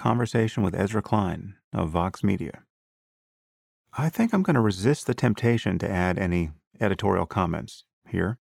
[0.00, 2.62] conversation with Ezra Klein of Vox Media.
[3.92, 8.38] I think I'm going to resist the temptation to add any editorial comments here.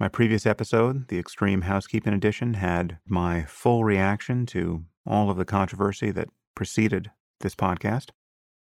[0.00, 5.44] My previous episode, the Extreme Housekeeping Edition, had my full reaction to all of the
[5.44, 8.08] controversy that preceded this podcast.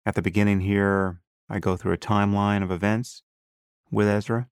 [0.05, 1.19] At the beginning here,
[1.49, 3.23] I go through a timeline of events
[3.91, 4.47] with Ezra.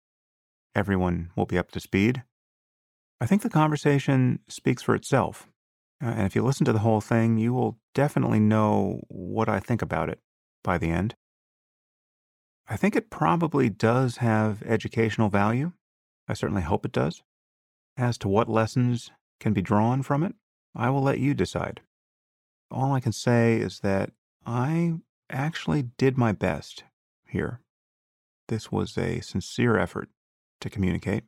[0.76, 2.24] Everyone will be up to speed.
[3.22, 5.49] I think the conversation speaks for itself.
[6.02, 9.60] Uh, and if you listen to the whole thing, you will definitely know what I
[9.60, 10.20] think about it
[10.64, 11.16] by the end.
[12.68, 15.72] I think it probably does have educational value.
[16.28, 17.24] I certainly hope it does.
[17.98, 20.36] As to what lessons can be drawn from it,
[20.76, 21.82] I will let you decide.
[22.72, 24.12] All I can say is that
[24.46, 26.84] I actually did my best
[27.28, 27.62] here.
[28.48, 30.10] This was a sincere effort
[30.62, 31.24] to communicate,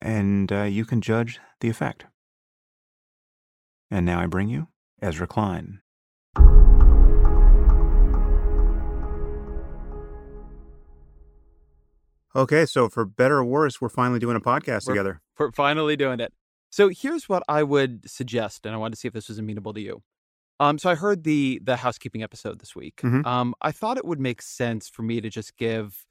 [0.00, 2.06] and uh, you can judge the effect.
[3.90, 4.68] And now I bring you
[5.00, 5.80] Ezra Klein.
[12.36, 15.20] Okay, so for better or worse, we're finally doing a podcast we're, together.
[15.38, 16.32] We're finally doing it.
[16.70, 19.72] So here's what I would suggest, and I wanted to see if this was amenable
[19.72, 20.02] to you.
[20.60, 22.96] Um, so I heard the the housekeeping episode this week.
[23.02, 23.24] Mhm.
[23.24, 26.04] Um, I thought it would make sense for me to just give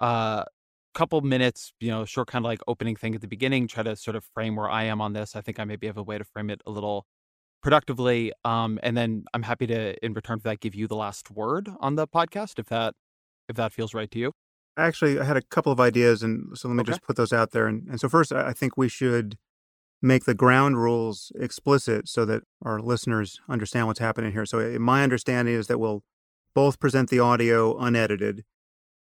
[0.00, 0.44] a uh,
[0.94, 3.94] couple minutes, you know, short kind of like opening thing at the beginning, try to
[3.96, 5.36] sort of frame where I am on this.
[5.36, 7.06] I think I maybe have a way to frame it a little
[7.62, 8.32] productively.
[8.44, 11.70] Um, and then I'm happy to, in return for that, give you the last word
[11.80, 12.94] on the podcast if that
[13.48, 14.32] if that feels right to you.
[14.76, 16.84] Actually, I had a couple of ideas, and so let me Okay.
[16.84, 17.66] just put those out there.
[17.66, 19.36] And, and so, first, I think we should
[20.02, 24.46] make the ground rules explicit so that our listeners understand what's happening here.
[24.46, 26.04] So, uh, my understanding is that we'll
[26.54, 28.44] both present the audio unedited,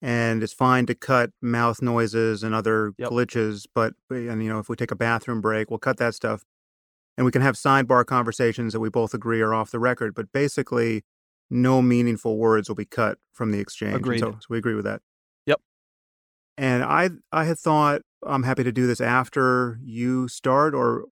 [0.02, 3.12] and it's fine to cut mouth noises and other Yep.
[3.12, 3.66] glitches.
[3.74, 6.44] But, and you know, if we take a bathroom break, we'll cut that stuff.
[7.18, 10.14] And we can have sidebar conversations that we both agree are off the record.
[10.14, 11.04] But basically,
[11.50, 13.96] no meaningful words will be cut from the exchange.
[13.96, 14.20] Agreed.
[14.20, 15.02] So, so we agree with that.
[15.44, 15.60] Yep.
[16.56, 21.06] And I I had thought I'm happy to do this after you start, or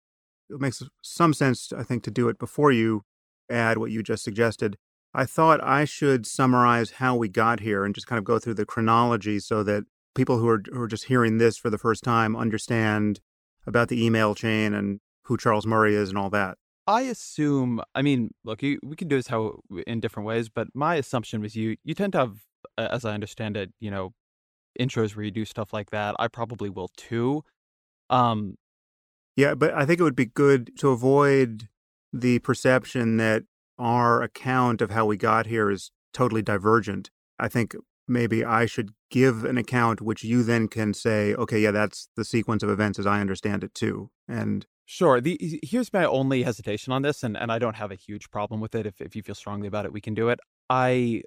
[0.50, 3.03] it makes some sense, I think, to do it before you
[3.50, 4.78] add what you just suggested.
[5.14, 8.56] I thought I should summarize how we got here and just kind of go through
[8.56, 9.84] the chronology so that
[10.16, 13.22] people who are, who are just hearing this for the first time understand
[13.66, 16.57] about the email chain and who Charles Murray is and all that.
[16.85, 17.81] I assume.
[17.95, 21.41] I mean, look, you, we can do this how in different ways, but my assumption
[21.41, 22.38] was you you tend to have,
[22.78, 24.13] as I understand it, you know,
[24.79, 26.16] intros where you do stuff like that.
[26.19, 27.44] I probably will too.
[28.09, 28.56] Um,
[29.35, 31.69] Yeah, but I think it would be good to avoid
[32.11, 33.44] the perception that
[33.79, 37.09] our account of how we got here is totally divergent.
[37.40, 37.75] I think
[38.07, 42.25] maybe I should give an account which you then can say, okay, yeah, that's the
[42.25, 44.11] sequence of events as I understand it too.
[44.28, 45.21] And Sure.
[45.21, 48.59] The here's my only hesitation on this, and, and I don't have a huge problem
[48.61, 48.85] with it.
[48.85, 50.39] If if you feel strongly about it, we can do it.
[50.69, 51.23] I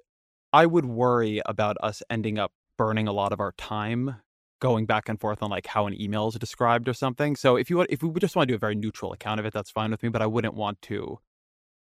[0.53, 4.17] I would worry about us ending up burning a lot of our time
[4.59, 7.35] going back and forth on like how an email is described or something.
[7.35, 9.45] So if you want, if we just want to do a very neutral account of
[9.45, 10.09] it, that's fine with me.
[10.09, 11.19] But I wouldn't want to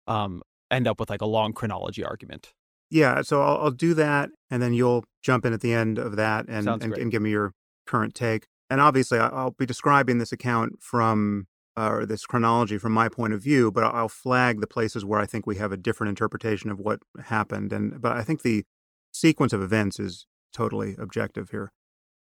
[0.08, 2.54] um end up with like a long chronology argument.
[2.90, 6.16] yeah, so I'll, I'll do that, and then you'll jump in at the end of
[6.18, 7.54] that and, and, and give me your
[7.88, 8.48] current take.
[8.70, 13.42] And obviously, I'll be describing this account from or this chronology from my point of
[13.42, 16.80] view, but I'll flag the places where I think we have a different interpretation of
[16.80, 17.72] what happened.
[17.72, 18.66] And but I think the
[19.12, 21.72] sequence of events is totally objective here.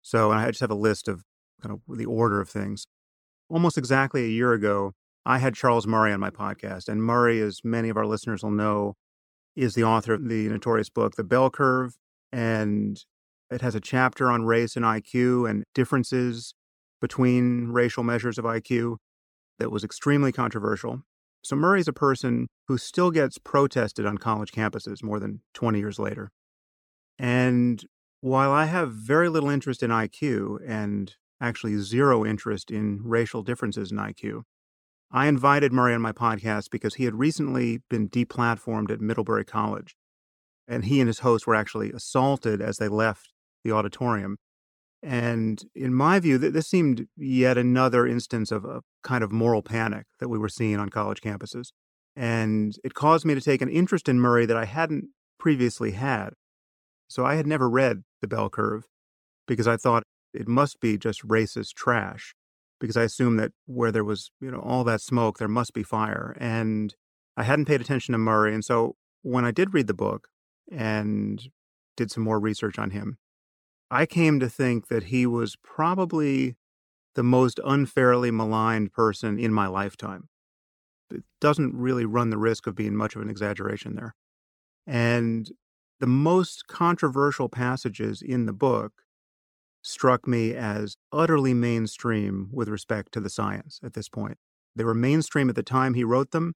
[0.02, 1.24] So I just have a list of
[1.62, 2.86] kind of the order of things.
[3.48, 4.92] Almost exactly a year ago,
[5.26, 8.50] I had Charles Murray on my podcast, and Murray, as many of our listeners will
[8.50, 8.94] know,
[9.56, 11.96] is the author of the notorious book, The Bell Curve,
[12.32, 13.02] and
[13.50, 16.54] it has a chapter on race and IQ and differences
[17.00, 18.96] between racial measures of IQ
[19.60, 21.02] that was extremely controversial.
[21.42, 25.98] So Murray's a person who still gets protested on college campuses more than 20 years
[25.98, 26.30] later.
[27.18, 27.84] And
[28.20, 33.92] while I have very little interest in IQ and actually zero interest in racial differences
[33.92, 34.42] in IQ,
[35.10, 39.96] I invited Murray on my podcast because he had recently been deplatformed at Middlebury College.
[40.68, 43.32] And he and his host were actually assaulted as they left
[43.64, 44.36] the auditorium.
[45.02, 49.62] And in my view, th- this seemed yet another instance of a kind of moral
[49.62, 51.68] panic that we were seeing on college campuses.
[52.14, 55.06] And it caused me to take an interest in Murray that I hadn't
[55.38, 56.30] previously had.
[57.08, 58.86] So I had never read The Bell Curve
[59.46, 60.04] because I thought
[60.34, 62.34] it must be just racist trash
[62.78, 65.82] because I assumed that where there was, you know, all that smoke, there must be
[65.82, 66.36] fire.
[66.38, 66.94] And
[67.36, 68.54] I hadn't paid attention to Murray.
[68.54, 70.28] And so when I did read the book
[70.70, 71.42] and
[71.96, 73.18] did some more research on him,
[73.90, 76.56] I came to think that he was probably
[77.14, 80.28] the most unfairly maligned person in my lifetime.
[81.12, 84.14] it doesn't really run the risk of being much of an exaggeration there.
[84.86, 85.50] And
[85.98, 89.02] the most controversial passages in the book
[89.82, 94.38] struck me as utterly mainstream with respect to the science at this point.
[94.76, 96.54] They were mainstream at the time he wrote them,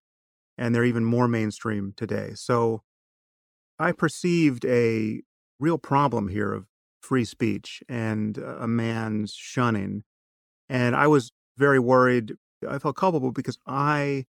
[0.56, 2.32] and they're even more mainstream today.
[2.34, 2.82] So
[3.78, 5.22] I perceived a
[5.58, 6.66] real problem here of
[7.04, 10.02] free speech and a man's shunning.
[10.68, 12.34] And I was very worried.
[12.68, 14.24] I felt culpable because I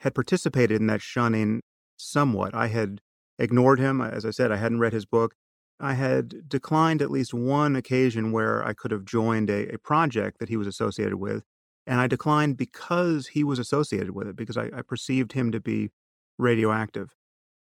[0.00, 1.60] had participated in that shunning
[1.96, 2.54] somewhat.
[2.54, 3.00] I had
[3.38, 4.00] ignored him.
[4.00, 5.34] As I said, I hadn't read his book.
[5.78, 10.38] I had declined at least one occasion where I could have joined a, a project
[10.38, 11.42] that he was associated with.
[11.86, 15.60] And I declined because he was associated with it, because I, I perceived him to
[15.60, 15.90] be
[16.38, 17.14] radioactive.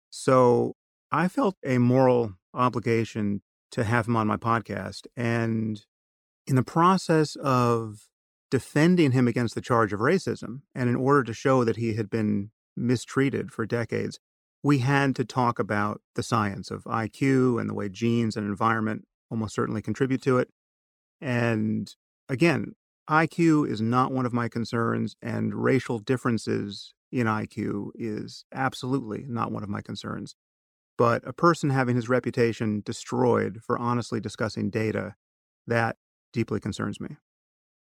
[0.09, 0.75] So
[1.11, 3.41] I felt a moral obligation
[3.75, 5.05] to have him on my podcast.
[5.17, 5.83] And
[6.47, 8.07] in the process of
[8.49, 12.09] defending him against the charge of racism, and in order to show that he had
[12.09, 14.17] been mistreated for decades,
[14.63, 19.05] we had to talk about the science of IQ and the way genes and environment
[19.29, 20.47] almost certainly contribute to it.
[21.19, 21.93] And
[22.29, 22.75] again,
[23.09, 29.51] IQ is not one of my concerns, and racial differences in IQ is absolutely not
[29.51, 30.33] one of my concerns.
[30.97, 35.15] But a person having his reputation destroyed for honestly discussing data,
[35.67, 35.97] that
[36.31, 37.17] deeply concerns me.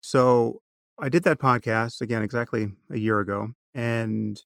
[0.01, 0.61] So
[0.99, 4.41] I did that podcast again exactly a year ago, and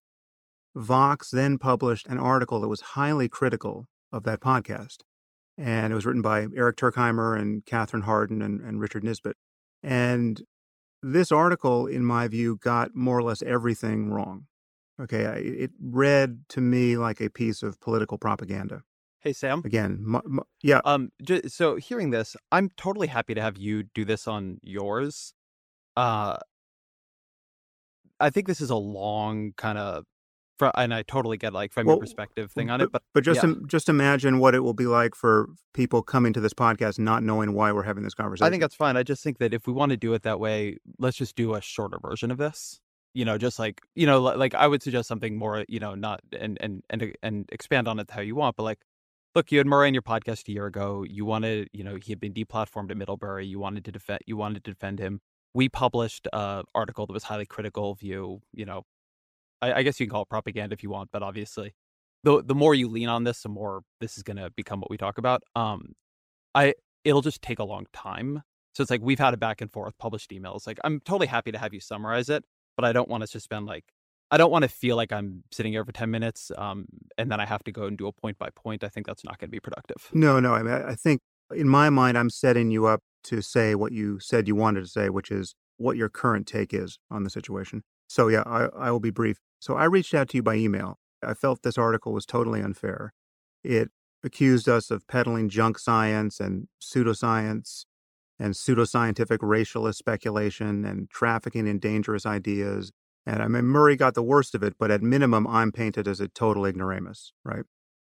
[0.75, 4.97] Vox then published an article that was highly critical of that podcast.
[5.57, 9.33] And it was written by Eric Turkheimer and Kathryn Harden and, and Richard Nisbett.
[9.81, 10.43] And
[11.01, 14.45] this article, in my view, got more or less everything wrong.
[14.99, 18.81] Okay, it read to me like a piece of political propaganda.
[19.19, 19.61] Hey Sam.
[19.65, 20.05] Again,
[20.63, 20.81] yeah.
[20.85, 21.11] Um.
[21.21, 25.33] J- so hearing this, I'm totally happy to have you do this on yours.
[25.95, 26.37] Uh,
[28.19, 30.05] I think this is a long kind of
[30.75, 33.23] and I totally get like from well, your perspective thing on but, it, but but
[33.23, 33.53] just yeah.
[33.67, 37.53] just imagine what it will be like for people coming to this podcast not knowing
[37.53, 38.47] why we're having this conversation.
[38.47, 38.97] I think that's fine.
[38.97, 41.53] I just think that if we want to do it that way, let's just do
[41.53, 42.81] a shorter version of this.
[43.17, 46.21] You know, just like you know, like I would suggest something more, you know, not
[46.39, 48.79] and and and and expand on it how you want, but like.
[49.35, 51.05] Look, you had Murray on your podcast a year ago.
[51.07, 53.45] You wanted, you know, he had been deplatformed at Middlebury.
[53.45, 54.21] You wanted to defend.
[54.25, 55.19] You wanted to defend him.
[55.53, 58.41] We published an article that was highly critical of you.
[58.53, 58.83] You know,
[59.61, 61.75] I, I guess you can call it propaganda if you want, but obviously,
[62.23, 64.89] the the more you lean on this, the more this is going to become what
[64.89, 65.43] we talk about.
[65.55, 65.93] Um,
[66.55, 66.73] I
[67.03, 68.41] it'll just take a long time.
[68.73, 70.65] So it's like we've had a back and forth, published emails.
[70.65, 72.43] Like I'm totally happy to have you summarize it,
[72.77, 73.83] but I don't want to spend like
[74.31, 76.85] I don't want to feel like I'm sitting here for 10 minutes um,
[77.17, 78.83] and then I have to go and do a point by point.
[78.83, 80.09] I think that's not going to be productive.
[80.13, 80.53] No, no.
[80.53, 81.21] I mean, I think
[81.55, 84.87] in my mind, I'm setting you up to say what you said you wanted to
[84.87, 87.83] say, which is what your current take is on the situation.
[88.09, 89.37] So, yeah, I, I will be brief.
[89.59, 90.97] So I reached out to you by email.
[91.23, 93.13] I felt this article was totally unfair.
[93.63, 93.91] It
[94.23, 97.85] accused us of peddling junk science and pseudoscience
[98.39, 102.91] and pseudoscientific racialist speculation and trafficking in dangerous ideas.
[103.25, 106.19] And I mean, Murray got the worst of it, but at minimum, I'm painted as
[106.19, 107.63] a total ignoramus, right?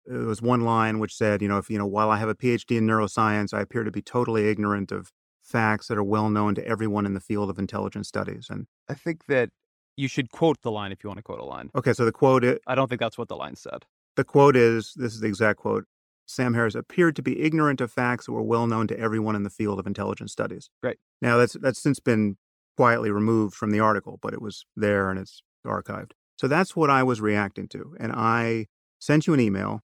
[0.05, 2.35] There was one line which said, you know, if, you know, while I have a
[2.35, 5.11] PhD in neuroscience, I appear to be totally ignorant of
[5.41, 8.47] facts that are well known to everyone in the field of intelligence studies.
[8.49, 9.49] And I think that
[9.97, 11.69] you should quote the line if you want to quote a line.
[11.75, 13.85] Okay, so the quote is, I don't think that's what the line said.
[14.15, 15.85] The quote is this is the exact quote.
[16.29, 19.41] Sam Harris appeared to be ignorant of facts that were well known to everyone in
[19.41, 20.69] the field of intelligence studies.
[20.83, 20.97] Great.
[21.23, 22.37] Now that's that's since been
[22.77, 26.11] quietly removed from the article, but it was there and it's archived.
[26.37, 27.95] So that's what I was reacting to.
[27.99, 28.67] And I
[28.99, 29.81] sent you an email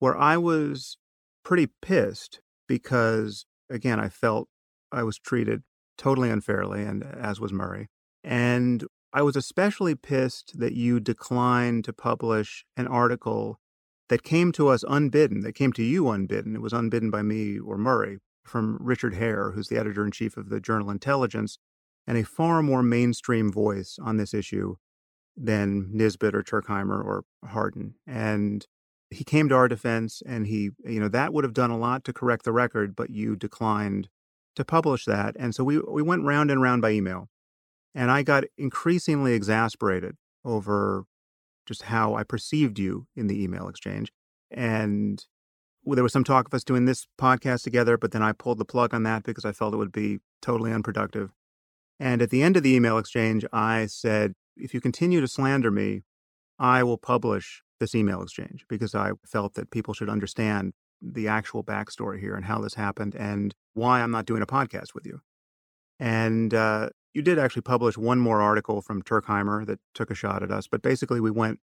[0.00, 0.98] where I was
[1.44, 4.48] pretty pissed because again, I felt
[4.90, 5.62] I was treated
[5.96, 7.86] totally unfairly and as was Murray.
[8.24, 13.60] And I was especially pissed that you declined to publish an article
[14.08, 16.54] that came to us unbidden, that came to you unbidden.
[16.54, 20.36] It was unbidden by me or Murray from Richard Haier, who's the editor in chief
[20.36, 21.58] of the journal Intelligence,
[22.06, 24.76] and a far more mainstream voice on this issue
[25.36, 27.94] than Nisbett or Turkheimer or Harden.
[28.06, 28.66] And
[29.10, 32.04] he came to our defense and he, you know, that would have done a lot
[32.04, 34.08] to correct the record, but you declined
[34.56, 35.36] to publish that.
[35.38, 37.28] And so we, we went round and round by email.
[37.94, 41.04] And I got increasingly exasperated over
[41.68, 44.10] just how I perceived you in the email exchange.
[44.50, 45.22] And
[45.84, 48.64] there was some talk of us doing this podcast together, but then I pulled the
[48.64, 51.30] plug on that because I felt it would be totally unproductive.
[52.00, 55.70] And at the end of the email exchange, I said, if you continue to slander
[55.70, 56.02] me,
[56.58, 61.62] I will publish this email exchange because I felt that people should understand the actual
[61.62, 65.20] backstory here and how this happened and why I'm not doing a podcast with you.
[66.00, 70.42] And uh, you did actually publish one more article from Turkheimer that took a shot
[70.42, 71.60] at us, but basically we went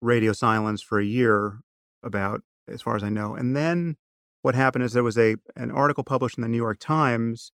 [0.00, 1.60] radio silence for a year
[2.02, 3.34] about as far as I know.
[3.34, 3.96] And then
[4.42, 7.52] what happened is there was a an article published in the New York Times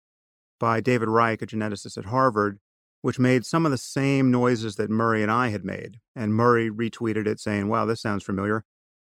[0.59, 2.59] by David Reich, a geneticist at Harvard,
[3.01, 5.99] which made some of the same noises that Murray and I had made.
[6.15, 8.63] And Murray retweeted it saying, Wow, this sounds familiar.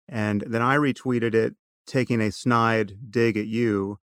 [0.08, 4.00] And then I retweeted it, taking a snide dig at you,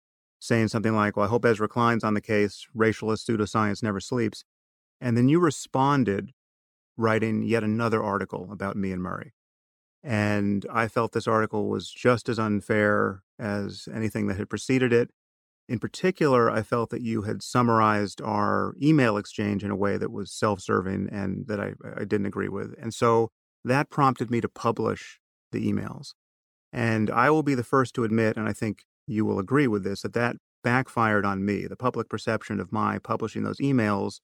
[0.43, 2.67] saying something like, Well, I hope Ezra Klein's on the case.
[2.75, 4.43] Racialist pseudoscience never sleeps.
[4.99, 6.33] And then you responded
[6.97, 9.33] writing yet another article about me and Murray.
[10.03, 15.11] And I felt this article was just as unfair as anything that had preceded it.
[15.69, 20.11] In particular, I felt that you had summarized our email exchange in a way that
[20.11, 22.75] was self serving and that I, I didn't agree with.
[22.77, 23.29] And so
[23.63, 25.21] that prompted me to publish
[25.53, 26.15] the emails.
[26.73, 29.83] And I will be the first to admit, and I think you will agree with
[29.83, 31.67] this, that that backfired on me.
[31.67, 34.19] The public perception of my publishing those emails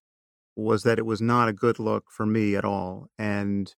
[0.55, 3.07] was that it was not a good look for me at all.
[3.17, 3.74] And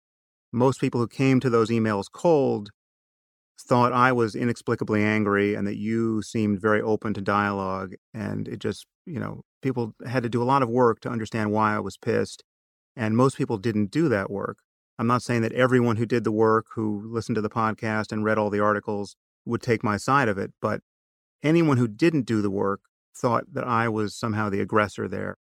[0.51, 2.70] most people who came to those emails cold
[3.60, 7.93] thought I was inexplicably angry and that you seemed very open to dialogue.
[8.13, 11.51] And it just, you know, people had to do a lot of work to understand
[11.51, 12.43] why I was pissed.
[12.96, 14.58] And most people didn't do that work.
[15.00, 18.25] I'm not saying that everyone who did the work, who listened to the podcast and
[18.25, 19.15] read all the articles,
[19.46, 20.51] would take my side of it.
[20.62, 20.81] But
[21.43, 22.81] anyone who didn't do the work
[23.15, 25.38] thought that I was somehow the aggressor there.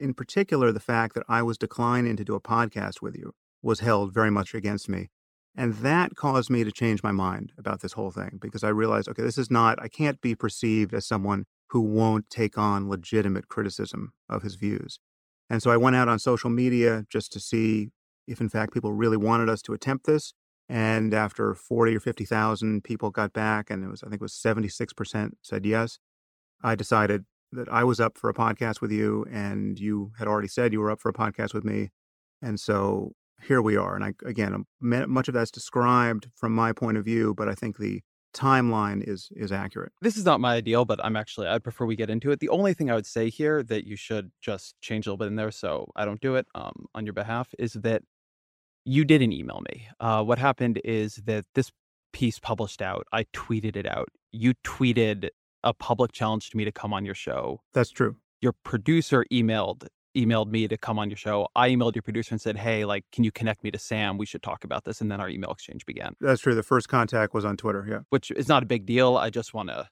[0.00, 3.32] In particular, the fact that I was declining to do a podcast with you
[3.62, 5.08] was held very much against me.
[5.56, 9.08] And that caused me to change my mind about this whole thing because I realized,
[9.08, 13.48] okay, this is not, I can't be perceived as someone who won't take on legitimate
[13.48, 14.98] criticism of his views.
[15.48, 17.90] And so I went out on social media just to see
[18.26, 20.34] if, in fact, people really wanted us to attempt this.
[20.68, 24.32] And after 40 or 50,000 people got back, and it was, I think it was
[24.32, 25.98] 76% said yes,
[26.62, 30.48] I decided that I was up for a podcast with you, and you had already
[30.48, 31.90] said you were up for a podcast with me.
[32.40, 33.94] And so here we are.
[33.94, 37.54] And I, again, um, much of that's described from my point of view, but I
[37.54, 38.02] think the
[38.34, 39.92] timeline is is accurate.
[40.02, 42.40] This is not my ideal, but I'm actually I'd prefer we get into it.
[42.40, 45.28] The only thing I would say here that you should just change a little bit
[45.28, 48.02] in there so I don't do it um, on your behalf is that
[48.84, 49.88] you didn't email me.
[50.00, 51.70] Uh, what happened is that this
[52.12, 54.08] piece published out, I tweeted it out.
[54.32, 55.28] You tweeted
[55.62, 57.60] a public challenge to me to come on your show.
[57.72, 58.16] That's true.
[58.40, 59.86] Your producer emailed
[60.16, 61.48] emailed me to come on your show.
[61.56, 64.16] I emailed your producer and said, "Hey, like, can you connect me to Sam?
[64.16, 66.14] We should talk about this." And then our email exchange began.
[66.20, 66.54] That's true.
[66.54, 67.86] The first contact was on Twitter.
[67.88, 69.16] Yeah, which is not a big deal.
[69.16, 69.88] I just want to,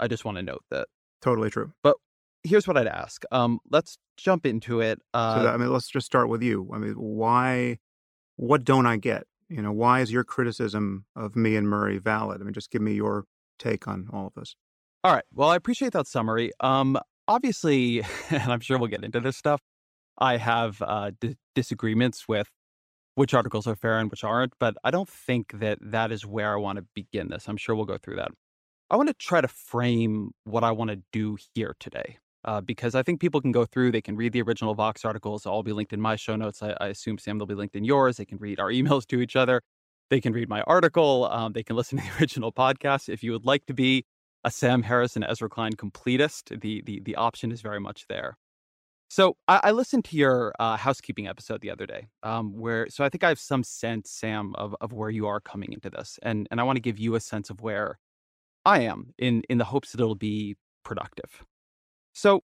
[0.00, 0.88] I just want to note that.
[1.20, 1.72] Totally true.
[1.82, 1.96] But
[2.42, 3.24] here's what I'd ask.
[3.32, 5.00] Um, let's jump into it.
[5.12, 6.70] Uh, so that, I mean, let's just start with you.
[6.72, 7.78] I mean, why?
[8.36, 9.24] What don't I get?
[9.48, 12.40] You know, why is your criticism of me and Murray valid?
[12.40, 13.24] I mean, just give me your
[13.58, 14.56] take on all of this.
[15.04, 15.24] All right.
[15.32, 16.50] Well, I appreciate that summary.
[16.60, 19.60] Um, obviously, and I'm sure we'll get into this stuff,
[20.18, 22.50] I have uh, d- disagreements with
[23.14, 26.52] which articles are fair and which aren't, but I don't think that that is where
[26.52, 27.48] I want to begin this.
[27.48, 28.30] I'm sure we'll go through that.
[28.90, 32.18] I want to try to frame what I want to do here today.
[32.46, 35.46] Uh, because I think people can go through, they can read the original Vox articles.
[35.46, 36.62] I'll be linked in my show notes.
[36.62, 38.18] I, I, assume, Sam, they'll be linked in yours.
[38.18, 39.62] They can read our emails to each other.
[40.10, 41.24] They can read my article.
[41.24, 43.08] Um, they can listen to the original podcast.
[43.08, 44.04] If you would like to be
[44.44, 48.38] a Sam Harris and Ezra Klein completist, the, the, the option is very much there.
[49.08, 53.04] So I, I listened to your uh, housekeeping episode the other day, um, where so
[53.04, 56.18] I think I have some sense, Sam, of of where you are coming into this,
[56.22, 57.98] and and I want to give you a sense of where
[58.64, 61.44] I am in in the hopes that it'll be productive.
[62.16, 62.40] So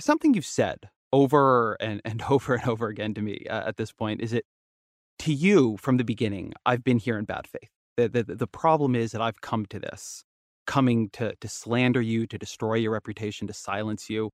[0.00, 3.92] something you've said over and and over and over again to me uh, at this
[3.92, 4.44] point is it
[5.20, 6.52] to you from the beginning.
[6.66, 7.70] I've been here in bad faith.
[7.96, 10.24] The, the the problem is that I've come to this,
[10.66, 14.30] coming to to slander you, to destroy your reputation, to silence you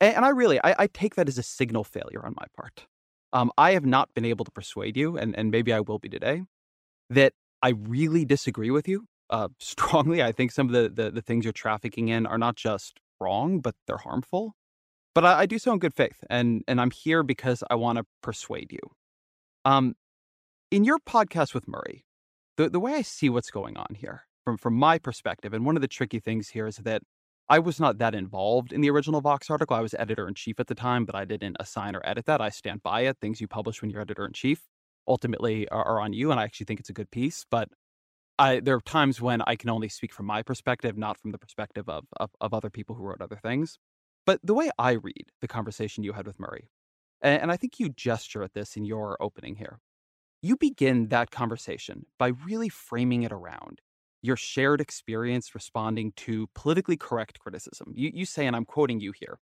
[0.00, 2.86] and, and I really, I, I, take that as a signal failure on my part.
[3.32, 6.08] Um, I have not been able to persuade you, and, and maybe I will be
[6.08, 6.42] today,
[7.10, 10.22] that I really disagree with you uh, strongly.
[10.22, 13.60] I think some of the, the, the things you're trafficking in are not just wrong,
[13.60, 14.54] but they're harmful.
[15.14, 17.98] But I, I do so in good faith, and and I'm here because I want
[17.98, 18.80] to persuade you.
[19.64, 19.94] Um,
[20.70, 22.04] in your podcast with Murray,
[22.56, 25.76] the the way I see what's going on here, from from my perspective, and one
[25.76, 27.02] of the tricky things here is that
[27.48, 29.76] I was not that involved in the original Vox article.
[29.76, 32.40] I was editor in chief at the time, but I didn't assign or edit that.
[32.40, 33.18] I stand by it.
[33.20, 34.62] Things you publish when you're editor in chief
[35.06, 37.44] ultimately are, are, on you, and I actually think it's a good piece.
[37.50, 37.68] But
[38.38, 41.38] I, there are times when I can only speak from my perspective, not from the
[41.38, 43.78] perspective of, of, of other people who wrote other things.
[44.26, 46.68] But the way I read the conversation you had with Murray,
[47.20, 49.78] and, and I think you gesture at this in your opening here,
[50.42, 53.80] you begin that conversation by really framing it around
[54.22, 57.92] your shared experience responding to politically correct criticism.
[57.94, 59.38] You, you say, and I'm quoting you here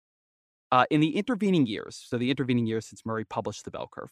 [0.72, 4.10] uh, in the intervening years, so the intervening years since Murray published the bell curve,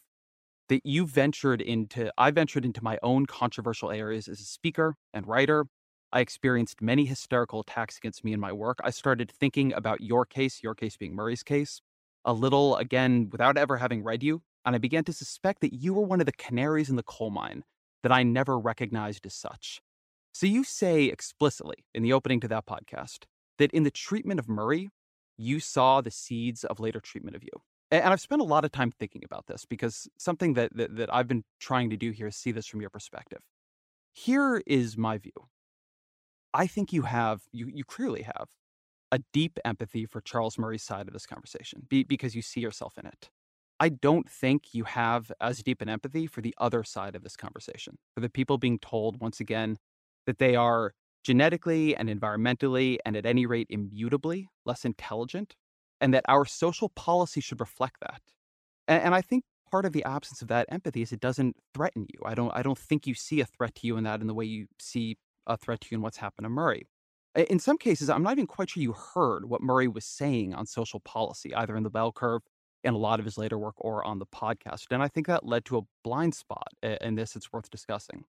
[0.70, 5.26] that you ventured into, I ventured into my own controversial areas as a speaker and
[5.26, 5.66] writer.
[6.12, 8.78] I experienced many hysterical attacks against me in my work.
[8.84, 11.82] I started thinking about your case, your case being Murray's case,
[12.24, 14.42] a little again without ever having read you.
[14.64, 17.30] And I began to suspect that you were one of the canaries in the coal
[17.30, 17.64] mine
[18.04, 19.80] that I never recognized as such.
[20.32, 23.24] So you say explicitly in the opening to that podcast
[23.58, 24.88] that in the treatment of Murray,
[25.36, 27.50] you saw the seeds of later treatment of you.
[27.90, 31.12] And I've spent a lot of time thinking about this because something that, that, that
[31.12, 33.40] I've been trying to do here is see this from your perspective.
[34.12, 35.32] Here is my view.
[36.54, 38.46] I think you have, you, you clearly have,
[39.12, 42.96] a deep empathy for Charles Murray's side of this conversation be, because you see yourself
[42.96, 43.28] in it.
[43.80, 47.36] I don't think you have as deep an empathy for the other side of this
[47.36, 49.78] conversation, for the people being told, once again,
[50.26, 50.92] that they are
[51.24, 55.54] genetically and environmentally and at any rate immutably less intelligent
[56.00, 58.20] and that our social policy should reflect that.
[58.88, 62.06] And, and, I think part of the absence of that empathy is it doesn't threaten
[62.12, 62.20] you.
[62.24, 64.34] I don't I don't think you see a threat to you in that in the
[64.34, 65.16] way you see
[65.46, 66.86] a threat to you in what's happened to Murray.
[67.36, 70.66] In some cases, I'm not even quite sure you heard what Murray was saying on
[70.66, 72.42] social policy, either in the bell curve,
[72.82, 74.86] in a lot of his later work, or on the podcast.
[74.90, 78.24] And I think that led to a blind spot in this it's worth discussing.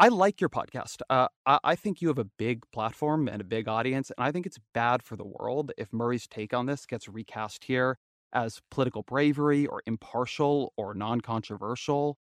[0.00, 1.02] I like your podcast.
[1.10, 4.30] Uh, I, I, think you have a big platform and a big audience, and I
[4.30, 7.98] think it's bad for the world if Murray's take on this gets recast here
[8.32, 12.16] as political bravery or impartial or non controversial.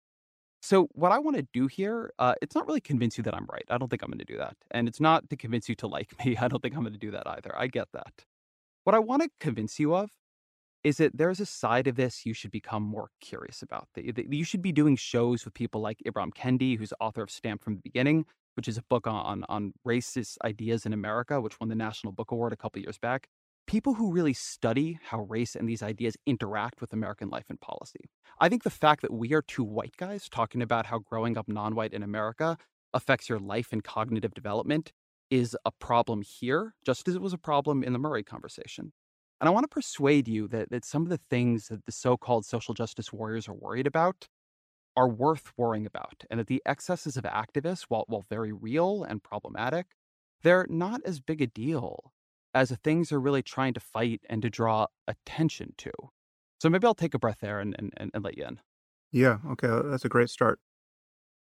[0.62, 3.46] So, what I want to do here, uh, it's not really convince you that I'm
[3.50, 3.64] right.
[3.68, 4.56] I don't think I'm going to do that.
[4.70, 6.36] And it's not to convince you to like me.
[6.36, 7.58] I don't think I'm going to do that either.
[7.58, 8.24] I get that.
[8.84, 10.10] What I want to convince you of
[10.84, 13.88] is that there's a side of this you should become more curious about.
[13.96, 17.74] You should be doing shows with people like Ibram Kendi, who's author of Stamped from
[17.74, 21.74] the Beginning, which is a book on, on racist ideas in America, which won the
[21.74, 23.28] National Book Award a couple years back.
[23.66, 28.10] People who really study how race and these ideas interact with American life and policy.
[28.38, 31.48] I think the fact that we are two white guys talking about how growing up
[31.48, 32.58] non white in America
[32.92, 34.92] affects your life and cognitive development
[35.30, 38.92] is a problem here, just as it was a problem in the Murray conversation.
[39.40, 42.16] And I want to persuade you that, that some of the things that the so
[42.16, 44.28] called social justice warriors are worried about
[44.96, 49.22] are worth worrying about, and that the excesses of activists, while, while very real and
[49.22, 49.86] problematic,
[50.42, 52.12] they're not as big a deal
[52.54, 55.90] as the things they're really trying to fight and to draw attention to.
[56.60, 58.60] So maybe I'll take a breath there and, and, and let you in.
[59.10, 60.60] Yeah, okay, uh, that's a great start.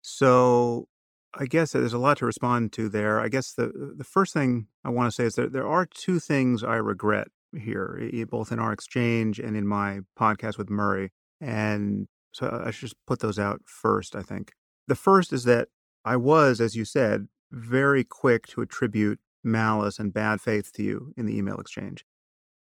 [0.02, 0.88] So
[1.34, 3.20] I guess there's a lot to respond to there.
[3.20, 6.20] I guess the the first thing I want to say is that there are two
[6.20, 11.12] things I regret here, both in our exchange and in my podcast with Murray.
[11.42, 14.52] And so uh, I should just put those out first, I think.
[14.88, 15.70] The first is that
[16.04, 21.14] I was, as you said, very quick to attribute malice and bad faith to you
[21.16, 22.06] in the email exchange.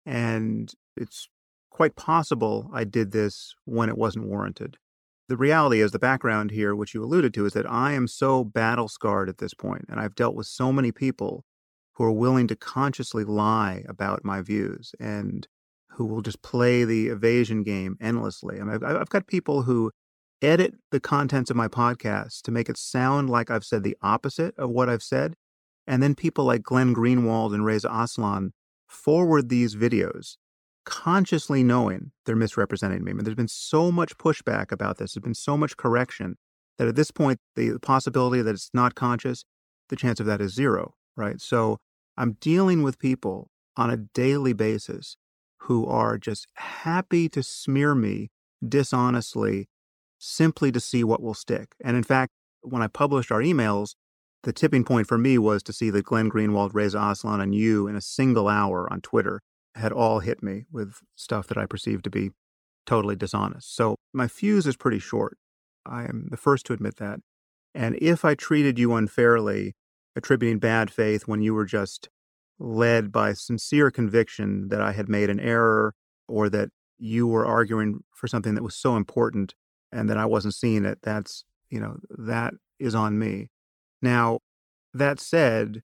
[0.05, 1.27] And it's
[1.71, 4.77] quite possible I did this when it wasn't warranted.
[5.27, 8.43] The reality is, the background here, which you alluded to, is that I am so
[8.43, 11.43] battle scarred at this point, and I've dealt with so many people
[11.95, 15.47] who are willing to consciously lie about my views and
[15.91, 18.59] who will just play the evasion game endlessly.
[18.59, 19.91] I mean, I've, I've got people who
[20.41, 24.53] edit the contents of my podcast to make it sound like I've said the opposite
[24.57, 25.35] of what I've said.
[25.87, 28.51] And then people like Glenn Greenwald and Reza Aslan
[28.87, 30.35] forward these videos
[30.85, 33.11] consciously knowing they're misrepresenting me.
[33.11, 35.13] I mean, there's been so much pushback about this.
[35.13, 36.37] There's been so much correction
[36.77, 39.45] that at this point, the possibility that it's not conscious,
[39.89, 41.39] the chance of that is zero, right?
[41.41, 41.77] So
[42.17, 45.17] I'm dealing with people on a daily basis
[45.61, 48.29] who are just happy to smear me
[48.67, 49.67] dishonestly
[50.17, 51.75] simply to see what will stick.
[51.83, 53.95] And in fact, when I published our emails,
[54.43, 57.87] the tipping point for me was to see that Glenn Greenwald, Reza Aslan, and you
[57.87, 59.41] in a single hour on Twitter
[59.75, 62.29] had all hit me with stuff that I perceived to be
[62.85, 63.75] totally dishonest.
[63.75, 65.37] So my fuse is pretty short.
[65.85, 67.19] I am the first to admit that.
[67.73, 69.73] And if I treated you unfairly,
[70.15, 72.09] attributing bad faith when you were just
[72.57, 75.93] led by sincere conviction that I had made an error
[76.27, 79.53] or that you were arguing for something that was so important
[79.91, 83.49] and that I wasn't seeing it, that's, you know, that is on me.
[84.01, 84.39] Now,
[84.93, 85.81] that said,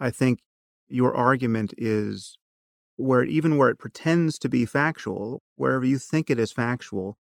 [0.00, 0.40] I think
[0.88, 2.36] your argument is
[2.96, 7.16] where even where it pretends to be factual, wherever you think it is factual,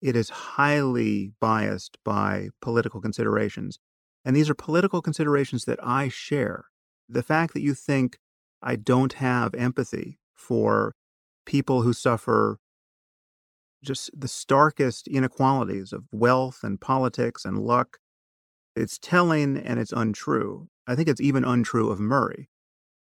[0.00, 3.78] it is highly biased by political considerations.
[4.24, 6.66] And these are political considerations that I share.
[7.08, 8.18] The fact that you think
[8.62, 10.94] I don't have empathy for
[11.44, 12.58] people who suffer
[13.82, 17.98] just the starkest inequalities of wealth and politics and luck,
[18.76, 20.68] it's telling and it's untrue.
[20.86, 22.48] I think it's even untrue of Murray.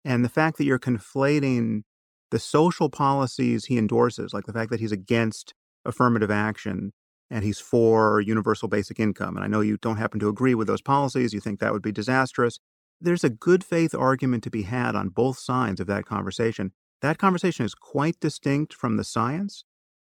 [0.04, 1.82] And the fact that you're conflating
[2.30, 5.54] the social policies he endorses, like the fact that he's against
[5.84, 6.92] affirmative action
[7.30, 9.36] and he's for universal basic income.
[9.36, 11.82] And I know you don't happen to agree with those policies, you think that would
[11.82, 12.58] be disastrous.
[13.00, 16.72] There's a good faith argument to be had on both sides of that conversation.
[17.00, 19.64] That conversation is quite distinct from the science.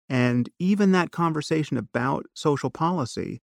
[0.09, 3.43] And even that conversation about social policy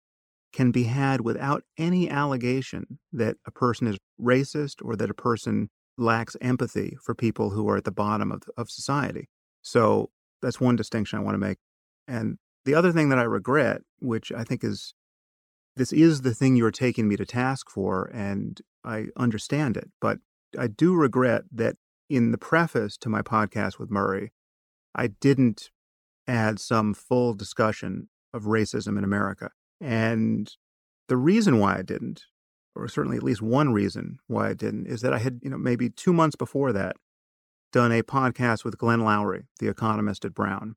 [0.53, 5.71] can be had without any allegation that a person is racist or that a person
[5.97, 9.29] lacks empathy for people who are at the bottom of, of society.
[9.63, 10.11] So
[10.43, 11.59] that's one distinction I want to make.
[12.09, 14.95] And the other thing that I regret, which I think is
[15.77, 20.19] this is the thing you're taking me to task for, and I understand it, but
[20.59, 21.77] I do regret that
[22.09, 24.33] in the preface to my podcast with Murray,
[24.95, 25.71] I didn't
[26.27, 29.51] add some full discussion of racism in America.
[29.81, 30.53] And
[31.09, 32.25] the reason why I didn't,
[32.75, 35.59] or certainly at least one reason why I didn't, is that I had, you know,
[35.59, 36.97] maybe two months before that,
[37.73, 40.75] done a podcast with Glenn Loury, the economist at Brown,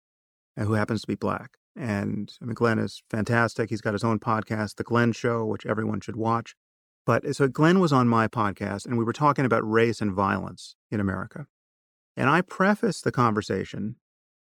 [0.58, 1.58] who happens to be black.
[1.76, 3.70] And I mean, Glenn is fantastic.
[3.70, 6.56] He's got his own podcast, The Glenn Show, which everyone should watch.
[7.06, 10.76] But so Glenn was on my podcast, and we were talking about race and violence
[10.90, 11.48] in America.
[12.16, 13.96] And I prefaced the conversation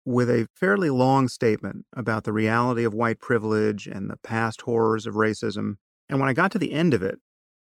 [0.05, 5.07] with a fairly long statement about the reality of white privilege and the past horrors
[5.07, 5.77] of racism.
[6.09, 7.19] And when I got to the end of it,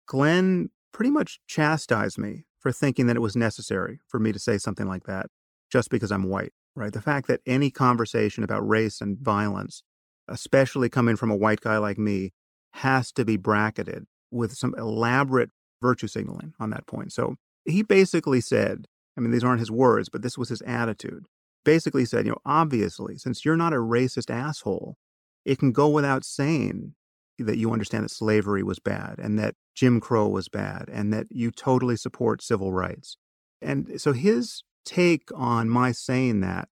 [0.06, 4.58] Glenn pretty much chastised me for thinking that it was necessary for me to say
[4.58, 5.26] something like that
[5.70, 6.92] just because I'm white right?
[6.92, 9.82] The fact that any conversation about race and violence,
[10.28, 12.32] especially coming from a white guy like me,
[12.74, 17.12] has to be bracketed with some elaborate virtue signaling on that point.
[17.12, 21.24] So he basically said, I mean, these aren't his words, but this was his attitude.
[21.64, 24.96] Basically said, you know, obviously, since you're not a racist asshole,
[25.44, 26.94] it can go without saying
[27.38, 31.26] that you understand that slavery was bad and that Jim Crow was bad and that
[31.30, 33.16] you totally support civil rights.
[33.62, 36.68] And so his take on my saying that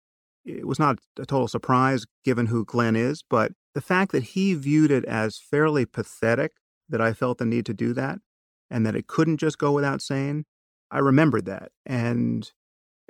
[0.46, 4.54] it was not a total surprise given who Glenn is, but the fact that he
[4.54, 6.54] viewed it as fairly pathetic
[6.90, 8.20] that I felt the need to do that
[8.70, 10.46] and that it couldn't just go without saying,
[10.90, 11.72] I remembered that.
[11.86, 12.52] And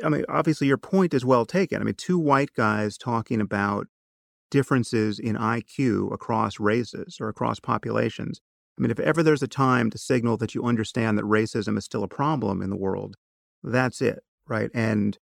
[0.04, 1.82] I mean, obviously, your point is well taken.
[1.82, 3.88] I mean, two white guys talking about
[4.50, 8.42] differences in IQ across races or across populations.
[8.78, 11.86] I mean, if ever there's a time to signal that you understand that racism is
[11.86, 13.16] still a problem in the world,
[13.64, 14.70] that's it right?
[14.74, 15.18] And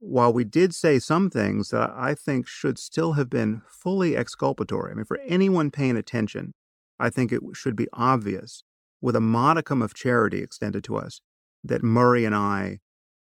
[0.00, 4.90] while we did say some things that I think should still have been fully exculpatory,
[4.90, 6.52] I mean, for anyone paying attention,
[6.98, 8.64] I think it should be obvious
[9.00, 11.20] with a modicum of charity extended to us
[11.62, 12.80] that Murray and I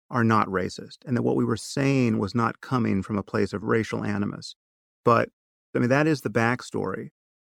[0.08, 3.52] are not racist and that what we were saying was not coming from a place
[3.52, 4.54] of racial animus.
[5.04, 5.30] But
[5.74, 7.08] I mean, that is the backstory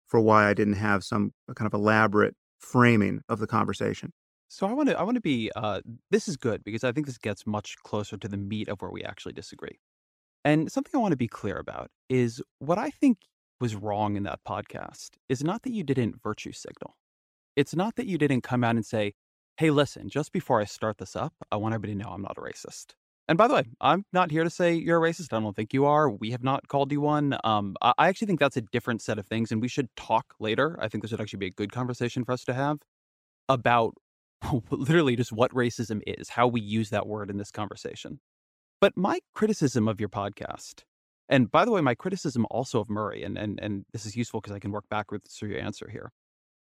[0.06, 4.12] for why I didn't have some kind of elaborate framing of the conversation.
[4.50, 7.06] So I want to I want to be uh this is good because I think
[7.06, 9.80] this gets much closer to the meat of where we actually disagree.
[10.46, 13.18] And something I want to be clear about is what I think
[13.60, 16.96] was wrong in that podcast is not that you didn't virtue signal.
[17.56, 19.14] It's not that you didn't come out and say,
[19.58, 22.38] "Hey, listen, just before I start this up, I want everybody to know I'm not
[22.38, 22.94] a racist."
[23.28, 25.34] And by the way, I'm not here to say you're a racist.
[25.34, 26.10] I don't think you are.
[26.10, 27.38] We have not called you one.
[27.44, 30.36] Um, I I actually think that's a different set of things, and we should talk
[30.40, 30.78] later.
[30.82, 32.78] I think this would actually be a good conversation for us to have
[33.50, 33.96] about
[34.72, 38.20] literally just what racism is, how we use that word in this conversation.
[38.80, 40.84] But my criticism of your podcast,
[41.30, 44.40] and by the way, my criticism also of Murray, and and and this is useful
[44.40, 46.12] because I can work backwards through your answer here,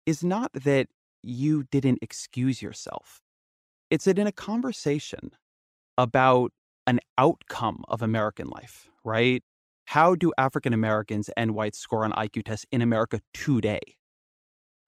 [0.06, 0.88] is not that
[1.22, 3.22] you didn't excuse yourself.
[3.90, 5.32] It's that in a conversation
[5.98, 6.52] about
[6.88, 9.44] an outcome of American life, right?
[9.86, 13.98] How do African Americans and whites score on IQ tests in America today?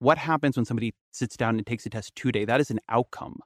[0.02, 2.44] What happens when somebody sits down and takes a test today?
[2.44, 3.38] That is an outcome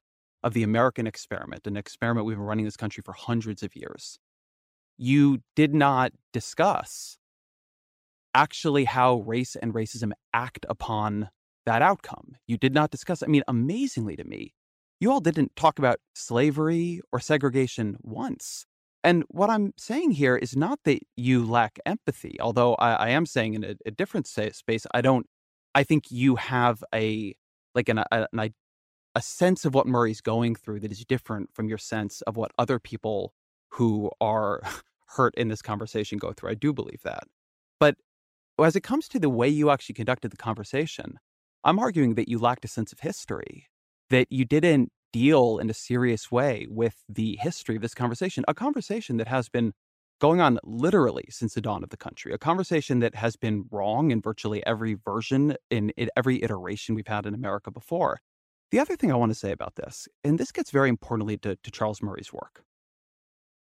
[0.42, 4.18] of the American experiment, an experiment we've been running this country for hundreds of years.
[4.96, 7.18] You did not discuss
[8.34, 11.28] actually how race and racism act upon
[11.66, 12.36] that outcome.
[12.46, 14.54] You did not discuss, I mean, amazingly to me,
[14.98, 18.64] you all didn't talk about slavery or segregation once.
[19.04, 23.26] And what I'm saying here is not that you lack empathy, although I, I am
[23.26, 25.26] saying in a, a different space, I don't
[25.76, 27.36] I think you have a
[27.74, 28.54] like an, a, an,
[29.14, 32.50] a sense of what Murray's going through that is different from your sense of what
[32.58, 33.34] other people
[33.72, 34.62] who are
[35.16, 36.50] hurt in this conversation go through.
[36.50, 37.24] I do believe that.
[37.78, 37.96] But
[38.58, 41.18] as it comes to the way you actually conducted the conversation,
[41.62, 43.66] I'm arguing that you lacked a sense of history,
[44.08, 48.54] that you didn't deal in a serious way with the history of this conversation, a
[48.54, 49.74] conversation that has been
[50.20, 54.10] going on literally since the dawn of the country, a conversation that has been wrong
[54.10, 58.20] in virtually every version, in, in every iteration we've had in America before.
[58.70, 61.56] The other thing I want to say about this, and this gets very importantly to,
[61.56, 62.64] to Charles Murray's work,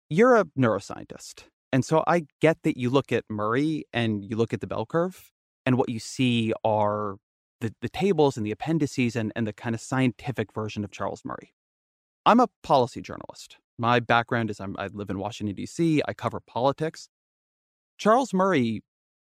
[0.10, 1.44] you're a neuroscientist.
[1.72, 4.86] And so I get that you look at Murray and you look at the bell
[4.86, 5.32] curve,
[5.66, 7.18] and what you see are
[7.62, 11.22] the, the tables and the appendices and, and the kind of scientific version of Charles
[11.24, 11.54] Murray.
[12.26, 13.58] I'm a policy journalist.
[13.80, 17.08] My background is I'm, I live in Washington, D.C., I cover politics.
[17.98, 18.82] Charles Murray,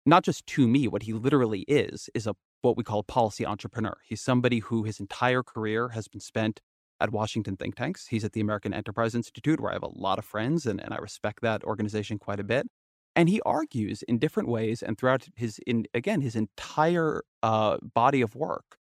[0.04, 3.46] not just to me, what he literally is, is a what we call a policy
[3.46, 3.96] entrepreneur.
[4.04, 6.60] He's somebody who his entire career has been spent
[7.00, 8.08] at Washington think tanks.
[8.08, 10.92] He's at the American Enterprise Institute, where I have a lot of friends, and, and
[10.92, 12.66] I respect that organization quite a bit.
[13.14, 18.20] And he argues in different ways and throughout his, in again, his entire uh, body
[18.20, 18.78] of work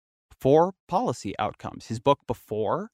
[0.41, 1.87] for policy outcomes.
[1.87, 2.91] His book before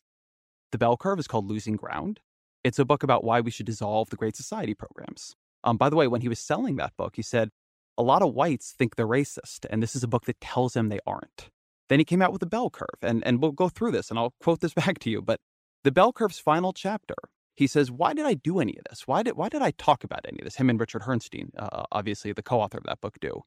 [0.70, 2.20] The Bell Curve is called Losing Ground.
[2.68, 5.34] It's a book about why we should dissolve the Great Society programs.
[5.64, 7.48] Um, by the way, when he was selling that book, he said,
[7.96, 10.90] a lot of whites think they're racist, and this is a book that tells them
[10.90, 11.48] they aren't.
[11.88, 14.18] Then he came out with the bell curve, and, and we'll go through this, and
[14.18, 15.22] I'll quote this back to you.
[15.22, 15.40] But
[15.82, 17.14] the bell curve's final chapter,
[17.56, 19.06] he says, "Why did I do any of this?
[19.06, 21.84] Why did why did I talk about any of this?" Him and Richard Herrnstein, uh,
[21.90, 23.44] obviously the co-author of that book, do.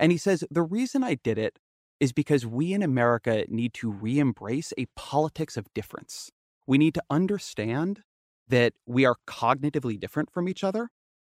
[0.00, 1.60] And he says the reason I did it
[2.00, 6.32] is because we in America need to re-embrace a politics of difference.
[6.66, 8.02] We need to understand
[8.48, 10.88] that we are cognitively different from each other,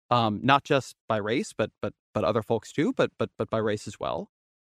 [0.09, 3.57] um, not just by race, but but but other folks too, but but but by
[3.57, 4.29] race as well,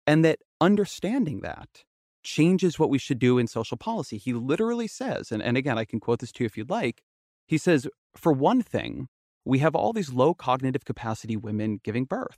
[0.07, 1.85] and that understanding that
[2.23, 4.19] changes what we should do in social policy.
[4.19, 7.03] He literally says, and, and again, I can quote this to you if you'd like.
[7.47, 9.09] He says, for one thing,
[9.45, 12.37] we have all these low cognitive capacity women giving birth.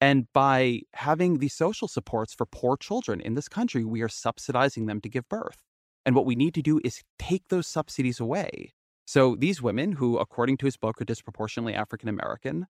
[0.00, 4.86] And by having these social supports for poor children in this country, we are subsidizing
[4.86, 5.62] them to give birth.
[6.04, 8.74] And what we need to do is take those subsidies away
[9.06, 12.66] so these women, who, according to his book, are disproportionately African American,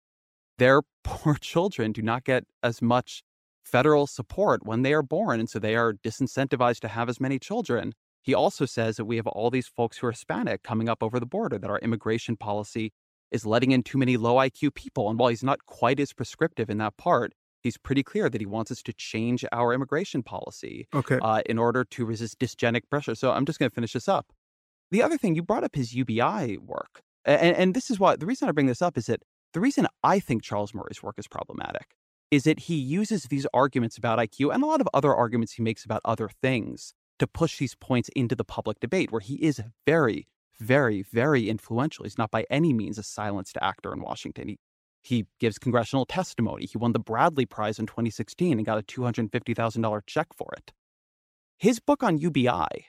[0.58, 3.22] their poor children do not get as much
[3.64, 5.38] federal support when they are born.
[5.38, 7.92] And so they are disincentivized to have as many children.
[8.22, 11.20] He also says that we have all these folks who are Hispanic coming up over
[11.20, 12.92] the border, that our immigration policy
[13.30, 15.10] is letting in too many low IQ people.
[15.10, 18.46] And while he's not quite as prescriptive in that part, he's pretty clear that he
[18.46, 21.18] wants us to change our immigration policy okay.
[21.20, 23.14] uh, in order to resist dysgenic pressure.
[23.14, 24.32] So I'm just going to finish this up.
[24.92, 27.00] The other thing, you brought up his UBI work.
[27.24, 29.22] And, and this is why the reason I bring this up is that
[29.54, 31.96] the reason I think Charles Murray's work is problematic
[32.30, 35.62] is that he uses these arguments about IQ and a lot of other arguments he
[35.62, 39.62] makes about other things to push these points into the public debate, where he is
[39.86, 40.28] very,
[40.60, 42.04] very, very influential.
[42.04, 44.48] He's not by any means a silenced actor in Washington.
[44.48, 44.58] He,
[45.02, 46.66] he gives congressional testimony.
[46.66, 50.72] He won the Bradley Prize in 2016 and got a $250,000 check for it.
[51.56, 52.88] His book on UBI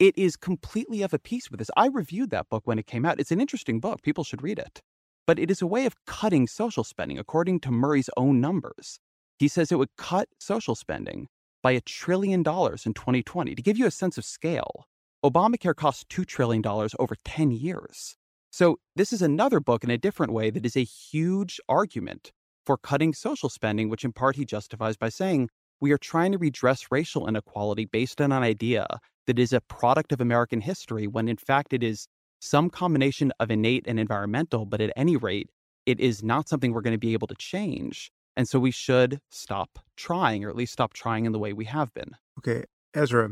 [0.00, 1.70] it is completely of a piece with this.
[1.76, 3.20] I reviewed that book when it came out.
[3.20, 4.02] It's an interesting book.
[4.02, 4.80] People should read it.
[5.26, 8.98] But it is a way of cutting social spending, according to Murray's own numbers.
[9.38, 11.28] He says it would cut social spending
[11.62, 13.54] by a trillion dollars in 2020.
[13.54, 14.86] To give you a sense of scale,
[15.22, 18.16] Obamacare cost $2 trillion over 10 years.
[18.50, 22.32] So, this is another book in a different way that is a huge argument
[22.64, 25.50] for cutting social spending, which in part he justifies by saying
[25.80, 28.86] we are trying to redress racial inequality based on an idea
[29.26, 32.06] that is a product of American history when in fact it is
[32.40, 35.50] some combination of innate and environmental, but at any rate,
[35.86, 38.10] it is not something we're going to be able to change.
[38.36, 41.66] And so we should stop trying, or at least stop trying in the way we
[41.66, 42.16] have been.
[42.38, 42.64] Okay.
[42.94, 43.30] Ezra,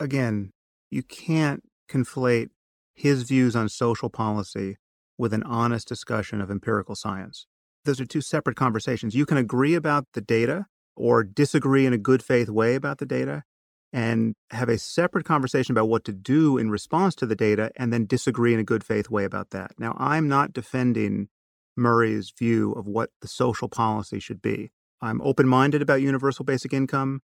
[0.00, 0.50] again,
[0.90, 2.48] you can't conflate
[2.94, 4.76] his views on social policy
[5.18, 7.46] with an honest discussion of empirical science.
[7.84, 9.14] Those are two separate conversations.
[9.14, 13.06] You can agree about the data or disagree in a good faith way about the
[13.06, 13.44] data,
[13.92, 17.92] and have a separate conversation about what to do in response to the data and
[17.92, 19.72] then disagree in a good faith way about that.
[19.78, 21.28] Now, I'm not defending
[21.76, 24.72] Murray's view of what the social policy should be.
[25.00, 27.20] I'm open minded about universal basic income.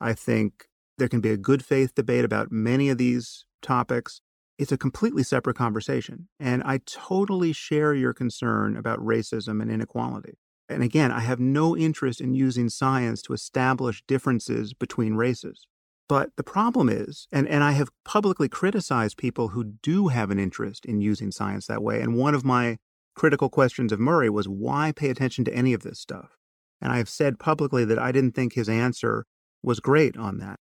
[0.00, 0.66] I think
[0.98, 4.20] there can be a good faith debate about many of these topics.
[4.58, 6.28] It's a completely separate conversation.
[6.38, 10.38] And I totally share your concern about racism and inequality.
[10.72, 15.66] And again, I have no interest in using science to establish differences between races.
[16.08, 20.38] But the problem is, and, and I have publicly criticized people who do have an
[20.38, 22.00] interest in using science that way.
[22.00, 22.78] And one of my
[23.14, 26.36] critical questions of Murray was why pay attention to any of this stuff?
[26.80, 29.24] And I have said publicly that I didn't think his answer
[29.62, 30.58] was great on that.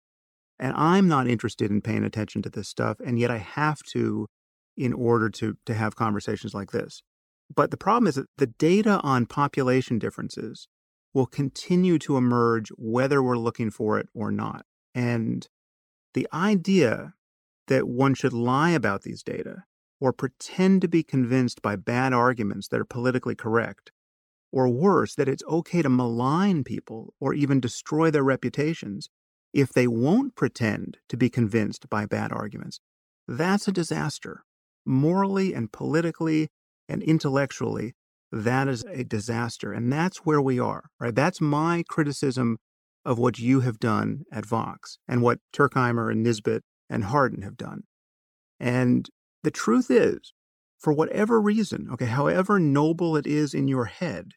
[0.59, 4.27] And I'm not interested in paying attention to this stuff, and yet I have to
[4.75, 7.03] in order to, to have conversations like this.
[7.53, 10.67] But the problem is that the data on population differences
[11.13, 14.65] will continue to emerge whether we're looking for it or not.
[14.93, 15.47] And
[16.13, 17.13] the idea
[17.67, 19.63] that one should lie about these data
[19.99, 23.91] or pretend to be convinced by bad arguments that are politically correct,
[24.51, 29.09] or worse, that it's okay to malign people or even destroy their reputations
[29.53, 32.79] if they won't pretend to be convinced by bad arguments,
[33.27, 34.43] that's a disaster.
[34.85, 36.49] Morally and politically,
[36.87, 37.93] and intellectually,
[38.31, 39.71] that is a disaster.
[39.71, 41.15] And that's where we are, right?
[41.15, 42.57] That's my criticism
[43.05, 47.57] of what you have done at Vox and what Turkheimer and Nisbett and Harden have
[47.57, 47.83] done.
[48.59, 49.07] And
[49.43, 50.33] the truth is,
[50.77, 54.33] for whatever reason, okay, however noble it is in your head,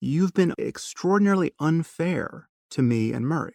[0.00, 3.54] you've been extraordinarily unfair to me and Murray,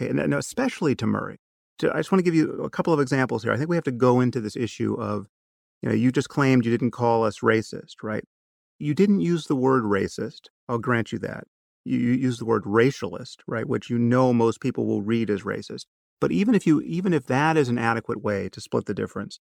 [0.00, 1.38] okay, and especially to Murray.
[1.82, 3.52] I just want to give you a couple of examples here.
[3.52, 5.26] I think we have to go into this issue of,
[5.82, 8.24] you know, you just claimed you didn't call us racist, right?
[8.78, 10.42] You didn't use the word racist.
[10.68, 11.44] I'll grant you that.
[11.84, 15.42] You, you use the word racialist, right, which you know most people will read as
[15.42, 15.86] racist.
[16.20, 19.38] But even if you even if that is an adequate way to split the difference,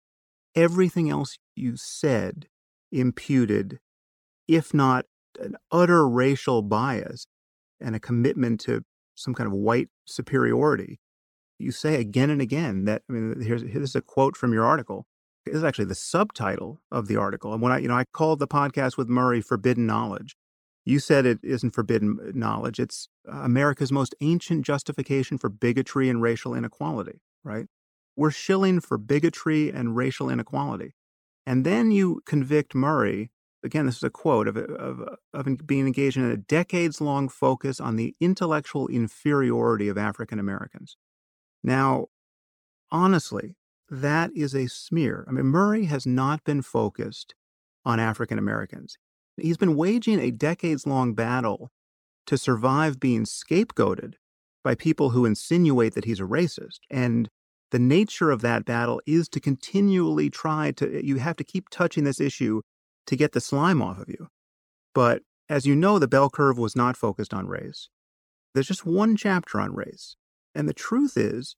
[0.54, 2.46] everything else you said
[2.92, 3.78] imputed,
[4.46, 5.06] if not
[5.40, 7.26] an utter racial bias
[7.80, 8.82] and a commitment to
[9.14, 10.98] some kind of white superiority.
[11.58, 15.06] You say again and again that I mean here's here's a quote from your article.
[15.46, 17.52] Is actually the subtitle of the article.
[17.52, 20.36] And when I you know I called the podcast with Murray Forbidden Knowledge.
[20.84, 22.78] You said it isn't forbidden uh, knowledge.
[22.78, 27.66] It's uh, America's most ancient justification for bigotry and racial inequality, right?
[28.14, 30.94] We're shilling for bigotry and racial inequality.
[31.44, 33.30] And then you convict Murray,
[33.64, 37.28] again, this is a quote, of, of, uh, of being engaged in a decades long
[37.28, 40.96] focus on the intellectual inferiority of African Americans.
[41.64, 42.06] Now,
[42.92, 43.56] honestly,
[43.88, 45.24] that is a smear.
[45.28, 47.34] I mean, Murray has not been focused
[47.84, 48.98] on African Americans.
[49.36, 51.70] He's been waging a decades long battle
[52.26, 54.14] to survive being scapegoated
[54.64, 56.80] by people who insinuate that he's a racist.
[56.90, 57.28] And
[57.70, 61.68] the nature of that battle is to continually try to, eh, you have to keep
[61.68, 62.62] touching this issue
[63.06, 64.28] to get the slime off of you.
[64.94, 67.88] But as you know, the bell curve was not focused on race.
[68.54, 70.16] There's just one chapter on race.
[70.54, 71.56] And the truth is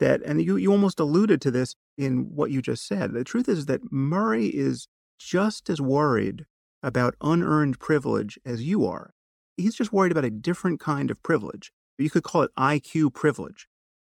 [0.00, 3.48] that, and you, you almost alluded to this in what you just said, the truth
[3.48, 6.44] is that Murray is just as worried
[6.82, 9.14] about unearned privilege as you are.
[9.56, 11.72] He's just worried about a different kind of privilege.
[11.98, 13.68] You could call it IQ privilege,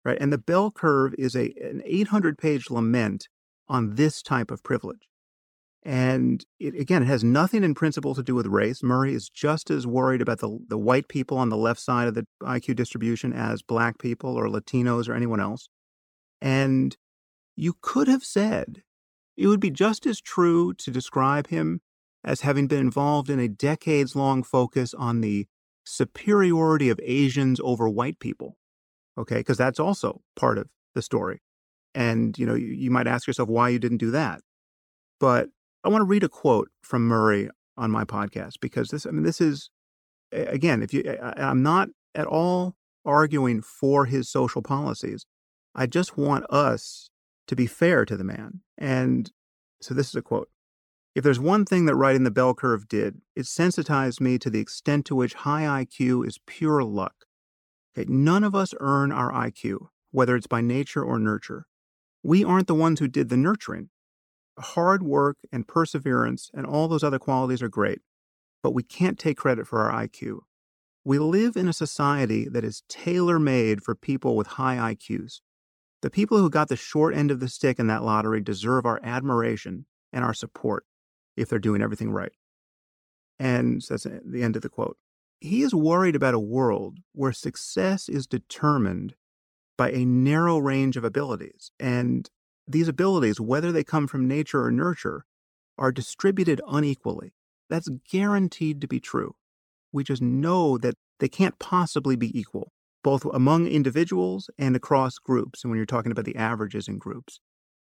[0.05, 0.17] right?
[0.21, 3.27] And the bell curve is a, an 800 page lament
[3.67, 5.07] on this type of privilege.
[5.83, 8.83] And it, again, it has nothing in principle to do with race.
[8.83, 12.13] Murray is just as worried about the, the white people on the left side of
[12.13, 15.69] the IQ distribution as black people or Latinos or anyone else.
[16.39, 16.95] And
[17.55, 18.83] you could have said
[19.37, 21.81] it would be just as true to describe him
[22.23, 25.47] as having been involved in a decades long focus on the
[25.83, 28.57] superiority of Asians over white people.
[29.17, 31.41] Okay, because that's also part of the story.
[31.93, 34.41] And, you know, you, you might ask yourself why you didn't do that.
[35.19, 35.49] But
[35.83, 39.23] I want to read a quote from Murray on my podcast because this, I mean,
[39.23, 39.69] this is,
[40.31, 45.25] again, if you, I, I'm not at all arguing for his social policies.
[45.73, 47.09] I just want us
[47.47, 48.61] to be fair to the man.
[48.77, 49.31] And
[49.81, 50.49] so this is a quote
[51.13, 54.59] if there's one thing that writing the bell curve did, it sensitized me to the
[54.59, 57.25] extent to which high IQ is pure luck.
[57.97, 61.65] Okay, none of us earn our IQ, whether it's by nature or nurture.
[62.23, 63.89] We aren't the ones who did the nurturing.
[64.59, 67.99] Hard work and perseverance and all those other qualities are great,
[68.61, 70.39] but we can't take credit for our IQ.
[71.03, 75.41] We live in a society that is tailor made for people with high IQs.
[76.01, 78.99] The people who got the short end of the stick in that lottery deserve our
[79.03, 80.85] admiration and our support
[81.37, 82.33] if they're doing everything right.
[83.39, 84.97] And that's the end of the quote.
[85.39, 89.15] He is worried about a world where success is determined
[89.77, 91.71] by a narrow range of abilities.
[91.79, 92.29] And
[92.71, 95.25] these abilities, whether they come from nature or nurture,
[95.77, 97.33] are distributed unequally.
[97.69, 99.35] That's guaranteed to be true.
[99.91, 102.71] We just know that they can't possibly be equal,
[103.03, 105.63] both among individuals and across groups.
[105.63, 107.39] And when you're talking about the averages in groups.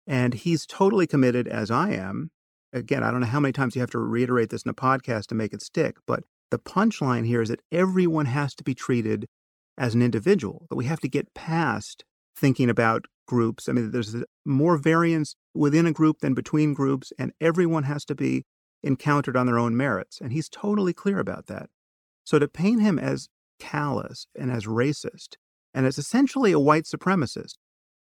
[0.06, 2.30] And he's totally committed, as I am,
[2.72, 5.26] again, I don't know how many times you have to reiterate this in a podcast
[5.26, 9.26] to make it stick, but the punchline here is that everyone has to be treated
[9.78, 12.04] as an individual, that we have to get past
[12.36, 13.68] thinking about groups.
[13.68, 18.14] I mean, there's more variance within a group than between groups, and everyone has to
[18.14, 18.44] be
[18.82, 20.20] encountered on their own merits.
[20.20, 21.70] And he's totally clear about that.
[22.24, 23.28] So to paint him as
[23.58, 25.36] callous and as racist
[25.72, 27.54] and as essentially a white supremacist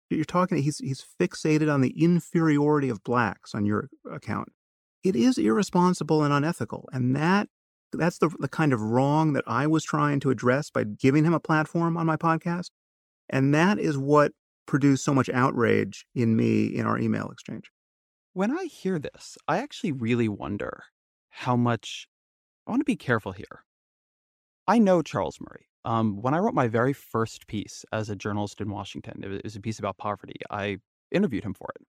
[0.10, 4.50] you're talking, he's, he's fixated on the inferiority of blacks on your account.
[5.04, 6.90] It is irresponsible and unethical.
[6.94, 7.50] And that
[7.92, 11.34] that's the, the kind of wrong that I was trying to address by giving him
[11.34, 12.70] a platform on my podcast.
[13.30, 14.32] And that is what
[14.66, 17.72] produced so much outrage in me in our email exchange.
[18.34, 20.84] When I hear this, I actually really wonder
[21.30, 22.08] how much
[22.66, 23.66] I want to be careful here.
[24.68, 25.68] I know Charles Murray.
[25.86, 29.56] Um, when I wrote my very first piece as a journalist in Washington, it was
[29.56, 30.40] a piece about poverty.
[30.50, 30.78] I
[31.12, 31.86] interviewed him for it.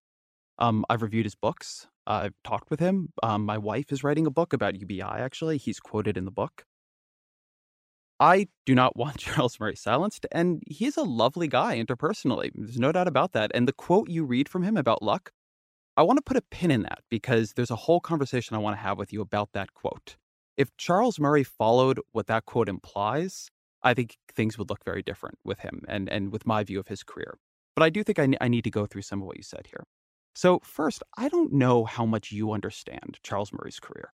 [0.57, 1.87] Um, I've reviewed his books.
[2.05, 3.09] I've talked with him.
[3.23, 5.57] Um, my wife is writing a book about UBI, actually.
[5.57, 6.65] He's quoted in the book.
[8.19, 12.51] I do not want Charles Murray silenced, and he's a lovely guy interpersonally.
[12.53, 13.51] There's no doubt about that.
[13.53, 15.31] And the quote you read from him about luck,
[15.97, 18.75] I want to put a pin in that because there's a whole conversation I want
[18.75, 20.17] to have with you about that quote.
[20.57, 23.49] If Charles Murray followed what that quote implies,
[23.81, 26.87] I think things would look very different with him and, and with my view of
[26.87, 27.37] his career.
[27.75, 29.67] But I do think I, I need to go through some of what you said
[29.67, 29.85] here.
[30.33, 34.11] So, first, I don't know how much you understand Charles Murray's career.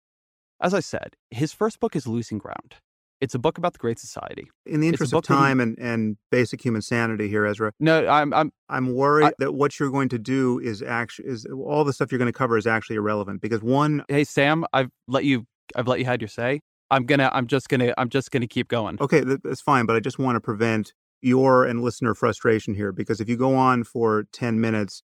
[0.61, 2.75] As I said, his first book is Losing Ground.
[3.21, 4.49] It's a book about the Great Society.
[4.65, 7.73] In the interest of time and, and basic human sanity here, Ezra.
[7.79, 11.45] No, I'm I'm I'm worried I, that what you're going to do is actually is
[11.45, 14.03] all the stuff you're going to cover is actually irrelevant because one.
[14.07, 15.45] Hey Sam, I've let you
[15.75, 16.61] I've let you had your say.
[16.91, 18.97] I'm gonna I'm just gonna I'm just gonna keep going.
[19.01, 23.19] Okay, that's fine, but I just want to prevent your and listener frustration here because
[23.19, 25.03] if you go on for ten minutes,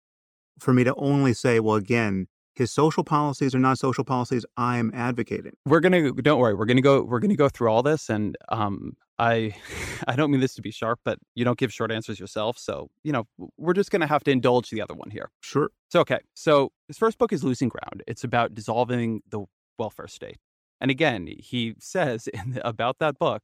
[0.60, 2.28] for me to only say, well, again,
[2.58, 5.54] his social policies are not social policies I'm advocating.
[5.66, 8.96] We're gonna don't worry, we're gonna go we're gonna go through all this and um
[9.18, 9.56] I
[10.08, 12.58] I don't mean this to be sharp, but you don't give short answers yourself.
[12.58, 13.26] So, you know,
[13.58, 15.30] we're just gonna have to indulge the other one here.
[15.42, 15.70] Sure.
[15.90, 16.20] So okay.
[16.34, 18.04] So his first book is Losing Ground.
[18.08, 19.46] It's about dissolving the
[19.78, 20.38] welfare state.
[20.82, 23.44] And again, he says in the, about that book,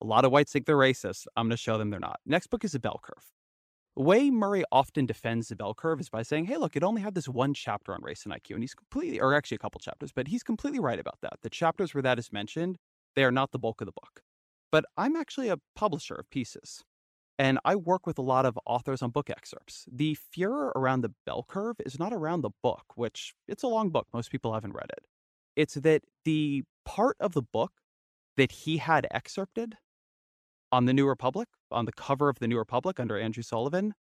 [0.00, 1.26] a lot of whites think they're racist.
[1.36, 2.20] I'm gonna show them they're not.
[2.26, 3.24] Next book is a bell curve.
[3.96, 7.00] The way Murray often defends the bell curve is by saying, hey, look, it only
[7.00, 8.50] had this one chapter on race and IQ.
[8.52, 11.38] And he's completely, or actually a couple chapters, but he's completely right about that.
[11.42, 12.76] The chapters where that is mentioned,
[13.14, 14.20] they are not the bulk of the book.
[14.70, 16.84] But I'm actually a publisher of pieces.
[17.38, 19.86] And I work with a lot of authors on book excerpts.
[19.90, 23.90] The furor around the bell curve is not around the book, which it's a long
[23.90, 24.08] book.
[24.12, 25.04] Most people haven't read it.
[25.54, 27.72] It's that the part of the book
[28.36, 29.76] that he had excerpted
[30.70, 33.94] on the New Republic, on the cover of the New Republic under Andrew Sullivan,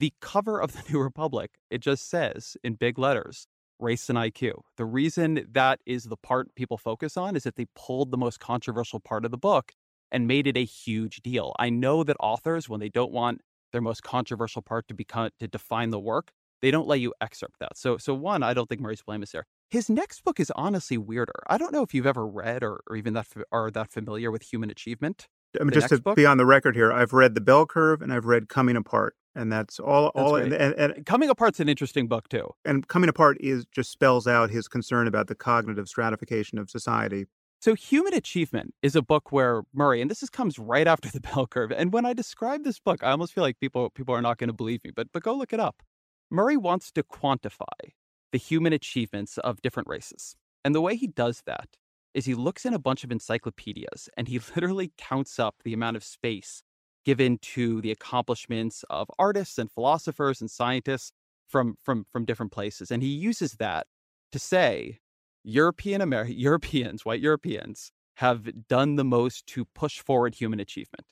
[0.00, 3.46] the cover of the New Republic, it just says in big letters,
[3.78, 4.60] race and IQ.
[4.76, 8.40] The reason that is the part people focus on is that they pulled the most
[8.40, 9.72] controversial part of the book
[10.10, 11.54] and made it a huge deal.
[11.58, 13.40] I know that authors, when they don't want
[13.72, 16.30] their most controversial part to become to define the work,
[16.62, 17.76] they don't let you excerpt that.
[17.76, 19.44] So, so one, I don't think Murray's blame is there.
[19.70, 21.42] His next book is honestly weirder.
[21.48, 24.42] I don't know if you've ever read or, or even that are that familiar with
[24.42, 25.26] Human Achievement.
[25.60, 26.16] I mean, just to book?
[26.16, 29.16] be on the record here, I've read The Bell Curve and I've read Coming Apart,
[29.34, 30.12] and that's all.
[30.14, 32.48] That's all, and, and, and, Coming Apart's an interesting book too.
[32.64, 37.26] And Coming Apart is just spells out his concern about the cognitive stratification of society.
[37.60, 41.20] So, Human Achievement is a book where Murray, and this is, comes right after The
[41.20, 41.72] Bell Curve.
[41.72, 44.48] And when I describe this book, I almost feel like people people are not going
[44.48, 45.82] to believe me, but but go look it up.
[46.30, 47.92] Murray wants to quantify
[48.32, 51.68] the human achievements of different races, and the way he does that
[52.14, 55.96] is he looks in a bunch of encyclopedias and he literally counts up the amount
[55.96, 56.62] of space
[57.04, 61.12] given to the accomplishments of artists and philosophers and scientists
[61.48, 63.86] from from from different places and he uses that
[64.32, 64.98] to say
[65.44, 71.06] European Amer- Europeans white Europeans have done the most to push forward human achievement.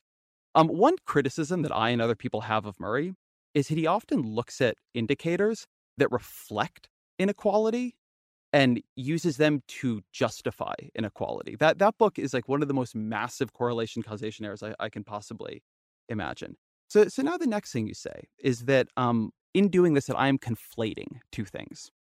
[0.55, 3.15] Um, one criticism that I and other people have of Murray
[3.55, 5.67] is that he often looks at indicators
[5.99, 6.89] that reflect
[7.19, 7.97] inequality
[8.53, 11.57] and uses them to justify inequality.
[11.57, 14.89] That that book is like one of the most massive correlation causation errors I, I
[14.89, 15.63] can possibly
[16.09, 16.57] imagine.
[16.89, 20.19] So so now the next thing you say is that um, in doing this that
[20.19, 21.91] I am conflating two things.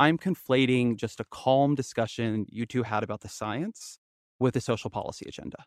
[0.00, 3.98] I'm conflating just a calm discussion you two had about the science
[4.40, 5.64] with the social policy agenda.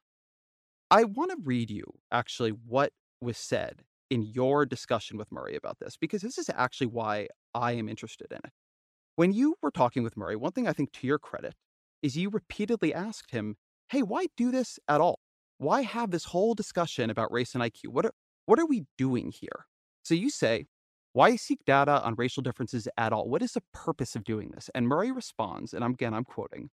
[0.91, 2.91] I want to read you actually what
[3.21, 7.71] was said in your discussion with Murray about this because this is actually why I
[7.73, 8.51] am interested in it.
[9.17, 11.55] When you were talking with Murray, one thing I think to your credit
[12.01, 13.55] is you repeatedly asked him,
[13.87, 15.21] "Hey, why do this at all?
[15.57, 17.93] Why have this whole discussion about race and IQ?
[17.93, 18.13] What are
[18.45, 19.67] what are we doing here?"
[20.03, 20.67] So you say,
[21.13, 23.29] "Why seek data on racial differences at all?
[23.29, 26.69] What is the purpose of doing this?" And Murray responds, and again I'm quoting,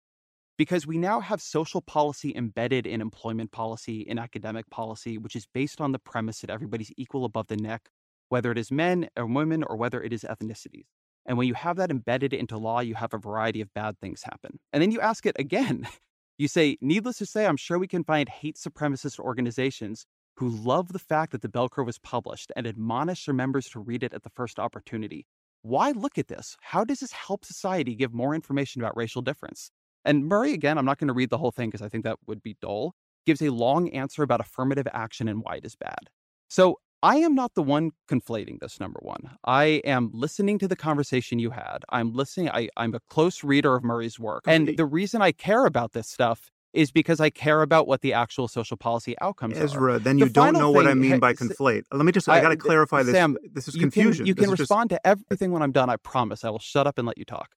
[0.57, 5.45] because we now have social policy embedded in employment policy, in academic policy, which is
[5.45, 7.89] based on the premise that everybody's equal above the neck,
[8.29, 10.87] whether it is men or women or whether it is ethnicities.
[11.29, 14.23] And when you have that embedded into law, you have a variety of bad things
[14.23, 14.59] happen.
[14.73, 15.87] And then you ask it again.
[16.41, 20.05] You say, needless to say, I'm sure we can find hate supremacist organizations
[20.37, 23.79] who love the fact that the bell curve was published and admonish their members to
[23.81, 25.25] read it at the first opportunity.
[25.63, 26.55] Why look at this?
[26.61, 29.69] How does this help society give more information about racial difference?
[30.05, 32.19] And Murray, again, I'm not going to read the whole thing because I think that
[32.25, 32.93] would be dull,
[33.25, 36.09] gives a long answer about affirmative action and why it is bad.
[36.49, 39.37] So I am not the one conflating this, number one.
[39.45, 41.79] I am listening to the conversation you had.
[41.89, 42.49] I'm listening.
[42.49, 44.43] I, I'm a close reader of Murray's work.
[44.47, 48.13] And the reason I care about this stuff is because I care about what the
[48.13, 49.63] actual social policy outcomes are.
[49.63, 49.99] Ezra, are.
[49.99, 51.83] then you the don't know what I mean by conflate.
[51.91, 53.15] Let me just, I, I got to clarify this.
[53.15, 54.25] Sam, this is confusion.
[54.25, 55.01] You can, you can respond just...
[55.03, 55.89] to everything when I'm done.
[55.89, 56.43] I promise.
[56.43, 57.55] I will shut up and let you talk.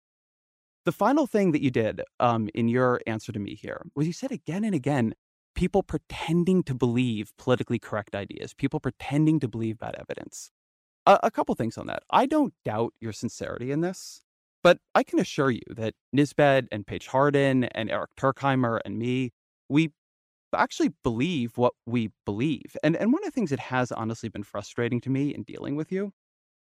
[0.84, 4.12] The final thing that you did um, in your answer to me here was you
[4.12, 5.14] said again and again
[5.54, 10.50] people pretending to believe politically correct ideas, people pretending to believe bad evidence.
[11.06, 12.02] A, a couple things on that.
[12.10, 14.22] I don't doubt your sincerity in this,
[14.62, 19.32] but I can assure you that Nisbett and Paige Harden and Eric Turkheimer and me,
[19.68, 19.90] we
[20.54, 22.76] actually believe what we believe.
[22.82, 25.76] And and one of the things that has honestly been frustrating to me in dealing
[25.76, 26.12] with you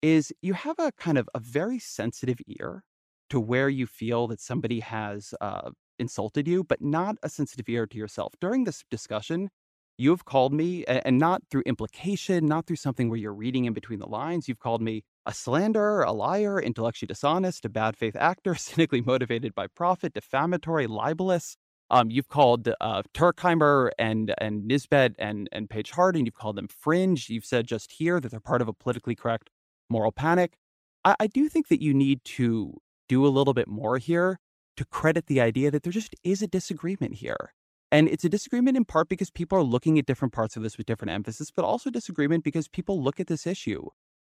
[0.02, 2.84] is you have a kind of a very sensitive ear
[3.30, 7.88] to where you feel that somebody has uh, insulted you, but not a sensitive ear
[7.88, 8.34] to yourself.
[8.40, 9.50] During this discussion,
[9.98, 13.74] you have called me, and not through implication, not through something where you're reading in
[13.74, 14.48] between the lines.
[14.48, 19.56] You've called me a slanderer, a liar, intellectually dishonest, a bad faith actor, cynically motivated
[19.56, 21.56] by profit, defamatory, libelous.
[21.90, 26.26] Um, you've called uh, Turkheimer and and Nisbett and and Paige Harden.
[26.26, 27.30] You've called them fringe.
[27.30, 29.50] You've said just here that they're part of a politically correct
[29.90, 30.58] moral panic.
[31.06, 32.74] I, I do think that you need to
[33.08, 34.40] do a little bit more here
[34.78, 37.54] to credit the idea that there just is a disagreement here.
[37.92, 40.78] And it's a disagreement in part because people are looking at different parts of this
[40.78, 43.88] with different emphasis, but also disagreement because people look at this issue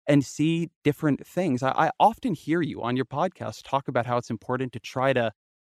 [0.07, 1.63] and see different things.
[1.63, 5.13] I, I, often hear you on your podcast talk about how it's important to try
[5.13, 5.31] to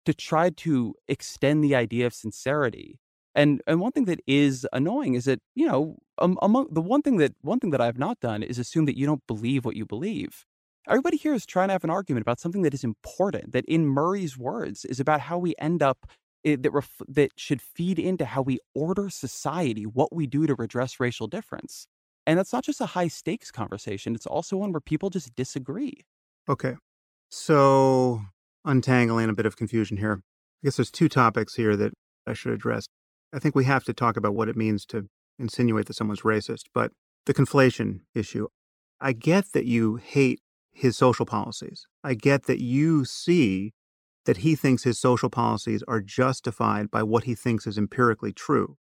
[0.05, 2.99] to try to extend the idea of sincerity.
[3.35, 7.01] And and one thing that is annoying is that you know um, among the one
[7.01, 9.63] thing that one thing that I have not done is assume that you don't believe
[9.63, 10.45] what you believe.
[10.89, 13.85] Everybody here is trying to have an argument about something that is important, that in
[13.85, 16.05] Murray's words is about how we end up
[16.45, 20.55] eh, that ref- that should feed into how we order society, what we do to
[20.55, 21.87] redress racial difference.
[22.25, 26.05] And that's not just a high stakes conversation, it's also one where people just disagree.
[26.47, 26.75] Okay.
[27.29, 28.21] So,
[28.63, 30.21] untangling a bit of confusion here.
[30.63, 31.93] I guess there's two topics here that
[32.25, 32.87] I should address.
[33.33, 35.07] I think we have to talk about what it means to
[35.37, 36.91] insinuate that someone's racist, but
[37.25, 38.47] the conflation issue.
[38.99, 40.39] I get that you hate
[40.77, 41.87] his social policies.
[42.03, 43.73] I get that you see
[44.25, 48.77] that he thinks his social policies are justified by what he thinks is empirically true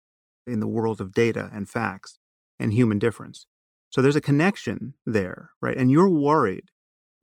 [0.45, 2.17] in the world of data and facts
[2.59, 3.45] and human difference.
[3.89, 5.77] So there's a connection there, right?
[5.77, 6.65] And you're worried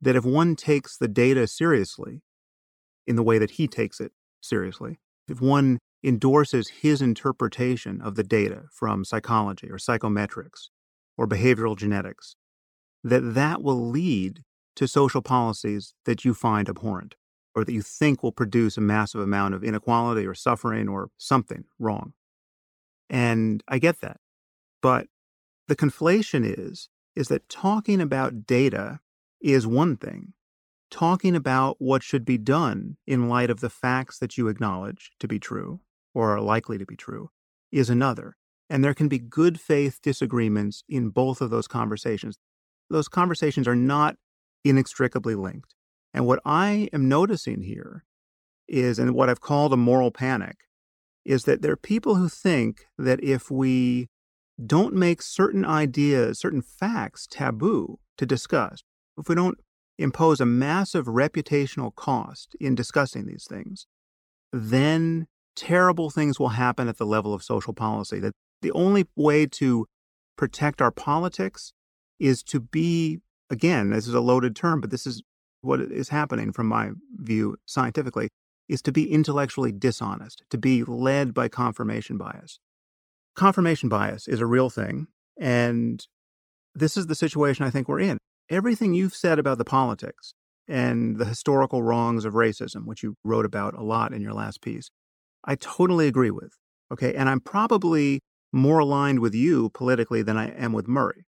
[0.01, 2.21] that if one takes the data seriously
[3.05, 4.11] in the way that he takes it
[4.41, 10.69] seriously, if one endorses his interpretation of the data from psychology or psychometrics
[11.17, 12.35] or behavioral genetics,
[13.03, 14.41] that that will lead
[14.75, 17.15] to social policies that you find abhorrent
[17.55, 21.65] or that you think will produce a massive amount of inequality or suffering or something
[21.79, 22.13] wrong.
[23.09, 24.17] And I get that.
[24.81, 25.07] But
[25.67, 28.99] the conflation is is that talking about data
[29.39, 30.33] is one thing.
[30.89, 35.27] Talking about what should be done in light of the facts that you acknowledge to
[35.27, 35.81] be true
[36.13, 37.29] or are likely to be true
[37.71, 38.35] is another.
[38.69, 42.37] And there can be good faith disagreements in both of those conversations.
[42.89, 44.17] Those conversations are not
[44.63, 45.73] inextricably linked.
[46.13, 48.03] And what I am noticing here
[48.67, 50.57] is, and what I've called a moral panic,
[51.25, 54.09] is that there are people who think that if we
[54.63, 58.83] don't make certain ideas, certain facts taboo to discuss,
[59.17, 59.57] if we don't
[59.97, 63.87] impose a massive reputational cost in discussing these things,
[64.51, 68.19] then terrible things will happen at the level of social policy.
[68.19, 69.85] That the only way to
[70.37, 71.73] protect our politics
[72.19, 73.19] is to be
[73.53, 75.21] again, this is a loaded term, but this is
[75.61, 78.27] what is happening from my view scientifically,
[78.67, 82.59] is to be intellectually dishonest, to be led by confirmation bias.
[83.35, 85.07] Confirmation bias is a real thing.
[85.39, 86.05] And
[86.75, 88.17] this is the situation I think we're in.
[88.49, 90.33] Everything you've said about the politics
[90.67, 94.61] and the historical wrongs of racism, which you wrote about a lot in your last
[94.61, 94.89] piece,
[95.45, 96.53] I totally agree with.
[96.91, 97.13] Okay.
[97.13, 98.19] And I'm probably
[98.51, 101.25] more aligned with you politically than I am with Murray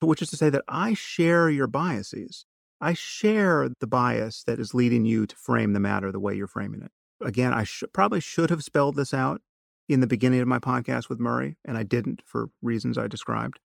[0.00, 2.46] which is to say that I share your biases.
[2.80, 6.46] I share the bias that is leading you to frame the matter the way you're
[6.46, 6.90] framing it.
[7.22, 9.42] Again, I sh- probably should have spelled this out
[9.88, 13.58] in the beginning of my podcast with Murray, and I didn't for reasons I described.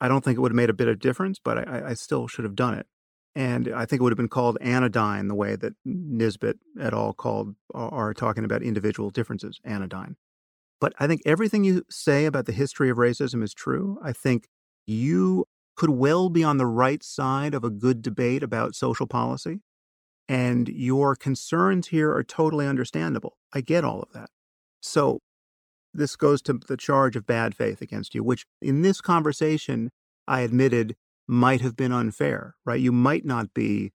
[0.00, 2.28] I don't think it would have made a bit of difference, but I, I still
[2.28, 2.86] should have done it.
[3.34, 7.12] And I think it would have been called anodyne the way that Nisbett et al.
[7.12, 10.16] called are talking about individual differences, anodyne.
[10.80, 13.98] But I think everything you say about the history of racism is true.
[14.02, 14.48] I think
[14.86, 15.46] you
[15.80, 19.60] could well be on the right side of a good debate about social policy.
[20.28, 23.38] And your concerns here are totally understandable.
[23.54, 24.28] I get all of that.
[24.82, 25.20] So
[25.94, 29.88] this goes to the charge of bad faith against you, which in this conversation,
[30.28, 32.78] I admitted might have been unfair, right?
[32.78, 33.92] You might not be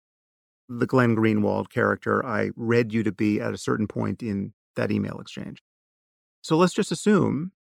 [0.68, 4.92] the Glenn Greenwald character I read you to be at a certain point in that
[4.92, 5.62] email exchange.
[6.42, 7.52] So let's just assume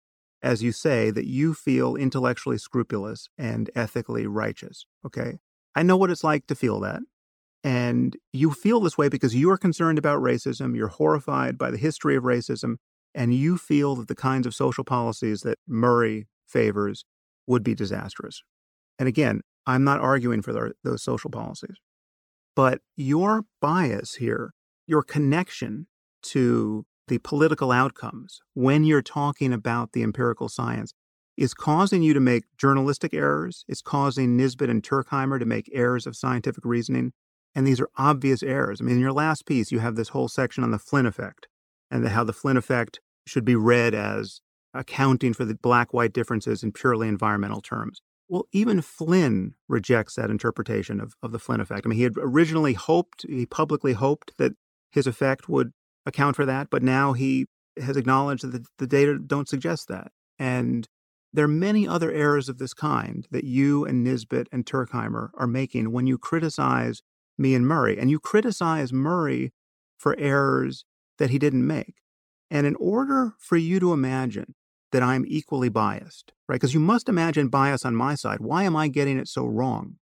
[0.41, 4.85] as you say, that you feel intellectually scrupulous and ethically righteous.
[5.05, 5.39] Okay.
[5.75, 7.01] I know what it's like to feel that.
[7.63, 11.77] And you feel this way because you are concerned about racism, you're horrified by the
[11.77, 12.75] history of racism,
[13.15, 17.05] and you feel that the kinds of social policies that Murray favors
[17.47, 18.43] would be disastrous.
[18.99, 21.77] And again, I'm not arguing for those social policies.
[22.55, 24.53] But your bias here,
[24.85, 25.87] your connection
[26.23, 30.93] to the political outcomes when you're talking about the empirical science
[31.37, 33.65] is causing you to make journalistic errors.
[33.67, 37.11] It's causing Nisbett and Turkheimer to make errors of scientific reasoning.
[37.53, 38.81] And these are obvious errors.
[38.81, 41.47] I mean, in your last piece, you have this whole section on the Flynn effect
[41.91, 44.41] and the, how the Flynn effect should be read as
[44.73, 48.01] accounting for the black white differences in purely environmental terms.
[48.27, 51.85] Well, even Flynn rejects that interpretation of, of the Flynn effect.
[51.85, 54.53] I mean, he had originally hoped, he publicly hoped that
[54.91, 55.71] his effect would
[56.05, 57.45] account for that, but now he
[57.77, 60.11] has acknowledged that the, data don't suggest that.
[60.39, 60.87] And
[61.33, 65.47] there are many other errors of this kind that you and Nisbett and Turkheimer are
[65.47, 67.01] making when you criticize
[67.37, 67.97] me and Murray.
[67.99, 69.51] And you criticize Murray
[69.97, 70.85] for errors
[71.17, 71.95] that he didn't make.
[72.49, 74.55] And in order for you to imagine
[74.91, 76.55] that I'm equally biased, right?
[76.55, 78.39] Because you must imagine bias on my side.
[78.39, 79.97] Why am I getting it so wrong,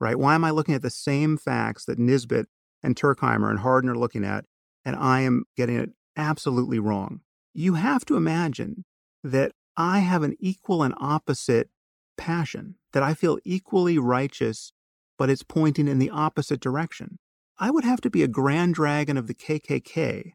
[0.00, 0.18] right?
[0.18, 2.46] Why am I looking at the same facts that Nisbett
[2.82, 4.44] and Turkheimer and Harden are looking at,
[4.84, 7.20] and I am getting it absolutely wrong?
[7.54, 8.84] You have to imagine
[9.22, 11.70] that I have an equal and opposite
[12.16, 14.72] passion, that I feel equally righteous,
[15.18, 17.18] but it's pointing in the opposite direction.
[17.58, 20.32] I would have to be a grand dragon of the KKK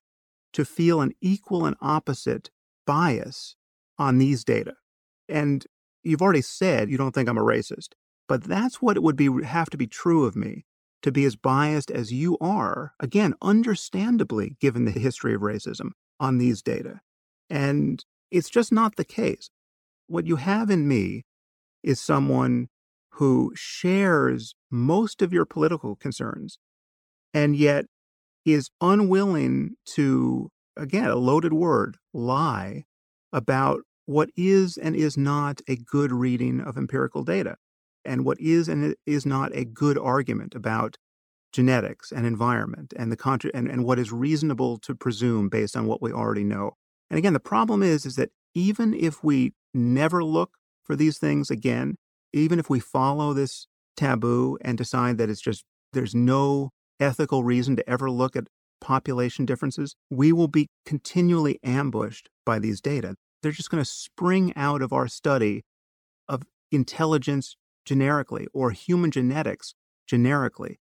[0.53, 2.49] to feel an equal and opposite
[2.85, 3.55] bias
[3.97, 4.75] on these data.
[5.27, 5.65] And
[6.03, 7.89] you've already said you don't think I'm a racist,
[8.27, 10.65] but that's what it would be have to be true of me
[11.01, 16.37] to be as biased as you are, again, understandably given the history of racism on
[16.37, 16.99] these data.
[17.49, 19.49] And it's just not the case.
[20.07, 21.23] What you have in me
[21.83, 22.67] is someone
[23.13, 26.57] who shares most of your political concerns
[27.33, 27.85] and yet
[28.45, 32.83] is unwilling to, again, a loaded word, lie
[33.33, 37.57] about what is and is not a good reading of empirical data,
[38.07, 40.97] and what is and is not a good argument about
[41.51, 45.85] genetics and environment and the contra- and, and what is reasonable to presume based on
[45.85, 46.71] what we already know.
[47.09, 50.51] And again, the problem is is that even if we never look
[50.83, 51.95] for these things again,
[52.33, 57.75] even if we follow this taboo and decide that it's just there's no ethical reason
[57.75, 58.47] to ever look at
[58.81, 64.53] population differences, we will be continually ambushed by these data they're just going to spring
[64.55, 65.63] out of our study
[66.27, 67.55] of intelligence
[67.87, 69.73] generically or human genetics
[70.05, 70.79] generically.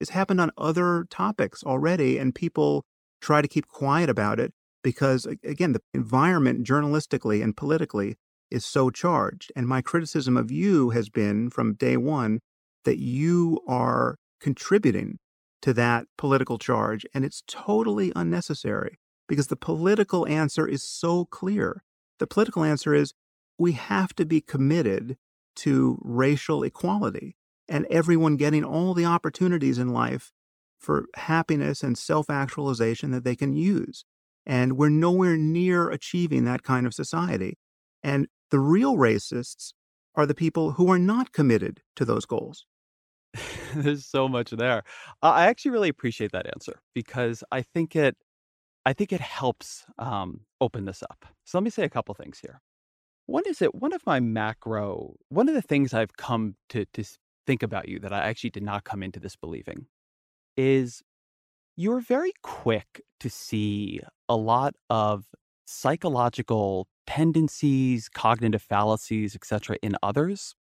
[0.00, 2.84] It's happened on other topics already, and people
[3.20, 4.52] try to keep quiet about it
[4.84, 8.16] because, again, the environment journalistically and politically
[8.50, 9.50] is so charged.
[9.56, 12.40] And my criticism of you has been from day one
[12.84, 15.18] that you are contributing
[15.62, 18.98] to that political charge, and it's totally unnecessary
[19.28, 21.82] because the political answer is so clear.
[22.20, 23.12] The political answer is
[23.58, 25.16] we have to be committed
[25.58, 27.36] to racial equality
[27.68, 30.32] and everyone getting all the opportunities in life
[30.78, 34.04] for happiness and self actualization that they can use.
[34.46, 37.58] And we're nowhere near achieving that kind of society.
[38.02, 39.72] And the real racists
[40.14, 42.64] are the people who are not committed to those goals.
[43.74, 44.84] There's so much there.
[45.20, 48.16] I actually really appreciate that answer because I think it
[48.86, 51.26] I think it helps um, open this up.
[51.44, 52.62] So let me say a couple things here.
[53.28, 57.04] One is that one of my macro, one of the things I've come to to
[57.46, 59.84] think about you that I actually did not come into this believing
[60.56, 61.02] is
[61.76, 64.00] you're very quick to see
[64.30, 65.26] a lot of
[65.66, 69.76] psychological tendencies, cognitive fallacies, etc.
[69.82, 70.54] in others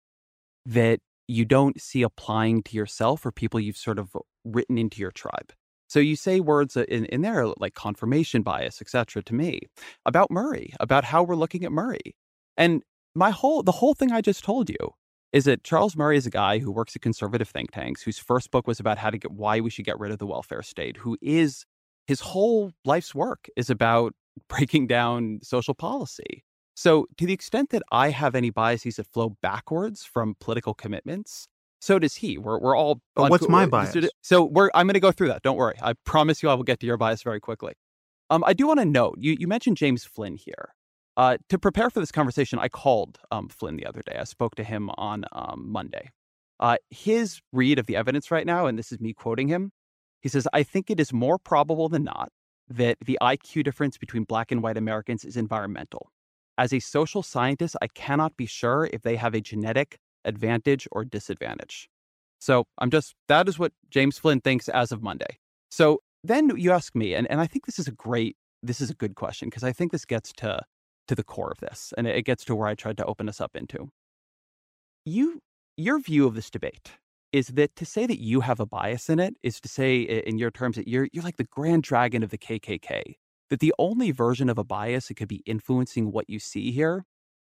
[0.65, 0.99] that
[1.29, 5.53] you don't see applying to yourself or people you've sort of written into your tribe.
[5.87, 9.23] So you say words in, in there like confirmation bias, etc.
[9.23, 9.61] to me
[10.05, 12.17] about Murray, about how we're looking at Murray.
[12.57, 12.83] And
[13.15, 14.95] my whole the whole thing I just told you
[15.33, 18.51] is that Charles Murray is a guy who works at conservative think tanks, whose first
[18.51, 20.97] book was about how to get why we should get rid of the welfare state,
[20.97, 21.65] who is
[22.07, 24.15] his whole life's work is about
[24.49, 26.45] breaking down social policy.
[26.75, 31.49] So, to the extent that I have any biases that flow backwards from political commitments,
[31.81, 32.37] so does he.
[32.37, 33.01] We're we're all.
[33.15, 33.95] But what's my bias?
[34.23, 34.71] So we're.
[34.75, 35.43] I'm going to go through that.
[35.43, 35.77] Don't worry.
[35.81, 37.75] I promise you, I will get to your bias very quickly.
[38.29, 39.37] Um, I do want to note you.
[39.39, 40.75] You mentioned James Flynn here.
[41.17, 44.17] Uh, to prepare for this conversation, I called um, Flynn the other day.
[44.19, 46.11] I spoke to him on um, Monday.
[46.61, 49.73] Uh, his read of the evidence right now, and this is me quoting him.
[50.21, 52.31] He says, "I think it is more probable than not
[52.69, 56.11] that the IQ difference between Black and White Americans is environmental.
[56.59, 61.05] As a social scientist, I cannot be sure if they have a genetic advantage or
[61.05, 61.89] disadvantage.
[62.41, 65.39] So I'm just, that is what James Flynn thinks as of Monday.
[65.71, 68.91] So then you ask me, and, and I think this is a great, this is
[68.91, 70.61] a good question because I think this gets to
[71.09, 73.41] to the core of this, and it gets to where I tried to open us
[73.41, 73.91] up into.
[75.05, 75.41] You,
[75.77, 76.93] your view of this debate
[77.33, 80.39] is that to say that you have a bias in it is to say, in
[80.39, 83.15] your terms, that you're you're like the grand dragon of the KKK.
[83.51, 87.05] That the only version of a bias that could be influencing what you see here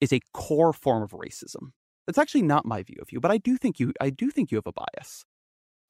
[0.00, 1.72] is a core form of racism.
[2.06, 4.50] That's actually not my view of you, but I do think you I do think
[4.50, 5.24] you have a bias.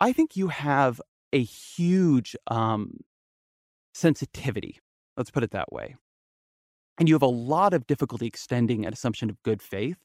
[0.00, 1.00] I think you have
[1.32, 2.98] a huge um,
[3.94, 4.80] sensitivity.
[5.16, 5.96] Let's put it that way.
[7.02, 9.96] And you have a lot of difficulty extending an assumption of good faith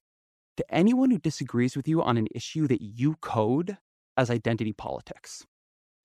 [0.55, 3.77] to anyone who disagrees with you on an issue that you code
[4.17, 5.45] as identity politics.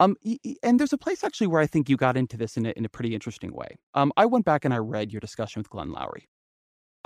[0.00, 0.16] Um,
[0.62, 2.84] and there's a place actually where I think you got into this in a, in
[2.84, 3.78] a pretty interesting way.
[3.94, 6.24] Um, I went back and I read your discussion with Glenn Loury.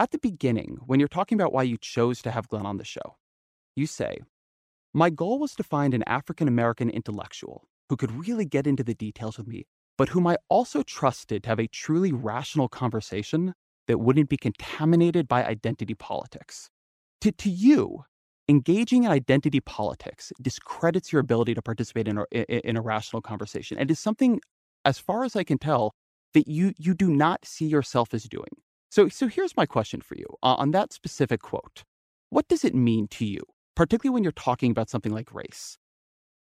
[0.01, 2.85] At the beginning, when you're talking about why you chose to have Glenn on the
[2.85, 3.15] show,
[3.77, 4.19] you say,
[4.95, 8.95] My goal was to find an African American intellectual who could really get into the
[8.95, 13.55] details with me, but whom I also trusted to have a truly rational conversation
[13.87, 16.71] that wouldn't be contaminated by identity politics.
[17.23, 18.05] To, to you,
[18.49, 23.79] engaging in identity politics discredits your ability to participate in a, in a rational conversation
[23.79, 24.41] and is something,
[24.85, 25.95] as far as I can tell,
[26.35, 28.49] that you, you do not see yourself as doing.
[28.91, 31.83] So, so here's my question for you uh, on that specific quote.
[32.31, 33.41] What does it mean to you,
[33.75, 35.79] particularly when you're talking about something like race,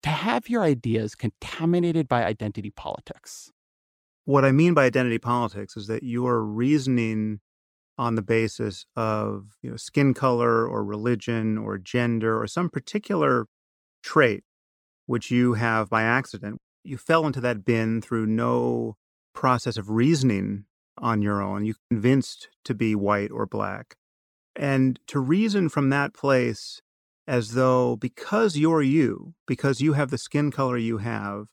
[0.03, 3.51] to have your ideas contaminated by identity politics?
[4.29, 7.41] What I mean by identity politics is that you are reasoning
[7.97, 13.47] on the basis of you know skin color or religion or gender or some particular
[14.03, 14.45] trait
[15.07, 16.59] which you have by accident.
[16.85, 18.97] You fell into that bin through no
[19.33, 20.66] process of reasoning
[20.99, 21.64] on your own.
[21.64, 23.97] You convinced to be white or black.
[24.55, 26.83] And to reason from that place
[27.26, 31.47] as though because you're you because you have the skin color you have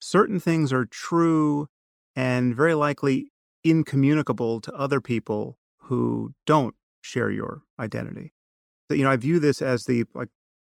[0.00, 1.68] certain things are true
[2.16, 3.30] and very likely
[3.62, 8.32] incommunicable to other people who don't share your identity.
[8.90, 10.28] You know, I view this as the like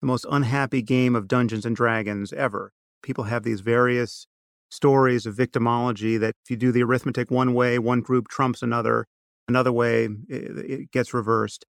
[0.01, 2.73] the most unhappy game of Dungeons and Dragons ever.
[3.03, 4.27] People have these various
[4.71, 9.07] stories of victimology that if you do the arithmetic one way, one group trumps another,
[9.49, 11.65] another way it, it gets reversed.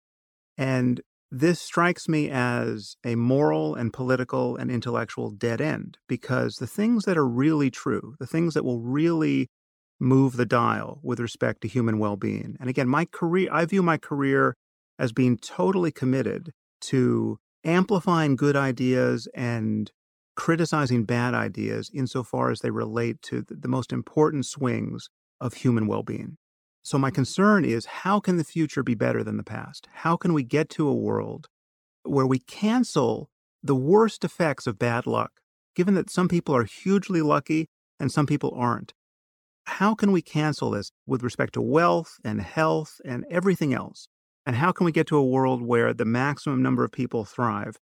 [0.57, 6.67] And this strikes me as a moral and political and intellectual dead end because the
[6.67, 9.49] things that are really true, the things that will really
[9.99, 12.55] move the dial with respect to human well being.
[12.59, 14.55] And again, my career, I view my career
[14.99, 19.91] as being totally committed to amplifying good ideas and
[20.35, 25.09] criticizing bad ideas insofar as they relate to the most important swings
[25.41, 26.37] of human well being.
[26.83, 27.15] So, my mm-hmm.
[27.15, 29.87] concern is how can the future be better than the past?
[29.91, 31.47] How can we get to a world
[32.03, 33.29] where we cancel
[33.61, 35.31] the worst effects of bad luck,
[35.75, 37.67] given that some people are hugely lucky
[37.99, 38.93] and some people aren't?
[39.67, 44.07] How can we cancel this with respect to wealth and health and everything else?
[44.45, 47.77] And how can we get to a world where the maximum number of people thrive?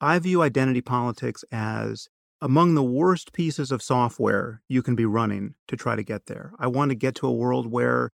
[0.00, 2.08] I view identity politics as
[2.40, 6.52] among the worst pieces of software you can be running to try to get there.
[6.58, 8.10] I want to get to a world where,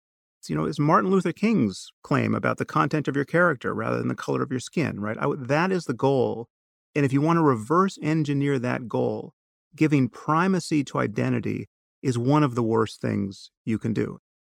[0.48, 4.08] you know, is Martin Luther King's claim about the content of your character rather than
[4.08, 5.18] the color of your skin, right?
[5.36, 6.48] That is the goal.
[6.94, 9.34] And if you want to reverse engineer that goal,
[9.76, 11.68] giving primacy to identity
[12.04, 14.18] is one of the worst things you can do.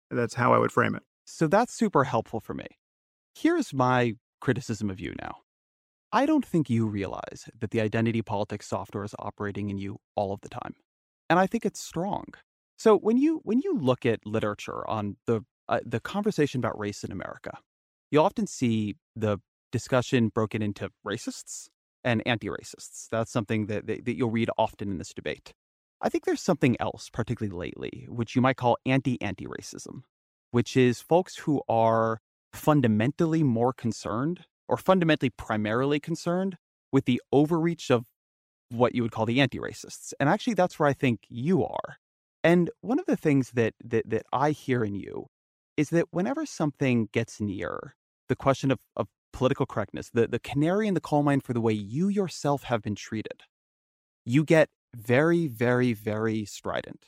[0.10, 1.04] That's how I would frame it.
[1.26, 2.66] So that's super helpful for me.
[3.36, 5.38] Here's my criticism of you now.
[6.12, 10.34] I don't think you realize that the identity politics software is operating in you all
[10.34, 10.74] of the time.
[11.30, 12.26] And I think it's strong.
[12.78, 17.04] So when you when you look at literature on the uh, the conversation about race
[17.04, 17.58] in America,
[18.12, 19.38] you often see the
[19.72, 21.68] discussion broken into racists
[22.04, 23.08] and anti-racists.
[23.10, 25.54] That's something that, that, that you'll read often in this debate.
[26.06, 30.04] I think there's something else, particularly lately, which you might call anti anti racism,
[30.52, 32.20] which is folks who are
[32.54, 36.58] fundamentally more concerned or fundamentally primarily concerned
[36.92, 38.06] with the overreach of
[38.70, 40.14] what you would call the anti racists.
[40.20, 41.98] And actually, that's where I think you are.
[42.44, 45.26] And one of the things that, that, that I hear in you
[45.76, 47.96] is that whenever something gets near
[48.30, 51.62] the question of, of political correctness, the, the canary in the coal mine for the
[51.62, 53.42] way you yourself have been treated,
[54.24, 57.06] you get very, very, very strident.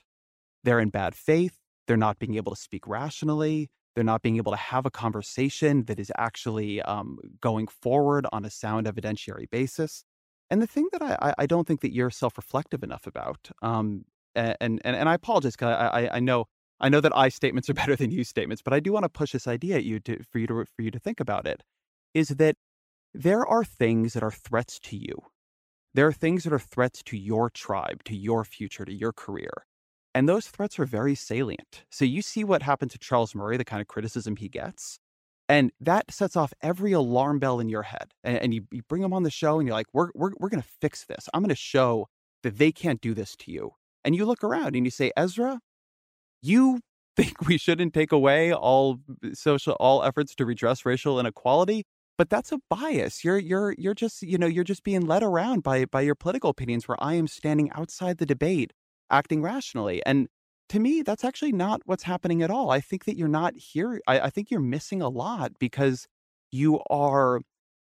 [0.64, 1.58] They're in bad faith.
[1.88, 3.70] They're not being able to speak rationally.
[3.96, 8.46] They're not being able to have a conversation that is actually um, going forward on
[8.46, 10.04] a sound evidentiary basis.
[10.50, 14.56] And the thing that I, I don't think that you're self-reflective enough about, um, and,
[14.62, 16.46] and and I apologize because I, I, I know
[16.80, 19.10] I know that I statements are better than you statements, but I do want to
[19.10, 21.64] push this idea at you to for you to for you to think about it,
[22.14, 22.56] is that
[23.14, 25.18] there are things that are threats to you
[25.98, 29.66] There are things that are threats to your tribe, to your future, to your career.
[30.14, 31.86] And those threats are very salient.
[31.90, 35.00] So you see what happened to Charles Murray, the kind of criticism he gets.
[35.50, 38.12] And that sets off every alarm bell in your head.
[38.24, 40.50] And, and you, you bring them on the show and you're like, we're, we're, we're
[40.50, 41.30] going to fix this.
[41.34, 42.06] I'm going to show
[42.44, 43.72] that they can't do this to you.
[44.06, 45.62] And you look around and you say, Ezra,
[46.44, 46.80] you
[47.16, 51.86] think we shouldn't take away all uh, social all efforts to redress racial inequality
[52.18, 55.64] but that's a bias you're you're you're just you know you're just being led around
[55.64, 58.74] by by your political opinions where i am standing outside the debate
[59.10, 60.28] acting rationally and
[60.70, 64.02] to me that's actually not what's happening at all i think that you're not here
[64.08, 66.08] I, I think you're missing a lot because
[66.52, 67.42] you are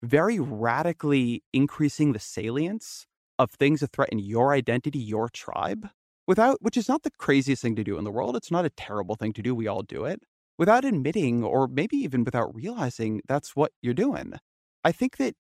[0.03, 3.05] very radically increasing the salience
[3.39, 5.89] of things that threaten your identity your tribe
[6.27, 8.35] without which is not the craziest thing to do in the world.
[8.35, 9.55] It's not a terrible thing to do.
[9.55, 10.21] We all do it
[10.57, 14.33] without admitting or maybe even without realizing that's what you're doing.
[14.83, 15.35] I think that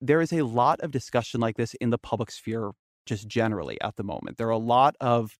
[0.00, 2.72] there is a lot of discussion like this in the public sphere
[3.06, 4.38] just generally at the moment.
[4.38, 5.36] There are a lot of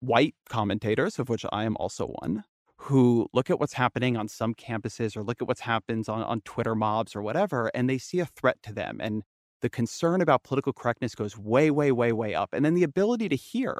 [0.00, 2.44] white commentators, of which I am also one,
[2.76, 6.40] who look at what's happening on some campuses or look at what happens on, on
[6.42, 8.98] Twitter mobs or whatever, and they see a threat to them.
[9.00, 9.22] And
[9.62, 12.50] the concern about political correctness goes way, way, way, way up.
[12.52, 13.78] And then the ability to hear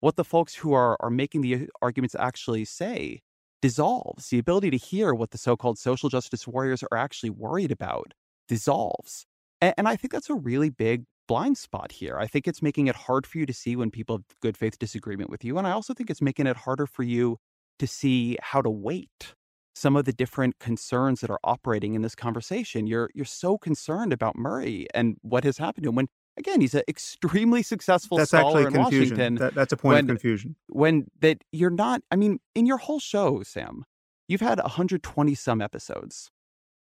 [0.00, 3.20] what the folks who are are making the uh, arguments actually say
[3.62, 4.28] dissolves.
[4.28, 8.12] The ability to hear what the so-called social justice warriors are actually worried about
[8.48, 9.26] dissolves.
[9.60, 12.18] And, and I think that's a really big blind spot here.
[12.18, 14.78] I think it's making it hard for you to see when people have good faith
[14.78, 15.58] disagreement with you.
[15.58, 17.38] And I also think it's making it harder for you
[17.78, 19.34] to see how to weight
[19.74, 22.86] some of the different concerns that are operating in this conversation.
[22.86, 26.08] You're you're so concerned about Murray and what has happened to him when
[26.40, 29.16] again, he's an extremely successful that's scholar actually in confusion.
[29.16, 29.34] Washington.
[29.36, 30.56] That, that's a point when, of confusion.
[30.68, 33.84] When that you're not, I mean, in your whole show, Sam,
[34.26, 36.30] you've had 120 some episodes.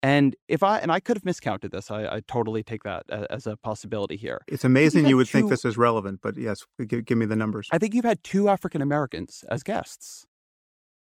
[0.03, 3.47] And if I and I could have miscounted this, I, I totally take that as
[3.47, 4.41] a possibility here.
[4.49, 7.37] It's amazing you would two, think this is relevant, but yes, give, give me the
[7.37, 7.69] numbers.
[7.71, 10.27] I think you've had two African Americans as guests.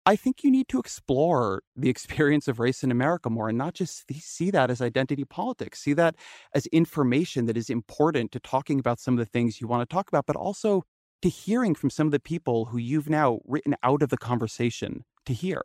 [0.10, 3.76] I think you need to explore the experience of race in America more and not
[3.76, 6.16] just see that as identity politics, see that
[6.52, 9.94] as information that is important to talking about some of the things you want to
[9.94, 10.82] talk about, but also
[11.22, 15.06] to hearing from some of the people who you've now written out of the conversation
[15.28, 15.62] to hear.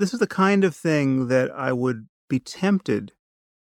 [0.00, 3.12] This is the kind of thing that I would be tempted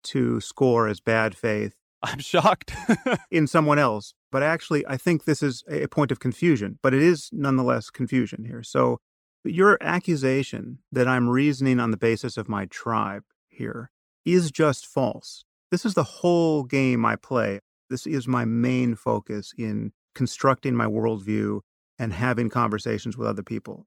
[0.04, 1.74] to score as bad faith.
[2.04, 2.72] I'm shocked.
[3.32, 4.14] in someone else.
[4.30, 8.44] But actually, I think this is a point of confusion, but it is nonetheless confusion
[8.44, 8.62] here.
[8.62, 9.00] So
[9.44, 13.90] your accusation that I'm reasoning on the basis of my tribe here
[14.24, 15.44] is just false.
[15.70, 17.60] This is the whole game I play.
[17.90, 21.60] This is my main focus in constructing my worldview
[21.98, 23.86] and having conversations with other people.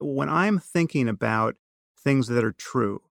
[0.00, 1.56] When I'm thinking about
[1.98, 3.02] things that are true,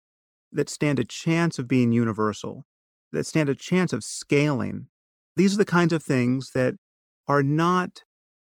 [0.51, 2.65] that stand a chance of being universal,
[3.11, 4.87] that stand a chance of scaling,
[5.35, 6.75] these are the kinds of things that
[7.27, 8.03] are not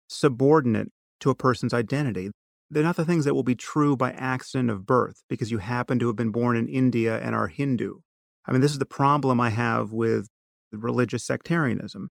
[0.09, 2.31] subordinate to a person's identity.
[2.71, 5.99] They're not the things that will be true by accident of birth because you happen
[5.99, 7.99] to have been born in India and are Hindu.
[8.47, 10.29] I mean, this is the problem I have with
[10.73, 12.09] religious sectarianism.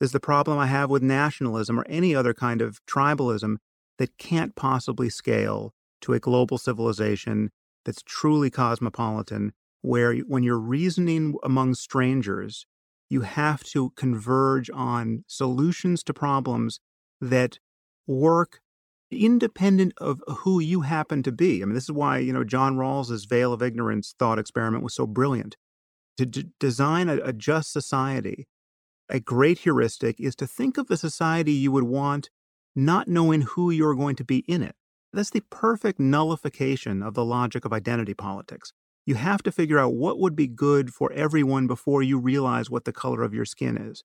[0.00, 3.56] This is the problem I have with nationalism or any other kind of tribalism
[3.98, 7.50] that can't possibly scale to a global civilization
[7.84, 9.52] that's truly cosmopolitan,
[9.82, 12.66] where when you're reasoning among strangers,
[13.08, 16.80] you have to converge on solutions to problems
[17.20, 17.58] that
[18.06, 18.60] work
[19.14, 21.62] independent of who you happen to be.
[21.62, 24.94] I mean, this is why, you know, John Rawls's veil of ignorance thought experiment was
[24.94, 25.56] so brilliant.
[26.18, 28.46] To d- design a, a just society,
[29.08, 32.30] a great heuristic is to think of the society you would want
[32.76, 34.74] not knowing who you're going to be in it.
[35.12, 38.72] That's the perfect nullification of the logic of identity politics.
[39.06, 42.84] You have to figure out what would be good for everyone before you realize what
[42.84, 44.02] the color of your skin is.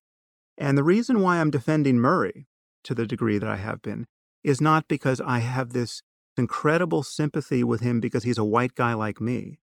[0.58, 2.46] And the reason why I'm defending Murray
[2.84, 4.06] to the degree that I have been
[4.42, 6.02] is not because I have this
[6.36, 9.58] incredible sympathy with him because he's a white guy like me.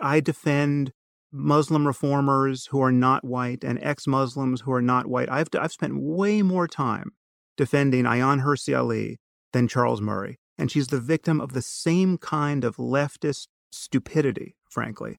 [0.00, 0.92] I defend
[1.32, 5.30] Muslim reformers who are not white and ex Muslims who are not white.
[5.30, 7.12] I've, I've spent way more time
[7.56, 9.18] defending Ayaan Hirsi Ali
[9.52, 10.38] than Charles Murray.
[10.58, 15.18] And she's the victim of the same kind of leftist stupidity, frankly.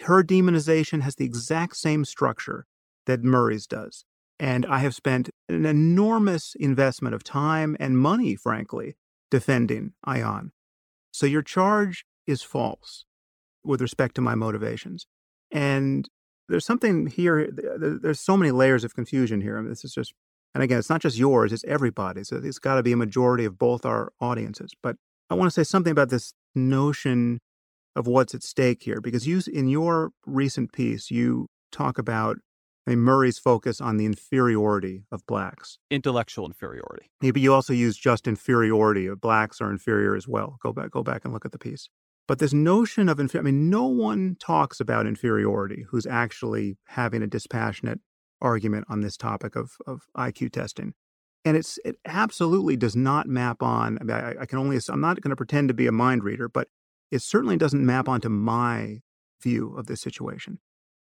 [0.00, 2.66] Her demonization has the exact same structure
[3.06, 4.04] that Murray's does.
[4.40, 8.96] And I have spent an enormous investment of time and money, frankly,
[9.30, 10.50] defending Ayaan.
[11.12, 13.04] So your charge is false
[13.62, 15.06] with respect to my motivations.
[15.50, 16.08] And
[16.48, 19.62] there's something here, there's so many layers of confusion here.
[19.66, 20.12] This is just,
[20.54, 22.30] and again, it's not just yours, it's everybody's.
[22.32, 24.72] It's got to be a majority of both our audiences.
[24.82, 24.96] But
[25.30, 27.40] I want to say something about this notion
[27.96, 32.38] of what's at stake here, because you, in your recent piece, you talk about
[32.86, 35.78] I mean, Murray's focus on the inferiority of blacks.
[35.90, 37.10] Intellectual inferiority.
[37.22, 39.08] Maybe you also use just inferiority.
[39.14, 40.58] Blacks are inferior as well.
[40.62, 41.88] Go back, go back and look at the piece.
[42.26, 47.22] But this notion of inferiority, I mean, no one talks about inferiority who's actually having
[47.22, 48.00] a dispassionate
[48.40, 50.94] argument on this topic of, of IQ testing.
[51.44, 53.98] And it's it absolutely does not map on.
[54.00, 56.24] I, mean, I, I can only I'm not going to pretend to be a mind
[56.24, 56.68] reader, but
[57.10, 59.00] it certainly doesn't map onto my
[59.42, 60.58] view of this situation.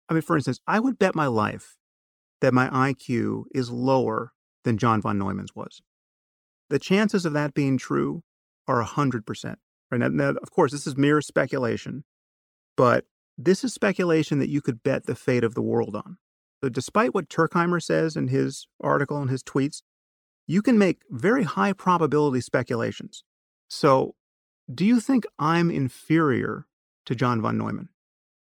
[0.10, 1.78] I mean, for instance, I would bet my life
[2.42, 4.34] that my IQ is lower
[4.64, 5.82] than John von Neumann's was.
[6.70, 8.24] The chances of that being true
[8.68, 9.56] are 100%.
[9.92, 10.02] Right?
[10.02, 12.04] Now, now, of course, this is mere speculation,
[12.76, 13.06] but
[13.38, 16.18] this is speculation that you could bet the fate of the world on.
[16.64, 19.82] So, despite what Turkheimer says in his article and his tweets,
[20.48, 23.24] you can make very high probability speculations.
[23.68, 24.16] So,
[24.74, 26.66] do you think I'm inferior
[27.06, 27.90] to John von Neumann?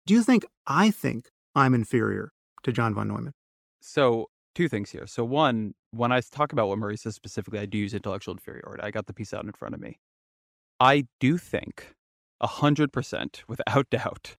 [0.07, 2.31] Do you think I think I'm inferior
[2.63, 3.33] to John von Neumann?
[3.81, 5.07] So, two things here.
[5.07, 8.83] So, one, when I talk about what Murray says specifically, I do use intellectual inferiority.
[8.83, 9.99] I got the piece out in front of me.
[10.81, 11.95] I do think,
[12.43, 14.37] 100% without doubt,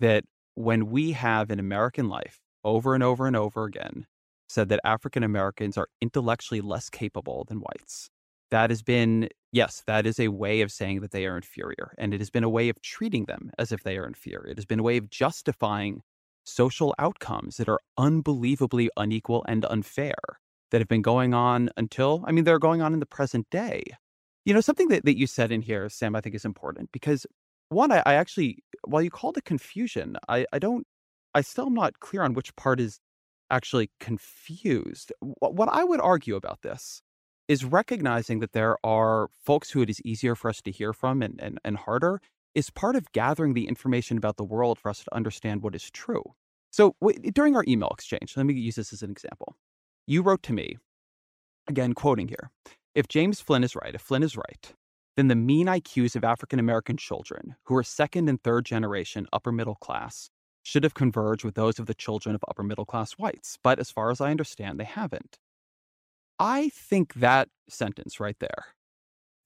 [0.00, 4.06] that when we have in American life over and over and over again
[4.48, 8.08] said that African Americans are intellectually less capable than whites,
[8.50, 11.92] that has been, yes, that is a way of saying that they are inferior.
[11.98, 14.46] And it has been a way of treating them as if they are inferior.
[14.52, 16.02] It has been a way of justifying
[16.46, 20.14] social outcomes that are unbelievably unequal and unfair
[20.70, 23.82] that have been going on until, I mean, they're going on in the present day.
[24.44, 27.26] You know, something that, that you said in here, Sam, I think is important because
[27.68, 30.86] one, I, I actually, while you called it confusion, I, I don't,
[31.34, 33.00] I still am not clear on which part is
[33.50, 35.12] actually confused.
[35.20, 37.02] What, what I would argue about this
[37.48, 41.22] is recognizing that there are folks who it is easier for us to hear from
[41.22, 42.20] and, and, and harder
[42.56, 45.90] is part of gathering the information about the world for us to understand what is
[45.90, 46.22] true.
[46.70, 49.54] So w- during our email exchange, let me use this as an example.
[50.06, 50.78] You wrote to me,
[51.68, 52.50] again, quoting here
[52.94, 54.72] if James Flynn is right, if Flynn is right,
[55.16, 59.52] then the mean IQs of African American children who are second and third generation upper
[59.52, 60.30] middle class
[60.62, 63.58] should have converged with those of the children of upper middle class whites.
[63.62, 65.38] But as far as I understand, they haven't.
[66.38, 68.66] I think that sentence right there,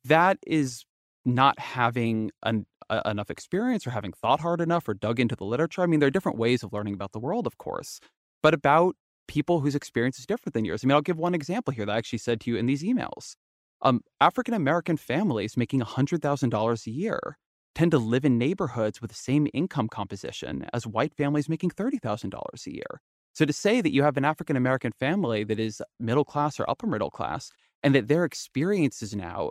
[0.04, 0.84] that is
[1.24, 5.44] not having an, uh, enough experience or having thought hard enough or dug into the
[5.44, 5.82] literature.
[5.82, 8.00] I mean, there are different ways of learning about the world, of course,
[8.42, 8.96] but about
[9.28, 10.82] people whose experience is different than yours.
[10.82, 12.82] I mean, I'll give one example here that I actually said to you in these
[12.82, 13.36] emails.
[13.82, 17.38] Um, African American families making $100,000 a year
[17.74, 22.66] tend to live in neighborhoods with the same income composition as white families making $30,000
[22.66, 23.00] a year.
[23.32, 26.68] So to say that you have an African American family that is middle class or
[26.68, 27.52] upper middle class
[27.82, 29.50] and that their experiences now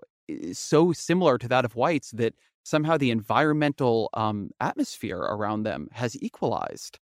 [0.54, 6.22] so similar to that of whites that somehow the environmental um, atmosphere around them has
[6.22, 7.00] equalized.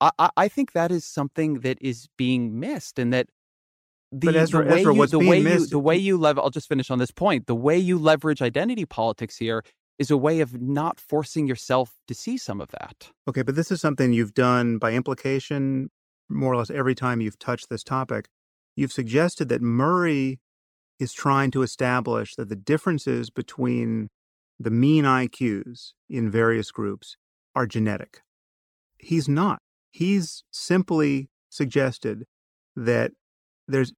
[0.00, 3.28] I, I, think that is something that is being missed, and that
[4.12, 6.40] the, Ezra, the way Ezra, you, the way you the way you lever.
[6.40, 7.46] I'll just finish on this point.
[7.46, 9.62] The way you leverage identity politics here
[9.98, 13.10] is a way of not forcing yourself to see some of that.
[13.28, 15.90] Okay, but this is something you've done by implication,
[16.30, 18.28] more or less every time you've touched this topic.
[18.74, 20.40] You've suggested that Murray
[21.00, 24.08] is trying to establish that the differences between
[24.60, 27.16] the mean IQs in various groups
[27.56, 28.20] are genetic.
[28.98, 29.60] He's not.
[29.90, 32.24] He's simply suggested
[32.76, 33.12] that
[33.66, 33.92] there's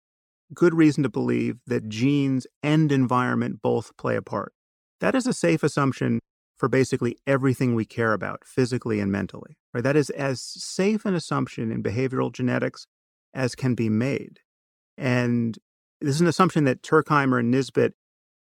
[0.54, 4.52] good reason to believe that genes and environment both play a part.
[5.00, 6.20] That is a safe assumption
[6.56, 9.56] for basically everything we care about physically and mentally.
[9.74, 9.82] Right?
[9.82, 12.86] That is as safe an assumption in behavioral genetics
[13.34, 14.38] as can be made.
[14.96, 15.58] And
[16.02, 17.92] this is an assumption that Turkheimer and Nisbett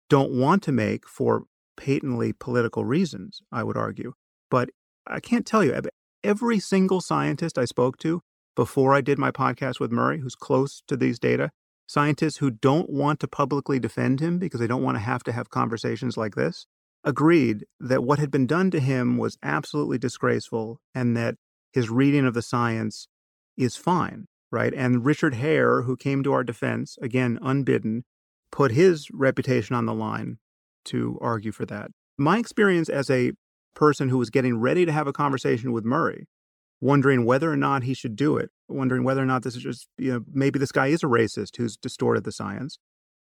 [0.09, 1.43] don't want to make for
[1.77, 4.13] patently political reasons, I would argue.
[4.49, 4.69] But
[5.07, 5.79] I can't tell you,
[6.23, 8.21] every single scientist I spoke to
[8.55, 11.51] before I did my podcast with Murray, who's close to these data,
[11.87, 15.31] scientists who don't want to publicly defend him because they don't want to have to
[15.31, 16.65] have conversations like this,
[17.03, 21.35] agreed that what had been done to him was absolutely disgraceful and that
[21.71, 23.07] his reading of the science
[23.57, 24.73] is fine right?
[24.73, 28.03] And Richard Haier, who came to our defense, again, unbidden,
[28.51, 30.37] put his reputation on the line
[30.85, 31.91] to argue for that.
[32.17, 33.31] My experience as a
[33.73, 36.27] person who was getting ready to have a conversation with Murray,
[36.81, 39.87] wondering whether or not he should do it, wondering whether or not this is just,
[39.97, 42.77] you know, maybe this guy is a racist who's distorted the science.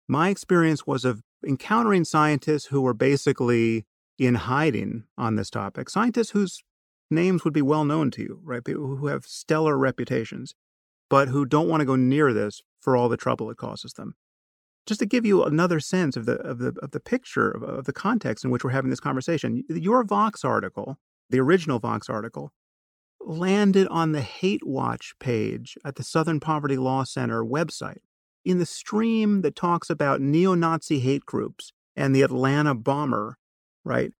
[0.08, 3.86] My experience was of encountering scientists who were basically
[4.18, 6.64] in hiding on this topic, scientists whose
[7.12, 8.64] names would be well known to you, right?
[8.64, 10.56] People who have stellar reputations
[11.14, 14.16] but who don't want to go near this for all the trouble it causes them.
[14.88, 17.86] Just to give you another sense of the of the of the picture of, of
[17.86, 20.98] the context in which we're having this conversation, your Vox article,
[21.30, 22.52] the original Vox article,
[23.22, 28.02] landed on the Hate Watch page at the Southern Poverty Law Center website.
[28.44, 33.38] In the stream that talks about neo Nazi hate groups and the Atlanta bomber,
[33.86, 34.14] right?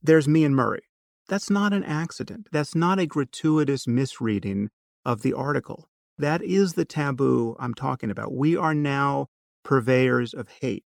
[0.00, 0.84] There's me and Murray.
[1.26, 2.46] That's not an accident.
[2.52, 4.70] That's not a gratuitous misreading
[5.04, 5.88] of the article.
[6.18, 8.32] That is the taboo I'm talking about.
[8.32, 9.26] We are now
[9.64, 10.84] purveyors of hate.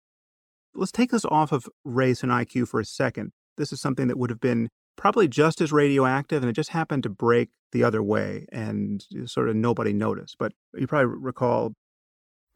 [0.74, 3.32] Let's take this off of race and IQ for a second.
[3.56, 7.02] This is something that would have been probably just as radioactive, and it just happened
[7.04, 10.36] to break the other way, and sort of nobody noticed.
[10.38, 11.72] But you probably recall,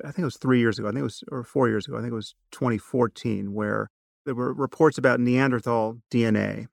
[0.00, 1.96] I think it was three years ago, I think it was, or four years ago,
[1.96, 3.88] I think it was 2014, where
[4.26, 6.66] there were reports about Neanderthal DNA.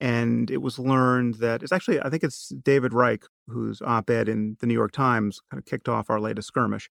[0.00, 4.28] And it was learned that it's actually, I think it's David Reich, whose op ed
[4.28, 6.88] in the New York Times kind of kicked off our latest skirmish.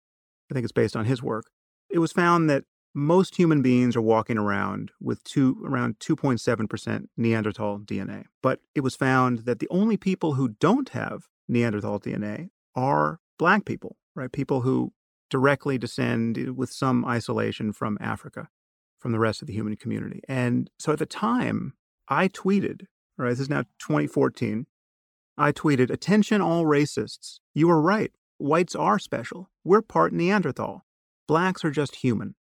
[0.52, 1.46] I think it's based on his work.
[1.90, 7.80] It was found that most human beings are walking around with two around 2.7% Neanderthal
[7.80, 8.26] DNA.
[8.42, 13.66] But it was found that the only people who don't have Neanderthal DNA are black
[13.66, 14.32] people, right?
[14.32, 14.94] People who
[15.30, 18.50] directly descend eh, with some isolation from Africa,
[19.00, 20.22] from the rest of the human community.
[20.28, 21.74] And so at the time,
[22.08, 22.88] I tweeted,
[23.26, 24.66] right, this is now 2014,
[25.38, 27.40] I tweeted, Attention, all racists.
[27.54, 28.12] You are right.
[28.38, 29.50] Whites are special.
[29.64, 30.86] We're part Neanderthal.
[31.28, 32.36] Blacks are just human.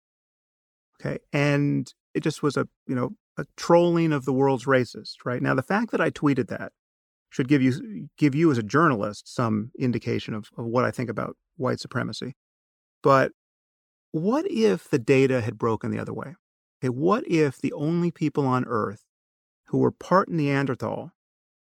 [1.00, 1.18] Okay.
[1.32, 5.42] And it just was a, you know, a trolling of the world's racist, right?
[5.42, 6.72] Now, the fact that I tweeted that
[7.30, 11.10] should give you give you as a journalist some indication of, of what I think
[11.10, 12.34] about white supremacy.
[13.02, 13.32] But
[14.12, 16.34] what if the data had broken the other way?
[16.82, 19.04] Okay, what if the only people on Earth
[19.66, 21.12] who were part Neanderthal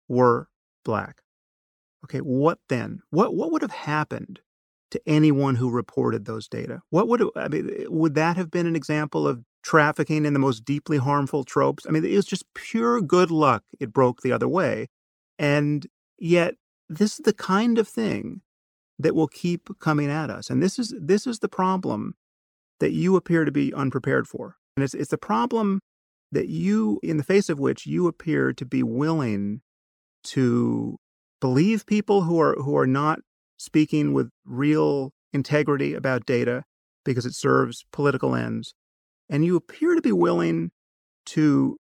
[0.08, 0.48] were
[0.84, 1.22] black?
[2.04, 3.02] Okay, what then?
[3.10, 4.40] What what would have happened
[4.90, 6.82] to anyone who reported those data?
[6.90, 7.70] What would I mean?
[7.70, 11.86] Eh, would that have been an example of trafficking in the most deeply harmful tropes?
[11.86, 13.64] I mean, it was just pure good luck.
[13.78, 14.88] It broke the other way,
[15.38, 15.86] and
[16.18, 16.54] yet
[16.88, 18.40] this is the kind of thing
[18.98, 20.50] that will keep coming at us.
[20.50, 22.14] And this is this is the problem
[22.80, 25.80] that you appear to be unprepared for, and it's it's the problem
[26.32, 29.62] that you, in the face of which you appear to be willing
[30.22, 30.96] to
[31.40, 33.20] believe people who are who are not
[33.56, 36.64] speaking with real integrity about data
[37.04, 38.74] because it serves political ends.
[39.28, 40.70] And you appear to be willing
[41.26, 41.76] to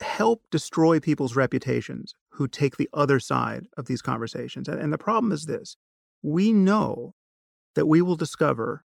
[0.00, 4.68] help destroy people's reputations who take the other side of these conversations.
[4.68, 5.76] And the problem is this
[6.22, 7.14] we know
[7.74, 8.84] that we will discover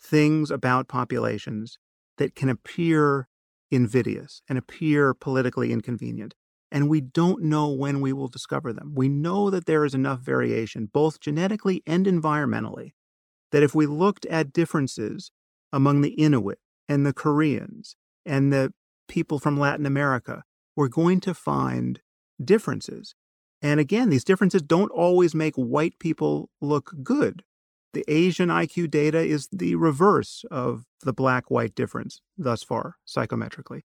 [0.00, 1.78] things about populations
[2.18, 3.28] that can appear
[3.72, 6.34] invidious and appear politically inconvenient
[6.72, 8.94] and we don't know when we will discover them.
[8.96, 12.94] We know that there is enough variation, both genetically and environmentally,
[13.52, 15.30] that if we looked at differences
[15.70, 16.58] among the Inuit
[16.88, 17.94] and the Koreans
[18.24, 18.72] and the
[19.06, 20.44] people from Latin America,
[20.74, 22.00] we're going to find
[22.42, 23.14] differences.
[23.60, 27.44] And again, these differences don't always make white people look good.
[27.92, 33.82] The Asian IQ data is the reverse of the black white difference thus far, psychometrically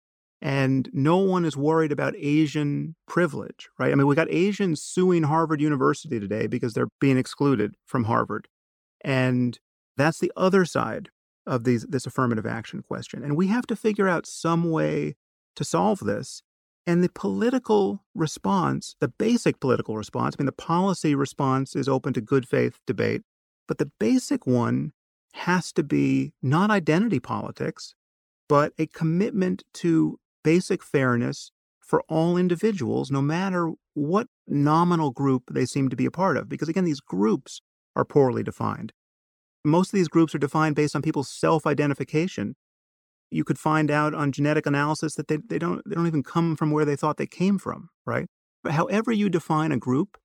[0.44, 3.90] and no one is worried about Asian privilege, right?
[3.90, 8.46] I mean, we got Asians suing Harvard University today because they're being excluded from Harvard.
[9.02, 9.58] And
[9.96, 11.08] that's the other side
[11.46, 13.24] of these, this affirmative action question.
[13.24, 15.14] And we have to figure out some way
[15.56, 16.42] to solve this.
[16.86, 22.12] And the political response, the basic political response, I mean, the policy response is open
[22.12, 23.22] to good faith debate,
[23.66, 24.92] but the basic one
[25.34, 27.94] has to be not identity politics,
[28.48, 31.50] but a commitment to basic fairness
[31.80, 36.48] for all individuals, no matter what nominal group they seem to be a part of.
[36.48, 37.60] Because again, these groups
[37.96, 38.92] are poorly defined.
[39.64, 42.54] Most of these groups are defined based on people's self identification.
[43.30, 46.56] You could find out on genetic analysis that they, they, don't, they don't even come
[46.56, 48.26] from where they thought they came from, right?
[48.62, 50.16] But however you define a group,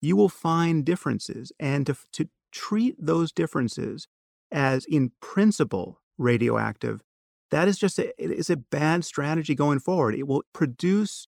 [0.00, 1.52] you will find differences.
[1.60, 4.08] And to, to treat those differences
[4.50, 7.02] as, in principle, radioactive
[7.50, 10.14] that is just a, it is a bad strategy going forward.
[10.14, 11.28] It will produce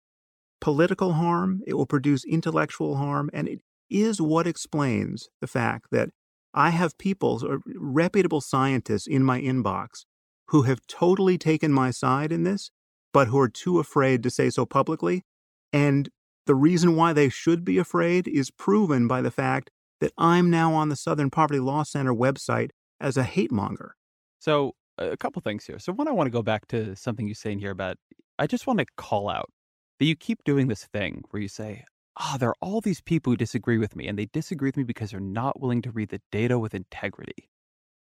[0.59, 6.09] political harm, it will produce intellectual harm, and it is what explains the fact that
[6.53, 10.05] I have people, or reputable scientists in my inbox
[10.47, 12.71] who have totally taken my side in this,
[13.13, 15.23] but who are too afraid to say so publicly.
[15.71, 16.09] And
[16.47, 20.73] the reason why they should be afraid is proven by the fact that I'm now
[20.73, 22.69] on the Southern Poverty Law Center website
[22.99, 23.95] as a hate monger.
[24.39, 25.79] So a couple things here.
[25.79, 27.97] So one, I want to go back to something you say in here about.
[28.39, 29.49] I just want to call out
[29.99, 31.83] that you keep doing this thing where you say,
[32.17, 34.77] "Ah, oh, there are all these people who disagree with me, and they disagree with
[34.77, 37.49] me because they're not willing to read the data with integrity."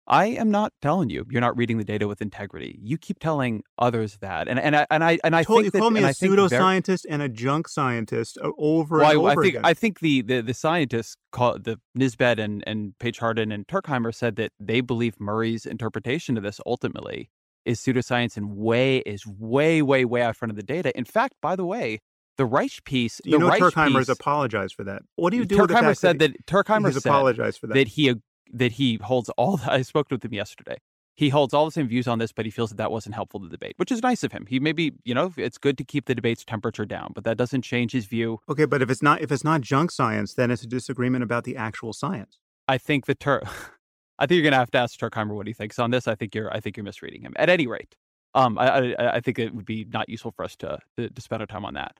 [0.08, 2.80] I am not telling you you're not reading the data with integrity.
[2.82, 5.80] You keep telling others that, and and I and I and I told, think you
[5.80, 9.36] that, me a pseudoscientist and a junk scientist uh, over well, and I, over I
[9.36, 9.62] think again.
[9.66, 14.14] I think the the, the scientists call the Nisbett and and Paige Harden and Turkheimer
[14.14, 17.32] said that they believe Murray's interpretation of this ultimately
[17.66, 20.96] is pseudoscience and way is way way way out front of the data.
[20.96, 22.00] In fact, by the way,
[22.38, 25.02] the Reich piece, you the know Reich Turkheimer's piece, apologized for that.
[25.16, 27.74] What do you do Turkheimer said that, that Turkheimer said apologized for that?
[27.74, 28.14] that he
[28.54, 29.58] that he holds all.
[29.58, 30.78] The, I spoke with him yesterday.
[31.16, 33.40] He holds all the same views on this, but he feels that that wasn't helpful
[33.40, 34.46] to the debate, which is nice of him.
[34.50, 37.62] He maybe, you know, it's good to keep the debate's temperature down, but that doesn't
[37.62, 38.40] change his view.
[38.50, 41.46] okay, but if it's not if it's not junk science, then it's a disagreement about
[41.46, 42.40] the actual science.
[42.68, 43.42] I think the Tur,
[44.20, 46.08] I think you're gonna have to ask Turkheimer what he thinks on this.
[46.08, 47.34] I think you're, I think you're misreading him.
[47.38, 47.96] At any rate,
[48.34, 51.22] um, I, I, I think it would be not useful for us to, to to
[51.22, 51.98] spend our time on that.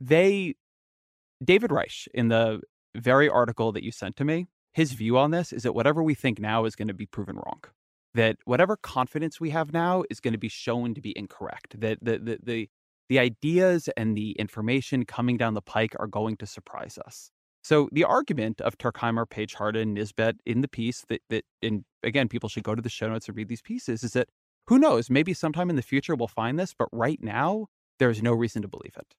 [0.00, 0.54] They,
[1.42, 2.60] David Reich, in the
[2.94, 4.46] very article that you sent to me,
[4.76, 7.36] his view on this is that whatever we think now is going to be proven
[7.36, 7.62] wrong.
[8.12, 11.80] That whatever confidence we have now is going to be shown to be incorrect.
[11.80, 12.68] That the the the,
[13.08, 17.30] the ideas and the information coming down the pike are going to surprise us.
[17.64, 22.28] So the argument of Turkheimer, Paige Harden, Nisbett in the piece that that and again
[22.28, 24.28] people should go to the show notes and read these pieces is that
[24.66, 28.22] who knows maybe sometime in the future we'll find this, but right now there is
[28.22, 29.14] no reason to believe it.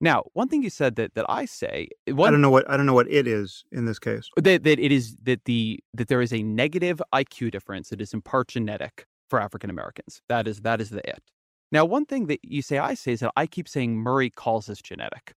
[0.00, 2.76] Now, one thing you said that that I say, one, I don't know what I
[2.76, 4.28] don't know what it is in this case.
[4.36, 8.12] that, that it is that the that there is a negative IQ difference that is
[8.12, 10.20] in part genetic for African Americans.
[10.28, 11.22] That is that is the it.
[11.72, 14.66] Now, one thing that you say I say is that I keep saying Murray calls
[14.66, 15.34] this genetic.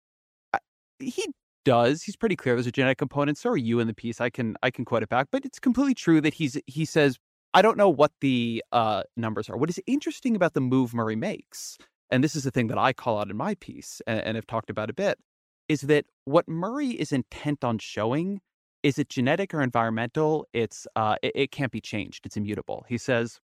[0.52, 0.58] I,
[0.98, 1.26] he
[1.64, 2.02] does.
[2.02, 3.38] He's pretty clear there's a genetic component.
[3.38, 4.20] So are you in the piece.
[4.20, 7.18] I can I can quote it back, but it's completely true that he's he says
[7.54, 9.56] I don't know what the uh, numbers are.
[9.56, 11.78] What is interesting about the move Murray makes,
[12.10, 14.46] and this is the thing that I call out in my piece and, and have
[14.46, 15.18] talked about a bit,
[15.68, 18.40] is that what Murray is intent on showing
[18.82, 20.46] is it genetic or environmental?
[20.52, 22.24] It's uh, it, it can't be changed.
[22.24, 22.84] It's immutable.
[22.88, 23.40] He says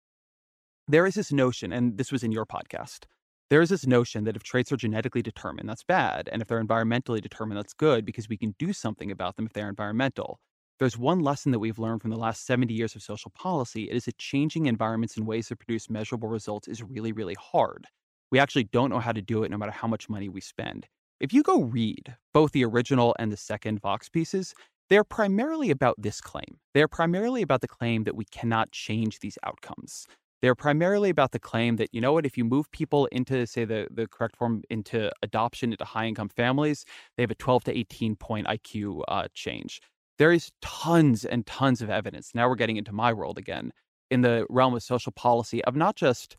[0.87, 3.05] there is this notion, and this was in your podcast.
[3.49, 6.63] There is this notion that if traits are genetically determined, that's bad, and if they're
[6.63, 10.39] environmentally determined, that's good because we can do something about them if they're environmental.
[10.77, 13.89] There's one lesson that we've learned from the last 70 years of social policy.
[13.89, 17.87] It is that changing environments in ways that produce measurable results is really, really hard.
[18.31, 20.87] We actually don't know how to do it no matter how much money we spend.
[21.19, 24.53] If you go read both the original and the second Vox pieces,
[24.89, 26.59] they're primarily about this claim.
[26.73, 30.07] They're primarily about the claim that we cannot change these outcomes.
[30.41, 33.65] They're primarily about the claim that, you know what, if you move people into, say,
[33.65, 36.85] the, the correct form into adoption into high income families,
[37.17, 39.81] they have a 12 to 18 point IQ uh, change.
[40.17, 42.31] There is tons and tons of evidence.
[42.33, 43.73] Now we're getting into my world again
[44.09, 46.35] in the realm of social policy of not just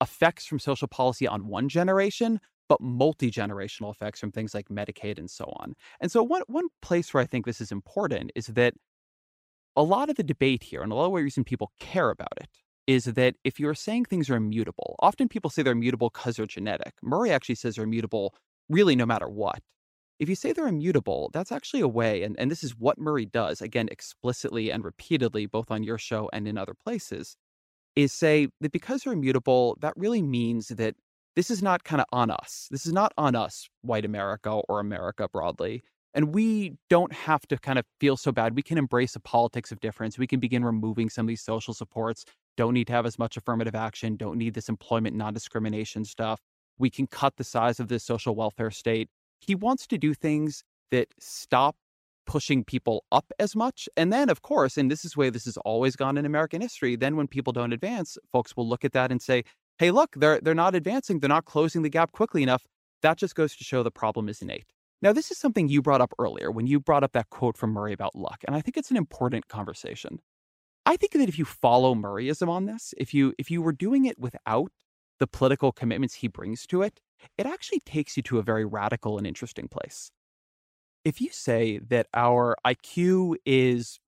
[0.00, 5.18] effects from social policy on one generation, but multi generational effects from things like Medicaid
[5.18, 5.74] and so on.
[6.00, 8.74] And so, one, one place where I think this is important is that
[9.76, 12.32] a lot of the debate here, and a lot of the reason people care about
[12.40, 12.48] it,
[12.86, 16.46] is that if you're saying things are immutable, often people say they're immutable because they're
[16.46, 16.92] genetic.
[17.02, 18.34] Murray actually says they're immutable
[18.68, 19.60] really no matter what.
[20.20, 23.26] If you say they're immutable, that's actually a way, and, and this is what Murray
[23.26, 27.36] does, again, explicitly and repeatedly, both on your show and in other places,
[27.96, 30.94] is say that because they're immutable, that really means that
[31.36, 32.68] this is not kind of on us.
[32.70, 35.82] This is not on us, white America or America broadly.
[36.14, 38.54] And we don't have to kind of feel so bad.
[38.54, 40.16] We can embrace a politics of difference.
[40.16, 42.24] We can begin removing some of these social supports.
[42.56, 44.16] Don't need to have as much affirmative action.
[44.16, 46.40] Don't need this employment non discrimination stuff.
[46.78, 49.08] We can cut the size of this social welfare state.
[49.40, 50.62] He wants to do things
[50.92, 51.74] that stop
[52.26, 53.88] pushing people up as much.
[53.96, 56.60] And then, of course, and this is the way this has always gone in American
[56.60, 59.44] history, then when people don't advance, folks will look at that and say,
[59.78, 61.20] hey, look, they're, they're not advancing.
[61.20, 62.66] They're not closing the gap quickly enough.
[63.02, 64.66] That just goes to show the problem is innate.
[65.02, 67.70] Now, this is something you brought up earlier when you brought up that quote from
[67.70, 68.42] Murray about luck.
[68.46, 70.20] And I think it's an important conversation.
[70.86, 74.04] I think that if you follow Murrayism on this, if you if you were doing
[74.04, 74.70] it without
[75.18, 77.00] the political commitments he brings to it,
[77.38, 80.10] it actually takes you to a very radical and interesting place.
[81.04, 83.98] If you say that our IQ is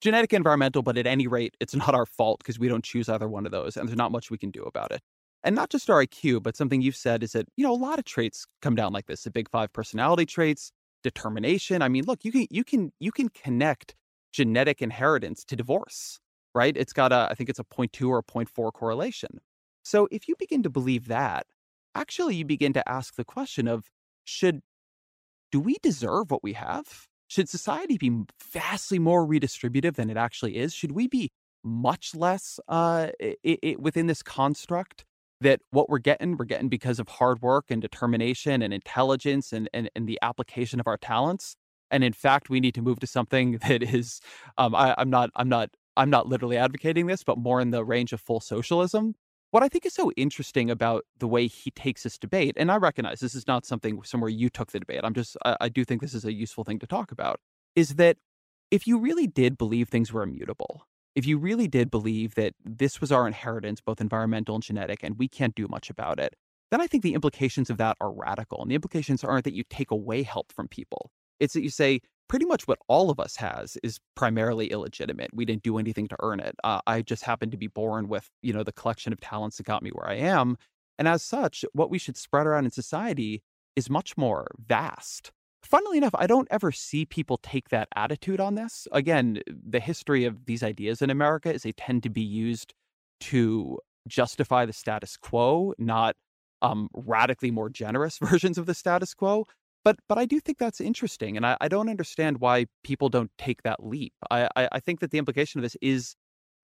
[0.00, 3.28] genetic environmental, but at any rate, it's not our fault because we don't choose either
[3.28, 5.00] one of those, and there's not much we can do about it.
[5.44, 7.98] And not just our IQ, but something you've said is that, you know, a lot
[7.98, 11.82] of traits come down like this, the big five personality traits, determination.
[11.82, 13.94] I mean, look, you can you can you can connect
[14.32, 16.18] genetic inheritance to divorce,
[16.54, 16.76] right?
[16.76, 19.40] It's got a, I think it's a 0.2 or a 0.4 correlation.
[19.84, 21.46] So if you begin to believe that,
[21.94, 23.86] actually you begin to ask the question of
[24.24, 24.62] should
[25.54, 27.06] do we deserve what we have?
[27.28, 30.74] Should society be vastly more redistributive than it actually is?
[30.74, 31.30] Should we be
[31.62, 35.04] much less uh, it, it, within this construct
[35.40, 39.70] that what we're getting, we're getting because of hard work and determination and intelligence and,
[39.72, 41.54] and, and the application of our talents?
[41.88, 44.20] And in fact, we need to move to something that is,
[44.58, 47.84] um, I, I'm not, I'm not I'm not literally advocating this, but more in the
[47.84, 49.14] range of full socialism.
[49.54, 52.76] What I think is so interesting about the way he takes this debate, and I
[52.76, 55.84] recognize this is not something somewhere you took the debate, I'm just, I, I do
[55.84, 57.38] think this is a useful thing to talk about,
[57.76, 58.16] is that
[58.72, 63.00] if you really did believe things were immutable, if you really did believe that this
[63.00, 66.34] was our inheritance, both environmental and genetic, and we can't do much about it,
[66.72, 68.60] then I think the implications of that are radical.
[68.60, 71.12] And the implications aren't that you take away help from people.
[71.38, 75.30] It's that you say pretty much what all of us has is primarily illegitimate.
[75.34, 76.56] We didn't do anything to earn it.
[76.64, 79.66] Uh, I just happened to be born with, you know, the collection of talents that
[79.66, 80.56] got me where I am.
[80.98, 83.42] And as such, what we should spread around in society
[83.76, 85.32] is much more vast
[85.64, 88.86] funnily enough, I don't ever see people take that attitude on this.
[88.92, 92.74] Again, the history of these ideas in America is they tend to be used
[93.20, 96.16] to justify the status quo, not
[96.62, 99.46] um, radically more generous versions of the status quo.
[99.84, 103.30] But but I do think that's interesting, and I, I don't understand why people don't
[103.38, 104.14] take that leap.
[104.30, 106.16] I, I I think that the implication of this is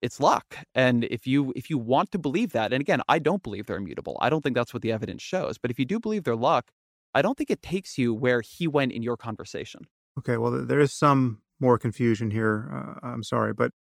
[0.03, 3.43] it's luck, and if you if you want to believe that, and again, I don't
[3.43, 4.17] believe they're immutable.
[4.21, 5.59] I don't think that's what the evidence shows.
[5.59, 6.71] But if you do believe they're luck,
[7.15, 9.87] I don't think it takes you where he went in your conversation.
[10.19, 12.71] Okay, well, there is some more confusion here.
[12.73, 13.73] Uh, I'm sorry, but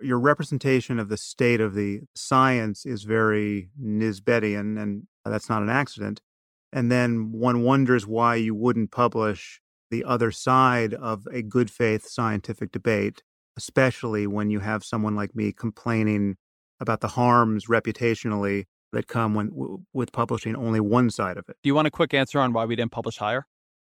[0.00, 5.70] your representation of the state of the science is very Nisbetian, and that's not an
[5.70, 6.20] accident.
[6.74, 9.60] And then one wonders why you wouldn't publish
[9.92, 13.22] the other side of a good faith scientific debate,
[13.56, 16.36] especially when you have someone like me complaining
[16.80, 21.56] about the harms reputationally that come when w- with publishing only one side of it.
[21.62, 23.42] Do you want a quick answer on why we didn't publish Haier?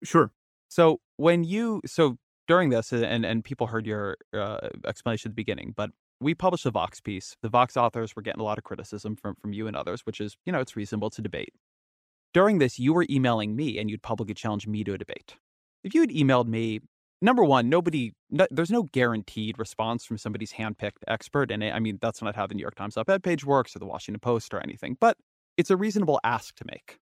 [0.03, 0.31] Sure.
[0.67, 2.17] So when you so
[2.47, 6.65] during this and and people heard your uh, explanation at the beginning, but we published
[6.65, 7.35] a Vox piece.
[7.43, 10.19] The Vox authors were getting a lot of criticism from from you and others, which
[10.19, 11.53] is you know it's reasonable to debate.
[12.33, 15.35] During this, you were emailing me and you'd publicly challenge me to a debate.
[15.83, 16.79] If you had emailed me,
[17.21, 21.51] number one, nobody, no, there's no guaranteed response from somebody's handpicked expert.
[21.51, 23.79] And I mean, that's not how the New York Times op ed page works or
[23.79, 25.17] the Washington Post or anything, but
[25.57, 26.99] it's a reasonable ask to make.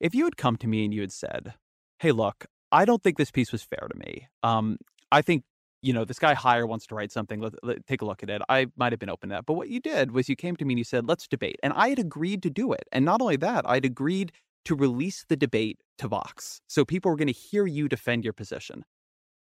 [0.00, 1.54] If you had come to me and you had said,
[2.00, 4.28] hey, look, I don't think this piece was fair to me.
[4.42, 4.78] Um,
[5.12, 5.44] I think,
[5.80, 7.40] you know, this guy Haier wants to write something.
[7.40, 8.42] Let, let, take a look at it.
[8.48, 9.46] I might have been open to that.
[9.46, 11.56] But what you did was you came to me and you said, let's debate.
[11.62, 12.84] And I had agreed to do it.
[12.90, 14.32] And not only that, I'd agreed
[14.64, 16.60] to release the debate to Vox.
[16.66, 18.84] So people were going to hear you defend your position.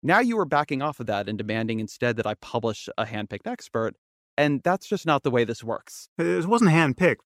[0.02, 3.46] Now you are backing off of that and demanding instead that I publish a handpicked
[3.46, 3.94] expert.
[4.38, 6.08] And that's just not the way this works.
[6.18, 7.16] It wasn't handpicked.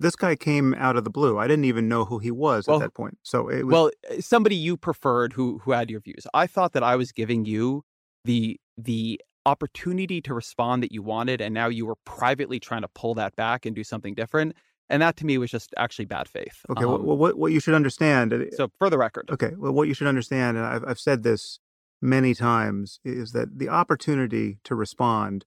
[0.00, 1.38] This guy came out of the blue.
[1.38, 3.18] I didn't even know who he was well, at that point.
[3.22, 6.26] So it was Well, eh, somebody you preferred who who had your views.
[6.34, 7.84] I thought that I was giving you
[8.24, 12.88] the the opportunity to respond that you wanted and now you were privately trying to
[12.88, 14.54] pull that back and do something different.
[14.90, 16.60] And that to me was just actually bad faith.
[16.70, 18.32] Okay, um, well, what what you should understand.
[18.32, 19.30] Uh, so for the record.
[19.30, 21.58] Okay, well, what you should understand, and I've I've said this
[22.02, 25.46] many times is that the opportunity to respond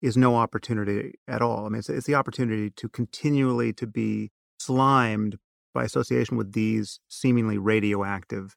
[0.00, 1.66] is no opportunity at all.
[1.66, 5.38] I mean, it's, it's the opportunity to continually to be slimed
[5.74, 8.56] by association with these seemingly radioactive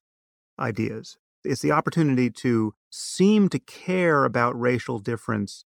[0.60, 1.18] ideas.
[1.44, 5.66] It's the opportunity to seem to care about racial difference,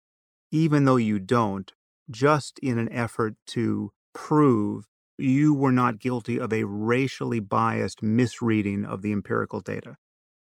[0.52, 1.72] even though you don't,
[2.10, 4.86] just in an effort to prove
[5.18, 9.98] you were not guilty of a racially biased misreading of the empirical data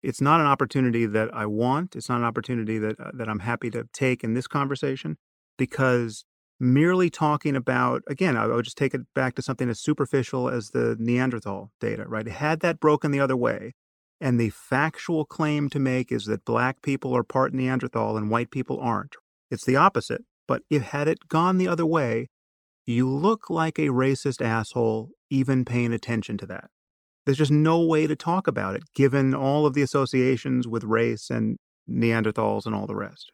[0.03, 1.95] it's not an opportunity that I want.
[1.95, 5.17] It's not an opportunity that uh, that I'm happy to take in this conversation
[5.57, 6.23] because
[6.59, 10.69] merely talking about again, I would just take it back to something as superficial as
[10.69, 12.27] the Neanderthal data, right?
[12.27, 13.73] Had that broken the other way,
[14.21, 18.51] and the factual claim to make is that black people are part Neanderthal and white
[18.51, 19.15] people aren't.
[19.49, 20.23] It's the opposite.
[20.47, 22.29] But if had it gone the other way,
[22.87, 26.69] you look like a racist asshole even paying attention to that.
[27.25, 31.29] There's just no way to talk about it, given all of the associations with race
[31.29, 31.57] and
[31.89, 33.31] Neanderthals and all the rest.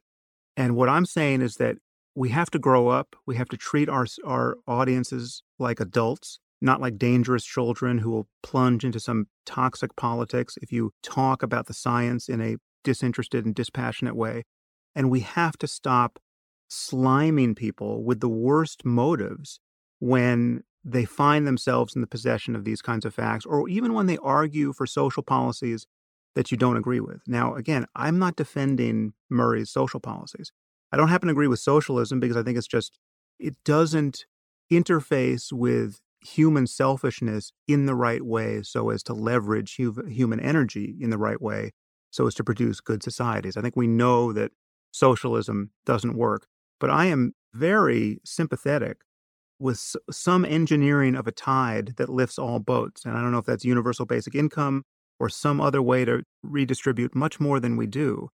[0.57, 1.77] And what I'm saying is that
[2.15, 3.15] we have to grow up.
[3.25, 8.27] We have to treat our, our audiences like adults, not like dangerous children who will
[8.41, 13.53] plunge into some toxic politics if you talk about the science in a disinterested and
[13.53, 14.43] dispassionate way.
[14.95, 16.19] And we have to stop
[16.73, 19.59] sliming people with the worst motives
[19.99, 24.07] when they find themselves in the possession of these kinds of facts, or even when
[24.07, 25.85] they argue for social policies
[26.35, 27.21] that you don't agree with.
[27.27, 30.51] Now, again, I'm not defending Murray's social policies.
[30.91, 32.99] I don't happen to agree with socialism because I think it's just,
[33.39, 34.25] it doesn't
[34.71, 40.95] interface with human selfishness in the right way so as to leverage hu- human energy
[40.99, 41.71] in the right way
[42.11, 43.57] so as to produce good societies.
[43.57, 44.51] I think we know that
[44.91, 46.47] socialism doesn't work.
[46.79, 48.97] But I am very sympathetic
[49.59, 53.05] with some engineering of a tide that lifts all boats.
[53.05, 54.83] And I don't know if that's universal basic income
[55.19, 58.29] or some other way to redistribute much more than we do.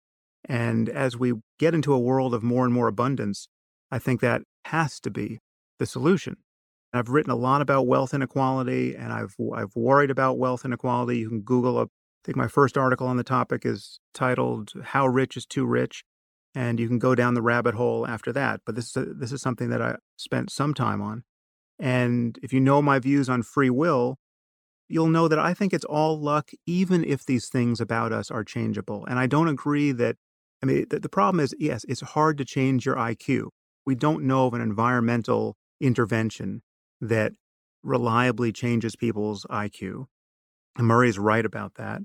[0.48, 3.48] And as we get into a world of more and more abundance,
[3.90, 5.40] I think that has to be
[5.78, 6.36] the solution.
[6.92, 11.18] I've written a lot about wealth inequality and I've I've worried about wealth inequality.
[11.18, 15.06] You can Google up I think my first article on the topic is titled How
[15.06, 16.04] Rich is Too Rich
[16.56, 18.62] and you can go down the rabbit hole after that.
[18.64, 21.22] But this is a, this is something that I spent some time on.
[21.78, 24.16] And if you know my views on free will,
[24.88, 28.42] you'll know that I think it's all luck, even if these things about us are
[28.42, 29.04] changeable.
[29.04, 30.16] And I don't agree that,
[30.62, 33.48] I mean, the, the problem is yes, it's hard to change your IQ.
[33.84, 36.62] We don't know of an environmental intervention
[37.02, 37.32] that
[37.82, 40.06] reliably changes people's IQ.
[40.78, 42.00] And Murray's right about that.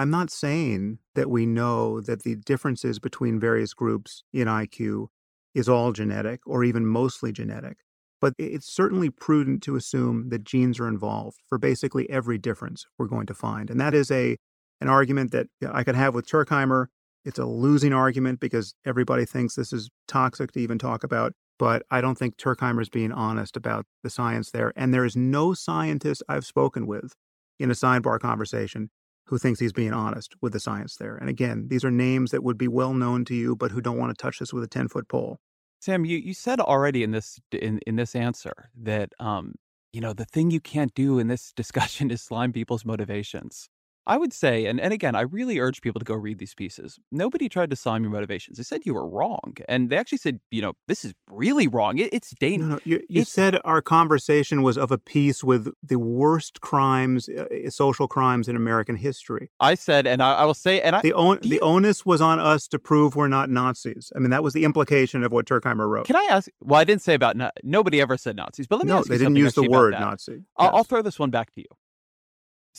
[0.00, 5.08] I'm not saying that we know that the differences between various groups in IQ
[5.54, 7.80] is all genetic or even mostly genetic,
[8.18, 13.08] but it's certainly prudent to assume that genes are involved for basically every difference we're
[13.08, 13.68] going to find.
[13.68, 14.38] And that is a
[14.80, 16.86] an argument that I could have with Turkheimer.
[17.26, 21.82] It's a losing argument because everybody thinks this is toxic to even talk about, but
[21.90, 24.72] I don't think Turkheimer's being honest about the science there.
[24.76, 27.12] And there is no scientist I've spoken with
[27.58, 28.88] in a sidebar conversation
[29.30, 31.16] who thinks he's being honest with the science there.
[31.16, 33.96] And again, these are names that would be well known to you, but who don't
[33.96, 35.38] want to touch this with a 10 foot pole.
[35.80, 39.54] Sam, you, you said already in this in, in this answer that um,
[39.92, 43.68] you know, the thing you can't do in this discussion is slime people's motivations.
[44.10, 46.98] I would say, and, and again, I really urge people to go read these pieces.
[47.12, 48.58] Nobody tried to slime your motivations.
[48.58, 49.54] They said you were wrong.
[49.68, 51.96] And they actually said, you know, this is really wrong.
[51.96, 52.68] It, it's dangerous.
[52.68, 57.28] No, no, you, you said our conversation was of a piece with the worst crimes,
[57.28, 59.48] uh, social crimes in American history.
[59.60, 62.40] I said, and I, I will say, and I, the, on, the onus was on
[62.40, 64.12] us to prove we're not Nazis.
[64.16, 66.06] I mean, that was the implication of what Turkheimer wrote.
[66.06, 66.50] Can I ask?
[66.60, 69.36] Well, I didn't say about, nobody ever said Nazis, but let me no, they didn't
[69.36, 70.42] use the word Nazi.
[70.56, 70.78] I'll.
[70.78, 71.68] I'll throw this one back to you.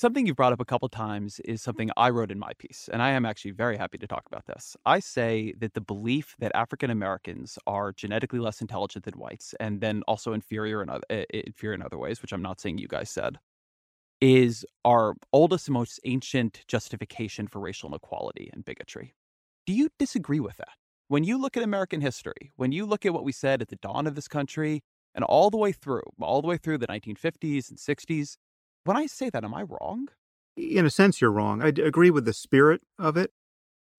[0.02, 3.04] Something you've brought up a couple times is something I wrote in my piece, and
[3.04, 4.76] I am actually very happy to talk about this.
[4.84, 9.80] I say that the belief that African Americans are genetically less intelligent than whites, and
[9.80, 12.80] then also inferior in other, eh, eh, inferior in other ways, which I'm not saying
[12.80, 13.38] you guys said,
[14.20, 19.14] is our oldest and most ancient justification for racial inequality and bigotry.
[19.68, 20.80] Do you disagree with that?
[21.10, 23.76] When you look at American history, when you look at what we said at the
[23.76, 24.82] dawn of this country,
[25.14, 28.38] and all the way through, all the way through the 1950s and 60s,
[28.84, 30.08] when I say that, am I wrong?
[30.58, 31.62] In a sense, you're wrong.
[31.62, 33.32] I agree with the spirit of it.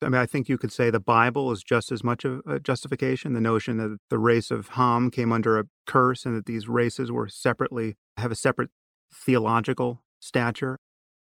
[0.02, 2.58] I mean, I think you could say the Bible is just as much of a
[2.58, 3.34] justification.
[3.34, 7.12] The notion that the race of Ham came under a curse and that these races
[7.12, 8.70] were separately, have a separate
[9.14, 10.78] theological stature.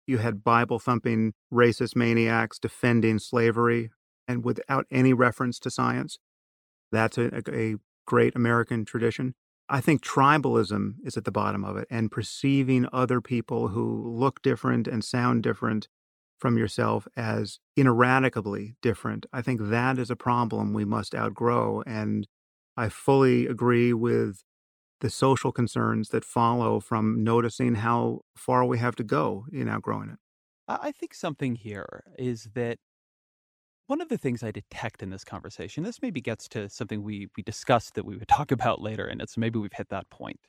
[0.08, 3.92] You had Bible thumping racist maniacs defending slavery
[4.28, 6.18] and without any reference to science.
[6.92, 7.76] That's a, a
[8.08, 9.36] great American tradition.
[9.70, 14.42] I think tribalism is at the bottom of it and perceiving other people who look
[14.42, 15.88] different and sound different
[16.40, 19.28] from yourself as ineradicably different.
[19.32, 21.84] I think that is a problem we must outgrow.
[21.86, 22.28] And
[22.76, 24.44] I fully agree with
[25.02, 30.10] the social concerns that follow from noticing how far we have to go in outgrowing
[30.10, 30.18] it.
[30.68, 32.78] I think something here is that
[33.90, 37.28] one of the things I detect in this conversation, this maybe gets to something we
[37.36, 40.40] we discussed that we would talk about later, and it's maybe we've hit that point.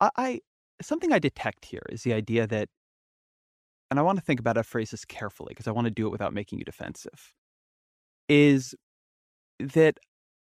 [0.00, 0.40] I, I
[0.80, 2.68] something I detect here is the idea that,
[3.90, 6.06] and I want to think about a phrase this carefully because I want to do
[6.06, 7.32] it without making you defensive.
[8.28, 8.76] Is
[9.58, 9.98] that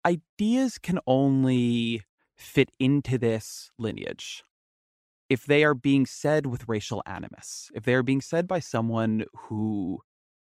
[0.04, 2.02] ideas can only
[2.36, 4.44] fit into this lineage
[5.30, 9.26] if they are being said with racial animus, if they are being said by someone
[9.34, 10.00] who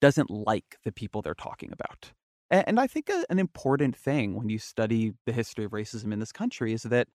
[0.05, 2.13] doesn't like the people they're talking about.
[2.51, 6.19] And, I think a, an important thing when you study the history of racism in
[6.19, 7.09] this country is that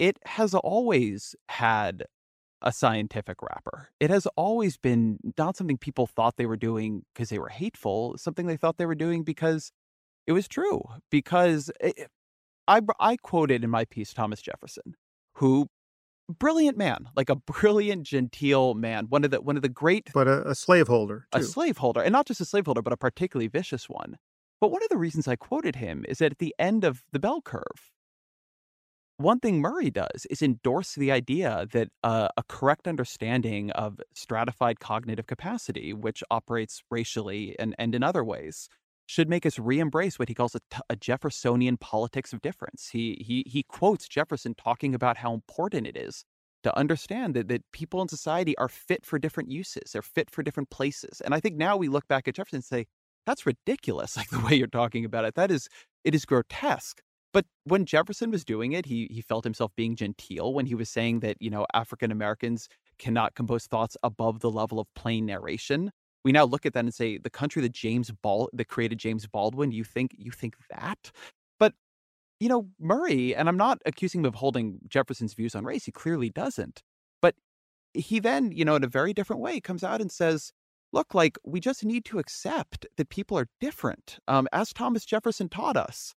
[0.00, 2.06] it has always had
[2.60, 3.90] a scientific wrapper.
[4.00, 8.18] It has always been not something people thought they were doing because they were hateful,
[8.18, 9.70] something they thought they were doing because
[10.26, 10.82] it was true.
[11.08, 12.10] Because it,
[12.66, 14.96] I, I quoted in my piece Thomas Jefferson,
[15.34, 15.68] who
[16.32, 19.06] brilliant man, like a brilliant, genteel man.
[19.08, 22.26] One of the one of the great, but a, a slaveholder, a slaveholder, and not
[22.26, 24.16] just a slaveholder, but a particularly vicious one.
[24.60, 27.18] But one of the reasons I quoted him is that at the end of the
[27.18, 27.90] bell curve,
[29.16, 34.80] one thing Murray does is endorse the idea that uh, a correct understanding of stratified
[34.80, 38.68] cognitive capacity, which operates racially and, and in other ways,
[39.06, 42.88] should make us re-embrace what he calls a, t- a Jeffersonian politics of difference.
[42.92, 46.24] He he he quotes Jefferson talking about how important it is
[46.62, 49.92] to understand that, that people in society are fit for different uses.
[49.92, 51.20] They're fit for different places.
[51.24, 52.86] And I think now we look back at Jefferson and say,
[53.26, 55.34] that's ridiculous, like the way you're talking about it.
[55.34, 55.68] That is
[56.04, 57.00] it is grotesque.
[57.32, 60.90] But when Jefferson was doing it, he he felt himself being genteel when he was
[60.90, 62.68] saying that, you know, African Americans
[62.98, 65.90] cannot compose thoughts above the level of plain narration
[66.24, 69.26] we now look at that and say the country that James Ball that created James
[69.26, 71.10] Baldwin, you think you think that?
[71.58, 71.74] But
[72.40, 75.92] you know, Murray, and I'm not accusing him of holding Jefferson's views on race, he
[75.92, 76.82] clearly doesn't.
[77.20, 77.34] But
[77.94, 80.52] he then, you know, in a very different way, comes out and says,
[80.92, 85.48] look, like we just need to accept that people are different, um, as Thomas Jefferson
[85.48, 86.14] taught us.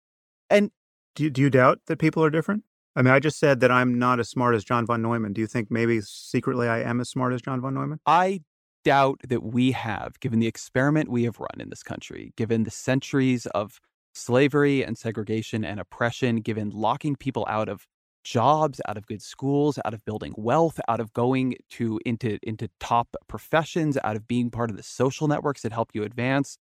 [0.50, 0.72] And
[1.16, 2.64] do you, do you doubt that people are different?
[2.96, 5.34] I mean, I just said that I'm not as smart as John von Neumann.
[5.34, 8.00] Do you think maybe secretly I am as smart as John von Neumann?
[8.06, 8.42] I
[8.86, 12.72] doubt that we have, given the experiment we have run in this country, given the
[12.72, 13.82] centuries of
[14.14, 17.86] slavery and segregation and oppression, given locking people out of
[18.24, 22.70] jobs, out of good schools, out of building wealth, out of going to into into
[22.80, 26.58] top professions, out of being part of the social networks that help you advance.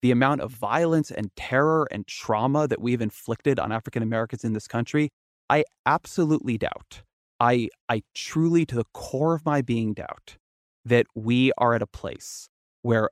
[0.00, 4.52] The amount of violence and terror and trauma that we've inflicted on African Americans in
[4.52, 5.10] this country,
[5.50, 7.02] I absolutely doubt.
[7.40, 10.36] I I truly to the core of my being doubt
[10.84, 12.48] that we are at a place
[12.82, 13.10] where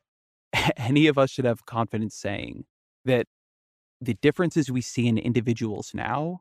[0.77, 2.65] any of us should have confidence saying
[3.05, 3.27] that
[4.01, 6.41] the differences we see in individuals now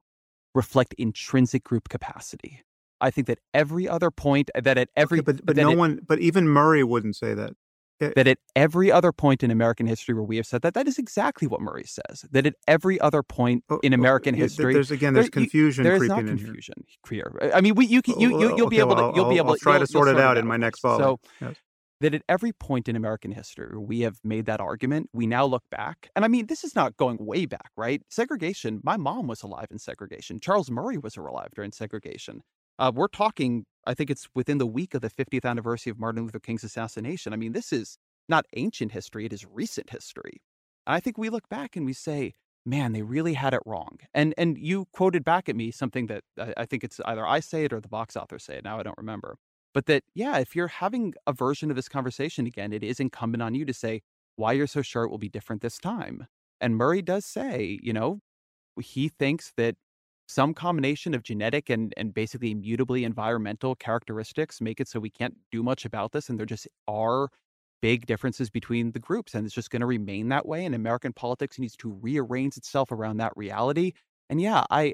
[0.53, 2.63] reflect intrinsic group capacity.
[2.99, 5.99] I think that every other point that at every okay, but but no it, one
[6.07, 7.53] but even Murray wouldn't say that.
[8.15, 10.97] That at every other point in American history where we have said that, that is
[10.97, 12.25] exactly what Murray says.
[12.31, 15.85] That at every other point oh, in oh, American history, there's again there's there, confusion.
[15.85, 17.51] You, there is not confusion here.
[17.53, 19.25] I mean, we, you can you, you oh, will okay, be able well, to you'll
[19.25, 21.19] I'll, be able I'll to try to sort it out in my next follow.
[21.39, 21.55] So yes
[22.01, 25.63] that at every point in American history we have made that argument, we now look
[25.71, 26.09] back.
[26.15, 28.01] And I mean, this is not going way back, right?
[28.09, 30.39] Segregation, my mom was alive in segregation.
[30.39, 32.41] Charles Murray was alive during segregation.
[32.80, 36.23] Uh, we're talking, I think it's within the week of the 50th anniversary of Martin
[36.23, 37.34] Luther King's assassination.
[37.34, 37.98] I mean, this is
[38.30, 40.41] not ancient history, it is recent history.
[40.88, 42.34] And I think we look back and we say,
[42.65, 43.98] man, they really had it wrong.
[44.14, 47.39] And and you quoted back at me something that I, I think it's either I
[47.39, 48.64] say it or the Vox authors say it.
[48.64, 49.38] Now I don't remember
[49.73, 53.41] but that, yeah, if you're having a version of this conversation again, it is incumbent
[53.41, 54.02] on you to say
[54.35, 56.27] why you're so sure it will be different this time.
[56.60, 58.19] And Murray does say, you know,
[58.81, 59.76] he thinks that
[60.31, 65.35] some combination of genetic and, and basically immutably environmental characteristics make it so we can't
[65.51, 66.29] do much about this.
[66.29, 67.29] And there just are
[67.81, 69.33] big differences between the groups.
[69.33, 70.63] And it's just going to remain that way.
[70.63, 73.91] And American politics needs to rearrange itself around that reality.
[74.29, 74.93] And yeah, I,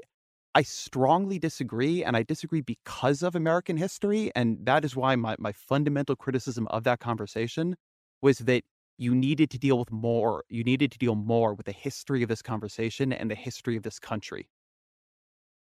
[0.56, 4.32] I strongly disagree, and I disagree because of American history.
[4.34, 7.76] And that is why my, my fundamental criticism of that conversation
[8.22, 8.64] was that
[8.96, 10.42] you needed to deal with more.
[10.48, 13.84] You needed to deal more with the history of this conversation and the history of
[13.84, 14.48] this country.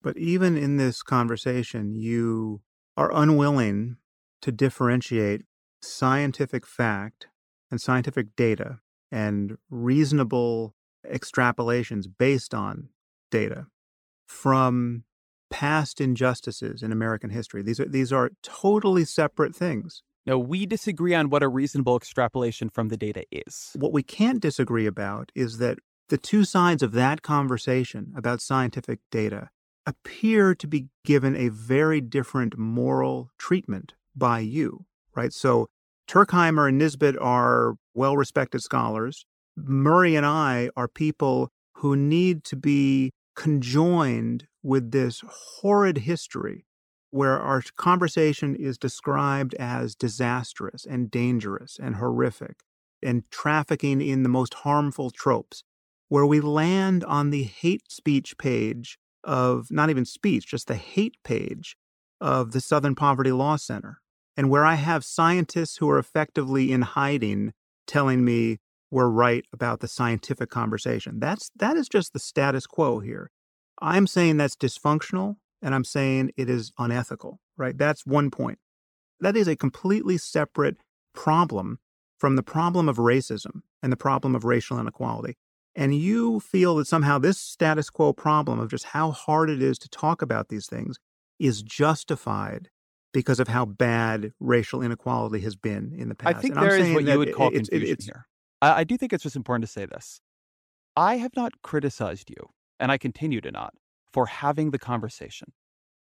[0.02, 2.62] But even in this conversation, you
[2.96, 3.98] are unwilling
[4.42, 5.44] to differentiate
[5.82, 7.28] scientific fact
[7.70, 8.80] and scientific data
[9.12, 10.76] and reasonable
[11.10, 12.90] extrapolations based on
[13.32, 13.68] data
[14.28, 15.04] from
[15.50, 17.62] past injustices in American history.
[17.62, 20.04] These are these are totally separate things.
[20.26, 23.72] No, we disagree on what a reasonable extrapolation from the data is.
[23.76, 25.80] What we can't disagree about is that
[26.10, 29.50] the two sides of that conversation about scientific data
[29.88, 34.86] appear to be given a very different moral treatment by you,
[35.16, 35.34] right?
[35.34, 35.68] So
[36.08, 39.26] Turkheimer and Nisbett are well respected scholars.
[39.56, 46.66] Murray and I are people who need to be conjoined with this horrid history
[47.12, 52.58] where our conversation is described as disastrous and dangerous and horrific
[53.02, 55.64] and trafficking in the most harmful tropes,
[56.10, 58.98] where we land on the hate speech page
[59.28, 61.76] of not even speech, just the hate page
[62.20, 64.00] of the Southern Poverty Law Center,
[64.36, 67.54] and where I have scientists who are effectively in hiding
[67.86, 68.58] telling me
[68.90, 71.20] we're right about the scientific conversation.
[71.20, 73.30] That's that is just the status quo here.
[73.82, 77.78] I'm saying that's dysfunctional and I'm saying it is unethical, right?
[77.78, 78.60] That's one point.
[79.20, 80.78] That is a completely separate
[81.14, 81.80] problem
[82.18, 85.38] from the problem of racism and the problem of racial inequality.
[85.78, 89.78] And you feel that somehow this status quo problem of just how hard it is
[89.80, 90.98] to talk about these things
[91.40, 92.70] is justified
[93.14, 96.36] because of how bad racial inequality has been in the past.
[96.36, 98.26] I think and there is what you would call it's, confusion it's, here.
[98.60, 100.20] I, I do think it's just important to say this.
[100.96, 102.50] I have not criticized you,
[102.80, 103.76] and I continue to not,
[104.12, 105.54] for having the conversation.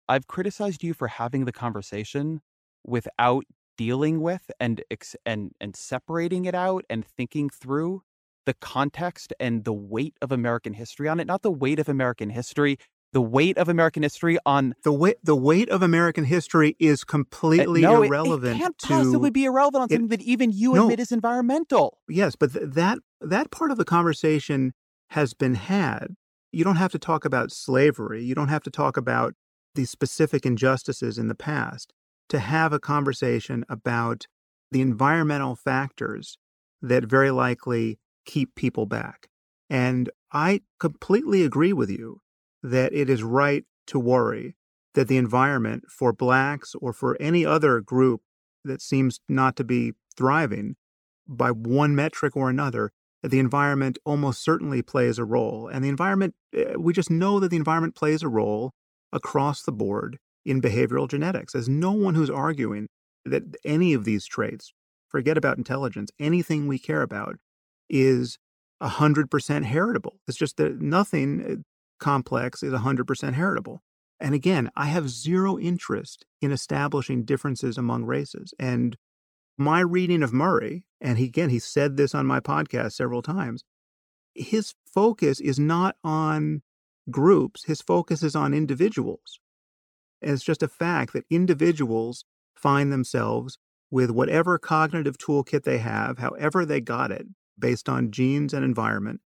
[0.09, 2.41] I've criticized you for having the conversation
[2.85, 3.45] without
[3.79, 4.83] dealing with and
[5.25, 8.03] and and separating it out and thinking through
[8.47, 12.31] the context and the weight of American history on it, not the weight of American
[12.31, 12.79] history
[13.13, 15.19] the weight of American history on the weight.
[15.23, 18.55] The weight of American history is completely uh, no, irrelevant.
[18.55, 21.13] It, it can't possibly be irrelevant on it, something that even you no, admit is
[21.13, 21.99] environmental.
[22.09, 24.73] Yes, but th- that that part of the conversation
[25.11, 26.17] has been had.
[26.53, 28.23] You don't have to talk about slavery.
[28.25, 29.35] You don't have to talk about
[29.75, 31.93] these specific injustices in the past
[32.29, 34.27] to have a conversation about
[34.71, 36.39] the environmental factors
[36.81, 39.29] that very likely keep people back.
[39.71, 42.21] And I completely agree with you
[42.63, 44.57] that it is right to worry
[44.95, 48.21] that the environment for blacks or for any other group
[48.65, 50.77] that seems not to be thriving
[51.27, 52.93] by one metric or another,
[53.23, 55.69] that the environment almost certainly plays a role.
[55.69, 58.73] And the environment, eh, we just know that the environment plays a role
[59.13, 61.53] across the board in behavioral genetics.
[61.53, 62.89] There's no one who's arguing
[63.25, 64.73] that any of these traits,
[65.09, 67.37] forget about intelligence, anything we care about
[67.89, 68.39] is
[68.83, 70.21] 100% heritable.
[70.27, 71.55] It's just that nothing eh,
[72.01, 73.83] complex is 100% heritable.
[74.21, 78.55] And again, I have zero interest in establishing differences among races.
[78.59, 78.97] And
[79.59, 83.65] my reading of Murray, and he, again, he said this on my podcast several times,
[84.35, 86.63] his focus is not on
[87.11, 89.41] groups, his focus is on individuals.
[90.21, 93.59] And it's just a fact that individuals find themselves
[93.91, 97.27] with whatever cognitive toolkit they have, however they got it,
[97.59, 99.21] based on genes and environment.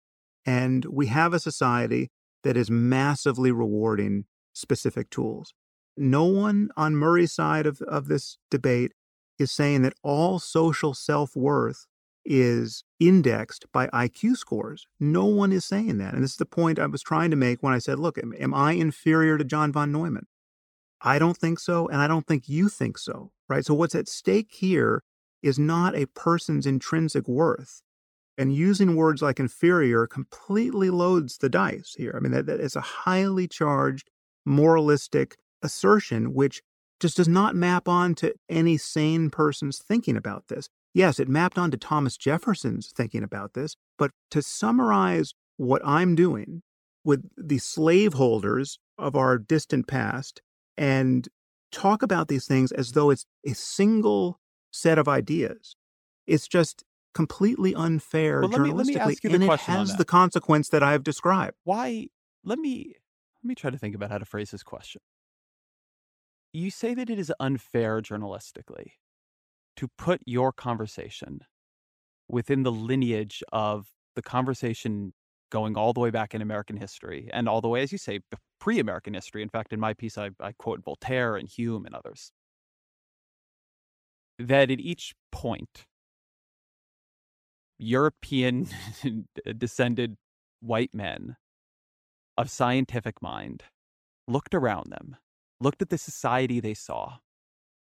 [0.46, 2.12] And we have a society
[2.44, 5.54] that is massively rewarding specific tools.
[5.98, 8.92] No one on Murray's side of, of this debate
[9.40, 11.88] is saying that all social self worth
[12.26, 14.88] is indexed by IQ scores.
[15.00, 16.14] No one is saying that.
[16.14, 18.34] And this is the point I was trying to make when I said, look, am,
[18.40, 20.26] am I inferior to John von Neumann?
[21.02, 21.88] I don't think so.
[21.88, 23.32] And I don't think you think so.
[23.48, 23.64] Right.
[23.64, 25.04] So what's at stake here
[25.44, 27.84] is not a person's intrinsic worth.
[28.38, 32.14] And using words like inferior completely loads the dice here.
[32.16, 34.10] I mean, that, that is a highly charged
[34.46, 36.62] moralistic assertion, which
[37.00, 40.70] just does not map on to any sane person's thinking about this.
[40.94, 46.16] Yes, it mapped on to Thomas Jefferson's thinking about this, but to summarize what I'm
[46.16, 46.62] doing
[47.04, 50.42] with the slaveholders of our distant past
[50.78, 51.28] and
[51.72, 54.40] talk about these things as though it's a single
[54.72, 55.76] set of ideas,
[56.26, 56.84] it's just
[57.16, 60.70] completely unfair well, let me, journalistically, me ask you the and it has the consequence
[60.70, 61.56] that I've described.
[61.64, 62.10] Why?
[62.44, 62.94] Let me
[63.44, 65.02] let me try to think about how to phrase this question.
[66.54, 68.92] You say that it is unfair journalistically
[69.78, 71.42] to put your conversation
[72.30, 75.14] within the lineage of the conversation
[75.52, 78.20] going all the way back in American history and all the way, as you say,
[78.60, 79.42] pre American history.
[79.42, 82.32] In fact, in my piece, I, I quote Voltaire and Hume and others.
[84.40, 85.86] That at each point,
[87.78, 88.68] European
[89.58, 90.18] descended
[90.62, 91.36] white men
[92.38, 93.64] of scientific mind
[94.28, 95.18] looked around them,
[95.60, 97.18] looked at the society they saw,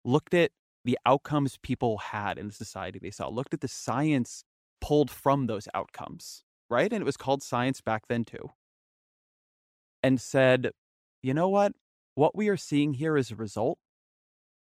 [0.06, 0.52] looked at
[0.86, 4.44] the outcomes people had in the society they saw, looked at the science
[4.82, 6.92] pulled from those outcomes, right?
[6.92, 8.52] And it was called science back then too.
[10.02, 10.72] And said,
[11.22, 11.74] you know what?
[12.16, 13.78] What we are seeing here is a result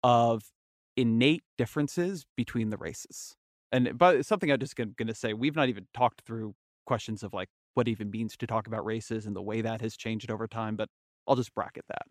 [0.03, 0.53] of
[0.97, 3.36] innate differences between the races.
[3.74, 6.55] And but something I'm just going to say, we've not even talked through
[6.86, 9.96] questions of like what even means to talk about races and the way that has
[9.96, 10.88] changed over time, but
[11.26, 12.06] I'll just bracket that.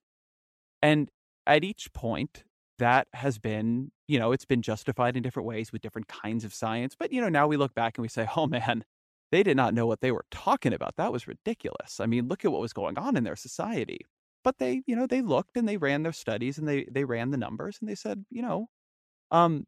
[0.81, 1.09] And
[1.47, 2.43] at each point,
[2.79, 6.53] that has been, you know, it's been justified in different ways with different kinds of
[6.53, 6.95] science.
[6.99, 8.83] But, you know, now we look back and we say, oh man,
[9.31, 10.97] they did not know what they were talking about.
[10.97, 12.01] That was ridiculous.
[12.01, 14.01] I mean, look at what was going on in their society.
[14.43, 17.31] But they, you know, they looked and they ran their studies and they they ran
[17.31, 18.67] the numbers and they said, you know,
[19.31, 19.65] um,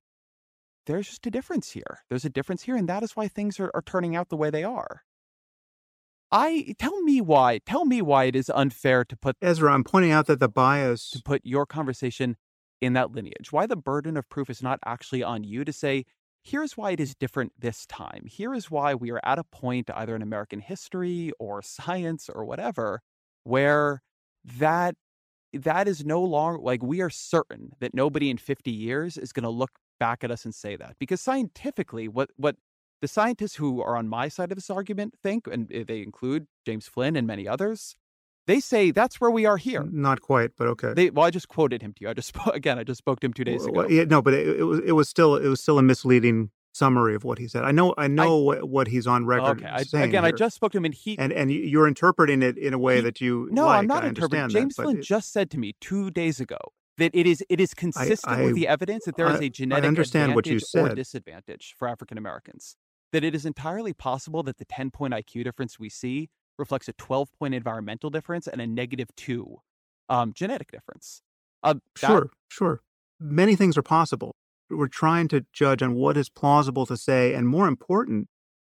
[0.85, 2.03] there's just a difference here.
[2.09, 4.49] There's a difference here, and that is why things are, are turning out the way
[4.49, 5.03] they are.
[6.31, 7.59] I tell me why.
[7.65, 11.09] Tell me why it is unfair to put Ezra, I'm pointing out that the bias
[11.11, 12.35] to put your conversation
[12.81, 13.51] in that lineage.
[13.51, 16.05] Why the burden of proof is not actually on you to say,
[16.43, 18.25] here's why it is different this time.
[18.27, 22.43] Here is why we are at a point, either in American history or science or
[22.43, 23.01] whatever,
[23.43, 24.01] where
[24.43, 24.95] that
[25.53, 29.43] that is no longer like we are certain that nobody in 50 years is going
[29.43, 32.55] to look back at us and say that because scientifically what what
[33.01, 36.47] the scientists who are on my side of this argument think, and eh, they include
[36.65, 37.95] James Flynn and many others,
[38.47, 39.83] they say that's where we are here.
[39.83, 40.93] Not quite, but okay.
[40.93, 42.09] They, well, I just quoted him to you.
[42.09, 43.73] I just again, I just spoke to him two days ago.
[43.73, 46.51] Well, yeah, no, but it, it, was it was still it was still a misleading
[46.73, 47.63] summary of what he said.
[47.63, 49.69] I know I know I, what, what he's on record okay.
[49.71, 50.05] I, saying.
[50.05, 50.33] Again, here.
[50.33, 52.97] I just spoke to him, and he and and you're interpreting it in a way
[52.97, 53.79] he, that you no, like.
[53.79, 54.49] I'm not I interpreting.
[54.49, 56.57] James Flynn just said to me two days ago
[56.97, 59.97] that it is it is consistent I, with the evidence that there is a genetic
[59.97, 60.91] advantage what you said.
[60.91, 62.77] or disadvantage for African Americans
[63.11, 66.93] that it is entirely possible that the 10 point IQ difference we see reflects a
[66.93, 69.61] 12 point environmental difference and a negative two
[70.09, 71.21] um, genetic difference.
[71.63, 72.07] Uh, that...
[72.07, 72.81] Sure, sure.
[73.19, 74.35] Many things are possible.
[74.69, 77.33] We're trying to judge on what is plausible to say.
[77.33, 78.27] And more important,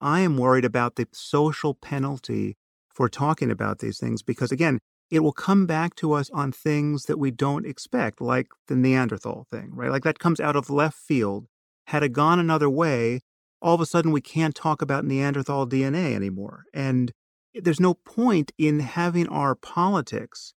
[0.00, 2.56] I am worried about the social penalty
[2.88, 4.78] for talking about these things because, again,
[5.10, 9.46] it will come back to us on things that we don't expect, like the Neanderthal
[9.50, 9.90] thing, right?
[9.90, 11.46] Like that comes out of left field.
[11.86, 13.20] Had it gone another way,
[13.62, 16.64] all of a sudden we can't talk about Neanderthal DNA anymore.
[16.74, 17.12] And
[17.54, 20.52] there's no point in having our politics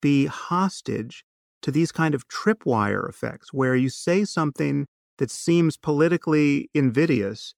[0.00, 1.24] be hostage
[1.62, 4.86] to these kind of tripwire effects where you say something
[5.18, 7.54] that seems politically invidious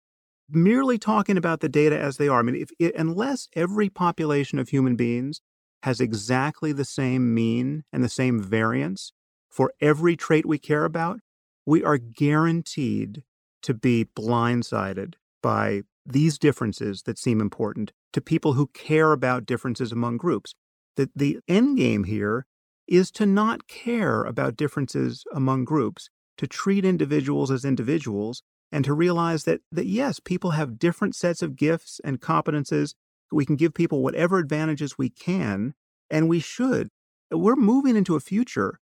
[0.50, 2.40] merely talking about the data as they are.
[2.40, 5.40] I mean, if it, unless every population of human beings
[5.84, 9.12] has exactly the same mean and the same variance
[9.50, 11.20] for every trait we care about,
[11.66, 13.22] we are guaranteed
[13.62, 19.92] to be blindsided by these differences that seem important to people who care about differences
[19.92, 20.54] among groups.
[20.96, 22.46] The, the end game here
[22.88, 26.08] is to not care about differences among groups,
[26.38, 28.42] to treat individuals as individuals,
[28.72, 32.94] and to realize that, that yes, people have different sets of gifts and competences.
[33.34, 35.74] We can give people whatever advantages we can,
[36.10, 36.88] and we should.
[37.30, 38.78] We're moving into a future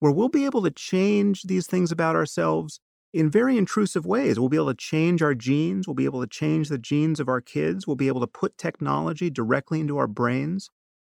[0.00, 2.80] where we'll be able to change these things about ourselves
[3.12, 4.40] in very intrusive ways.
[4.40, 5.86] We'll be able to change our genes.
[5.86, 7.86] We'll be able to change the genes of our kids.
[7.86, 10.68] We'll be able to put technology directly into our brains.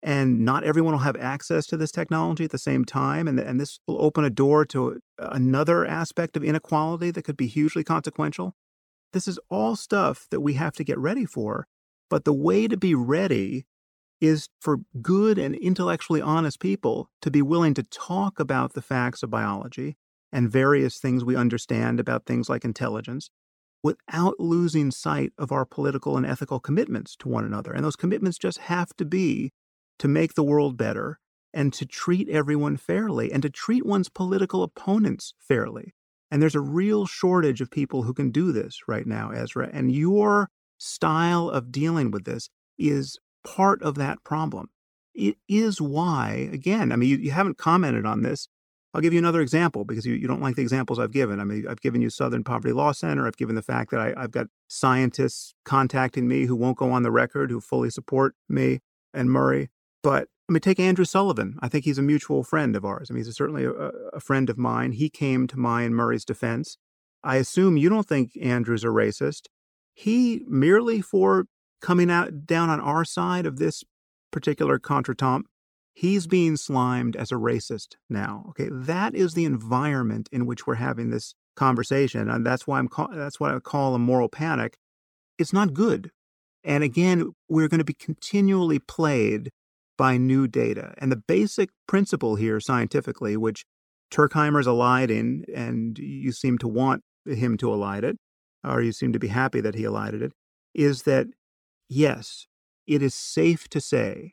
[0.02, 3.26] And not everyone will have access to this technology at the same time.
[3.26, 7.46] And, and this will open a door to another aspect of inequality that could be
[7.46, 8.54] hugely consequential.
[9.14, 11.66] This is all stuff that we have to get ready for.
[12.10, 13.66] But the way to be ready
[14.20, 19.22] is for good and intellectually honest people to be willing to talk about the facts
[19.22, 19.96] of biology
[20.32, 23.30] and various things we understand about things like intelligence
[23.82, 27.72] without losing sight of our political and ethical commitments to one another.
[27.72, 29.52] And those commitments just have to be
[29.98, 31.18] to make the world better
[31.52, 35.94] and to treat everyone fairly and to treat one's political opponents fairly.
[36.30, 39.68] And there's a real shortage of people who can do this right now, Ezra.
[39.72, 40.48] And your
[40.78, 42.48] style of dealing with this
[42.78, 44.70] is part of that problem.
[45.14, 48.48] It is why, again, I mean, you, you haven't commented on this,
[48.94, 51.40] I'll give you another example because you, you don't like the examples I've given.
[51.40, 53.26] I mean, I've given you Southern Poverty Law Center.
[53.26, 57.02] I've given the fact that I, I've got scientists contacting me who won't go on
[57.02, 58.80] the record, who fully support me
[59.12, 59.68] and Murray.
[60.04, 61.58] But I mean, take Andrew Sullivan.
[61.60, 63.08] I think he's a mutual friend of ours.
[63.10, 64.92] I mean, he's certainly a, a friend of mine.
[64.92, 66.76] He came to my and Murray's defense.
[67.24, 69.46] I assume you don't think Andrew's a racist.
[69.94, 71.46] He merely for
[71.80, 73.84] coming out down on our side of this
[74.30, 75.44] particular contretemps
[75.94, 78.46] he's being slimed as a racist now.
[78.50, 82.88] Okay, that is the environment in which we're having this conversation, and that's why I'm
[82.88, 84.76] call, that's what I call a moral panic.
[85.38, 86.10] It's not good,
[86.64, 89.50] and again, we're going to be continually played
[89.96, 90.94] by new data.
[90.98, 93.64] And the basic principle here, scientifically, which
[94.12, 98.16] Turkheimer's allied in, and you seem to want him to elide it,
[98.64, 100.32] or you seem to be happy that he elided it,
[100.74, 101.26] is that
[101.88, 102.46] yes,
[102.86, 104.32] it is safe to say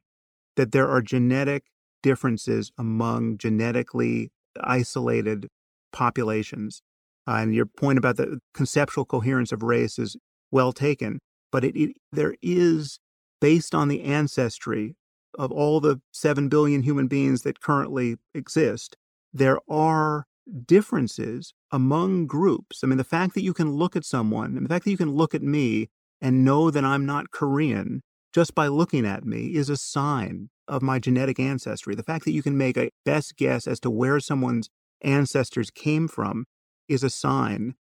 [0.55, 1.65] that there are genetic
[2.03, 4.31] differences among genetically
[4.61, 5.47] isolated
[5.91, 6.81] populations.
[7.27, 10.17] Uh, and your point about the conceptual coherence of race is
[10.51, 11.19] well taken,
[11.51, 12.99] but it, it, there is,
[13.39, 14.95] based on the ancestry
[15.37, 18.97] of all the 7 billion human beings that currently exist,
[19.33, 20.25] there are
[20.65, 22.83] differences among groups.
[22.83, 24.97] I mean, the fact that you can look at someone, and the fact that you
[24.97, 25.89] can look at me
[26.21, 28.01] and know that I'm not Korean
[28.33, 31.95] just by looking at me is a sign of my genetic ancestry.
[31.95, 34.69] The fact that you can make a best guess as to where someone's
[35.01, 36.45] ancestors came from
[36.87, 37.75] is a sign.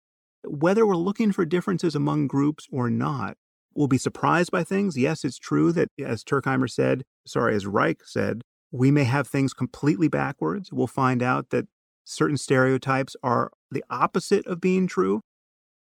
[0.43, 3.35] Whether we're looking for differences among groups or not,
[3.75, 4.97] we'll be surprised by things.
[4.97, 8.41] Yes, it's true that, as Turkheimer said, sorry, as Reich said,
[8.71, 10.71] we may have things completely backwards.
[10.71, 11.67] We'll find out that
[12.07, 15.21] certain stereotypes are the opposite of being true.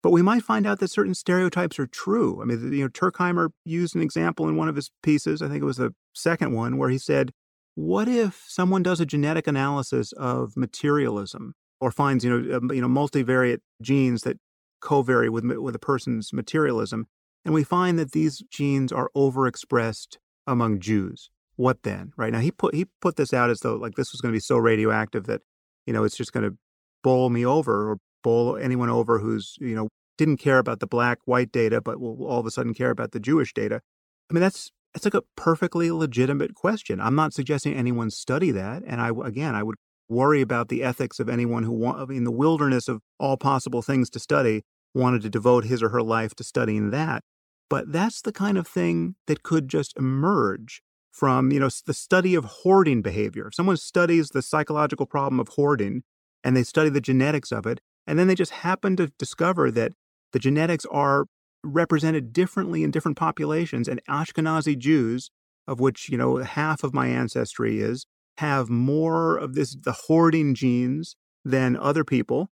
[0.03, 2.43] But we might find out that certain stereotypes are true.
[2.43, 5.63] I mean, you know, Turkheimer used an example in one of his pieces, I think
[5.63, 7.31] it was the second one, where he said,
[7.75, 12.81] what if someone does a genetic analysis of materialism or finds, you know, um, you
[12.81, 14.39] know, multivariate genes that
[14.81, 17.07] covary with, with a person's materialism,
[17.45, 20.17] and we find that these genes are overexpressed
[20.47, 21.31] among Jews?
[21.57, 22.13] What then?
[22.17, 24.37] Right now, he put he put this out as though like this was going to
[24.37, 25.43] be so radioactive that,
[25.87, 26.57] you know, it's just going to
[27.03, 29.89] bowl me over or bowl anyone over who's, you know,
[30.19, 33.13] didn't care about the black white data, but will all of a sudden care about
[33.13, 33.81] the Jewish data.
[34.31, 37.01] I mean, that's that's like a perfectly legitimate question.
[37.01, 39.77] I'm not suggesting anyone study that, and I again, I would
[40.09, 44.11] worry about the ethics of anyone who want, in the wilderness of all possible things
[44.11, 44.63] to study,
[44.95, 47.23] wanted to devote his or her life to studying that.
[47.71, 50.83] But that's the kind of thing that could just emerge
[51.13, 53.47] from, you know, the study of hoarding behavior.
[53.47, 56.03] If someone studies the psychological problem of hoarding
[56.43, 59.93] and they study the genetics of it, and then they just happen to discover that
[60.33, 61.27] the genetics are
[61.63, 63.87] represented differently in different populations.
[63.87, 65.31] And Ashkenazi Jews,
[65.69, 68.07] of which, you know, half of my ancestry is,
[68.39, 71.15] have more of this, the hoarding genes
[71.45, 72.49] than other people.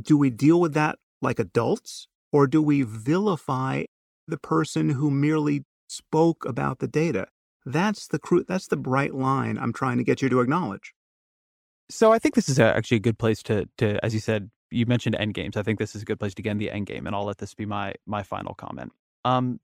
[0.00, 2.08] Do we deal with that like adults?
[2.32, 3.84] Or do we vilify
[4.28, 7.26] the person who merely spoke about the data.
[7.68, 10.94] That's the cru- that's the bright line I'm trying to get you to acknowledge.
[11.90, 14.86] So I think this is actually a good place to to as you said you
[14.86, 15.54] mentioned end games.
[15.54, 17.26] I think this is a good place to get in the end game, and I'll
[17.26, 18.92] let this be my my final comment.
[19.26, 19.60] Um,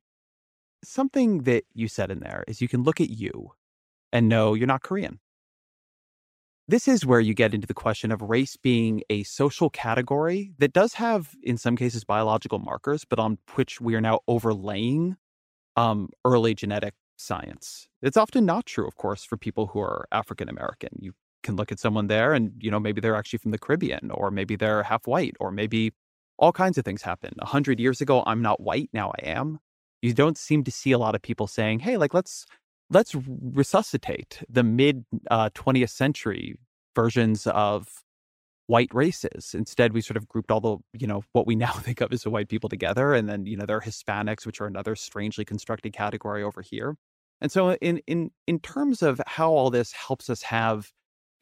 [0.84, 3.52] something that you said in there is you can look at you
[4.12, 5.18] and know you're not Korean.
[6.68, 10.72] This is where you get into the question of race being a social category that
[10.72, 15.16] does have, in some cases, biological markers, but on which we are now overlaying
[15.76, 16.94] um, early genetic
[17.24, 17.88] science.
[18.02, 20.90] It's often not true, of course, for people who are African American.
[21.00, 24.10] You can look at someone there and, you know, maybe they're actually from the Caribbean,
[24.10, 25.92] or maybe they're half white, or maybe
[26.38, 27.34] all kinds of things happen.
[27.38, 29.58] A hundred years ago, I'm not white, now I am.
[30.02, 32.46] You don't seem to see a lot of people saying, hey, like, let's
[32.90, 36.56] let's resuscitate the mid uh, 20th century
[36.94, 37.88] versions of
[38.66, 39.54] white races.
[39.54, 42.26] Instead, we sort of grouped all the, you know, what we now think of as
[42.26, 43.14] white people together.
[43.14, 46.96] And then, you know, there are Hispanics, which are another strangely constructed category over here.
[47.44, 50.90] And so in in in terms of how all this helps us have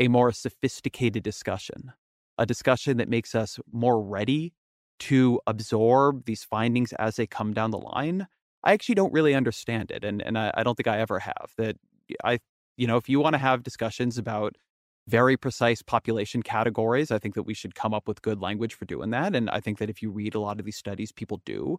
[0.01, 1.93] a more sophisticated discussion,
[2.39, 4.53] a discussion that makes us more ready
[4.99, 8.27] to absorb these findings as they come down the line,
[8.65, 10.03] I actually don't really understand it.
[10.03, 11.53] And and I, I don't think I ever have.
[11.57, 11.77] That
[12.24, 12.41] I
[12.77, 14.57] you know, if you want to have discussions about
[15.07, 17.12] very precise population categories.
[17.12, 19.35] I think that we should come up with good language for doing that.
[19.37, 21.79] And I think that if you read a lot of these studies, people do.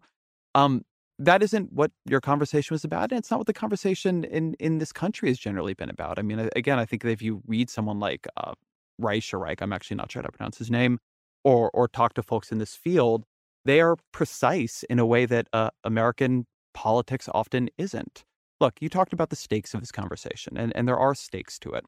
[0.55, 0.83] Um,
[1.19, 3.11] that isn't what your conversation was about.
[3.11, 6.19] And it's not what the conversation in, in this country has generally been about.
[6.19, 8.53] I mean, again, I think that if you read someone like uh,
[8.97, 10.99] Reich or Reich, I'm actually not sure how to pronounce his name,
[11.43, 13.25] or, or talk to folks in this field,
[13.65, 18.23] they are precise in a way that uh, American politics often isn't.
[18.59, 21.71] Look, you talked about the stakes of this conversation, and, and there are stakes to
[21.71, 21.85] it.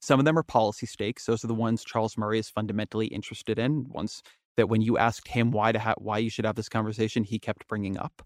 [0.00, 1.26] Some of them are policy stakes.
[1.26, 3.88] Those are the ones Charles Murray is fundamentally interested in.
[3.88, 4.22] Ones
[4.56, 7.38] that when you asked him why to ha- why you should have this conversation, he
[7.38, 8.22] kept bringing up.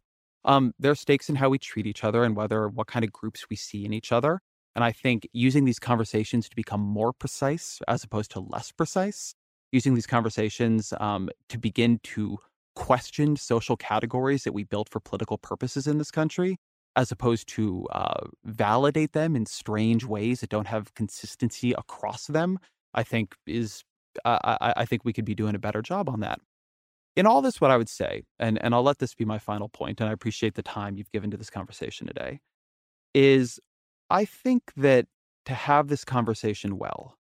[0.47, 3.13] Um, there are stakes in how we treat each other and whether what kind of
[3.13, 4.41] groups we see in each other.
[4.75, 9.35] And I think using these conversations to become more precise as opposed to less precise,
[9.73, 12.39] using these conversations um, to begin to
[12.75, 16.59] question social categories that we built for political purposes in this country
[16.95, 22.59] as opposed to uh, validate them in strange ways that don't have consistency across them,
[22.95, 23.85] I think is
[24.25, 26.41] I, I think we could be doing a better job on that.
[27.17, 29.71] In all this, what I would say, and, and I'll let this be my final
[29.71, 32.41] point, and I appreciate the time you've given to this conversation today,
[33.15, 33.59] is
[34.11, 35.07] I think that
[35.47, 37.17] to have this conversation well,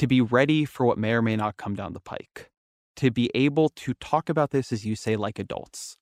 [0.00, 2.50] to be ready for what may or may not come down the pike,
[2.96, 5.96] to be able to talk about this, as you say, like adults,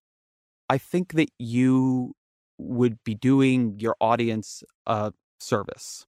[0.71, 2.15] I think that you
[2.59, 6.07] would be doing your audience a service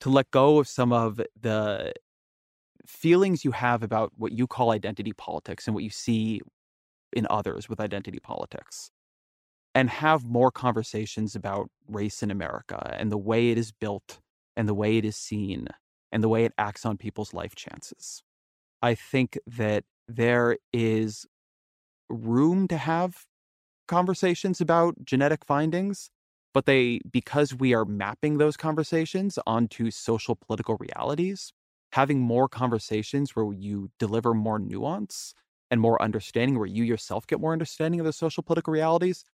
[0.00, 1.92] to let go of some of the
[2.84, 6.40] feelings you have about what you call identity politics and what you see
[7.14, 8.90] in others with identity politics
[9.74, 14.20] and have more conversations about race in America and the way it is built
[14.56, 15.66] and the way it is seen
[16.12, 18.22] and the way it acts on people's life chances.
[18.80, 21.26] I think that there is
[22.08, 23.24] room to have
[23.88, 26.10] conversations about genetic findings,
[26.52, 31.52] but they because we are mapping those conversations onto social political realities,
[31.92, 35.34] having more conversations where you deliver more nuance
[35.74, 39.24] and more understanding, where you yourself get more understanding of the social political realities.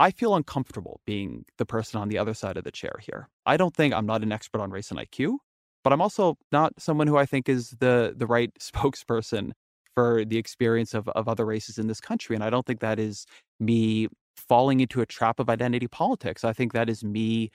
[0.00, 3.28] I feel uncomfortable being the person on the other side of the chair here.
[3.44, 5.36] I don't think I'm not an expert on race and IQ,
[5.84, 9.52] but I'm also not someone who I think is the the right spokesperson
[9.94, 12.34] for the experience of, of other races in this country.
[12.34, 13.26] And I don't think that is
[13.58, 16.44] me falling into a trap of identity politics.
[16.44, 17.50] I think that is me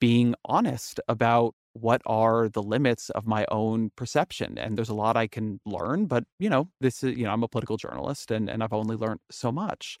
[0.00, 4.56] being honest about what are the limits of my own perception.
[4.58, 7.42] And there's a lot I can learn, but you know, this is, you know, I'm
[7.42, 9.98] a political journalist and, and I've only learned so much.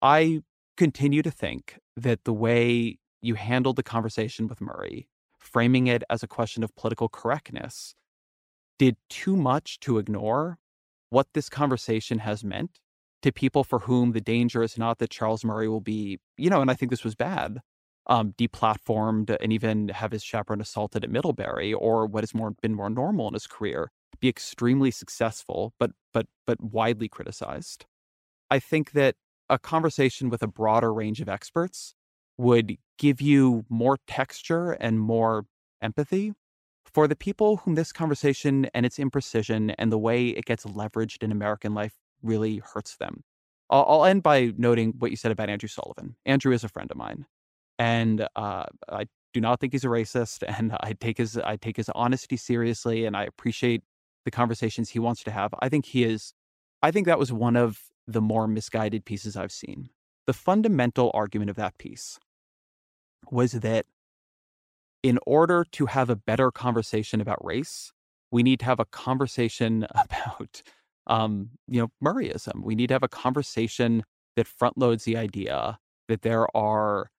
[0.00, 0.40] I
[0.76, 5.08] continue to think that the way you handled the conversation with Murray,
[5.38, 7.94] framing it as a question of political correctness,
[8.78, 10.58] did too much to ignore
[11.10, 12.80] what this conversation has meant
[13.22, 16.60] to people for whom the danger is not that Charles Murray will be, you know,
[16.60, 17.60] and I think this was bad,
[18.06, 22.74] um, deplatformed and even have his chaperone assaulted at Middlebury, or what has more been
[22.74, 23.90] more normal in his career,
[24.20, 27.86] be extremely successful, but but but widely criticized.
[28.50, 29.16] I think that
[29.48, 31.94] a conversation with a broader range of experts
[32.36, 35.46] would give you more texture and more
[35.82, 36.32] empathy
[36.84, 41.22] for the people whom this conversation and its imprecision and the way it gets leveraged
[41.22, 43.22] in American life really hurts them.
[43.70, 46.16] I'll, I'll end by noting what you said about Andrew Sullivan.
[46.24, 47.26] Andrew is a friend of mine,
[47.78, 51.76] and uh, I do not think he's a racist, and I take his I take
[51.76, 53.82] his honesty seriously, and I appreciate
[54.24, 55.54] the conversations he wants to have.
[55.60, 56.32] I think he is.
[56.82, 59.88] I think that was one of the more misguided pieces I've seen.
[60.26, 62.18] The fundamental argument of that piece
[63.30, 63.86] was that
[65.02, 67.92] in order to have a better conversation about race,
[68.30, 70.62] we need to have a conversation about,
[71.06, 72.62] um, you know, Murrayism.
[72.62, 74.02] We need to have a conversation
[74.36, 75.78] that front loads the idea
[76.08, 77.10] that there are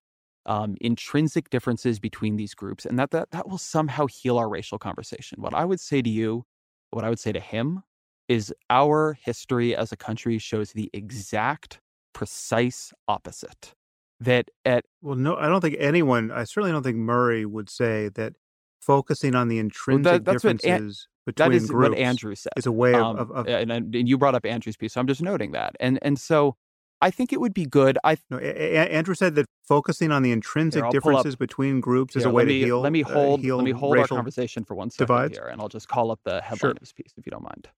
[0.46, 4.78] um, intrinsic differences between these groups, and that, that that will somehow heal our racial
[4.78, 5.40] conversation.
[5.40, 6.46] What I would say to you,
[6.90, 7.82] what I would say to him,
[8.28, 11.80] is our history as a country shows the exact,
[12.12, 13.74] precise opposite.
[14.18, 16.30] That at well, no, I don't think anyone.
[16.30, 18.32] I certainly don't think Murray would say that
[18.80, 22.52] focusing on the intrinsic well, that, differences An- between that is groups what Andrew said
[22.56, 25.00] is a way of, um, of, of and, and you brought up Andrew's piece, so
[25.00, 25.74] I'm just noting that.
[25.80, 26.56] And and so
[27.02, 27.98] I think it would be good.
[28.04, 32.24] I no, Andrew said that focusing on the intrinsic Here, differences between groups here, is
[32.24, 32.80] a way me, to heal.
[32.80, 33.40] Let me hold.
[33.40, 35.36] Uh, heal let me hold our conversation for one second divides.
[35.36, 36.70] here, and I'll just call up the headline sure.
[36.70, 37.68] of his piece, if you don't mind.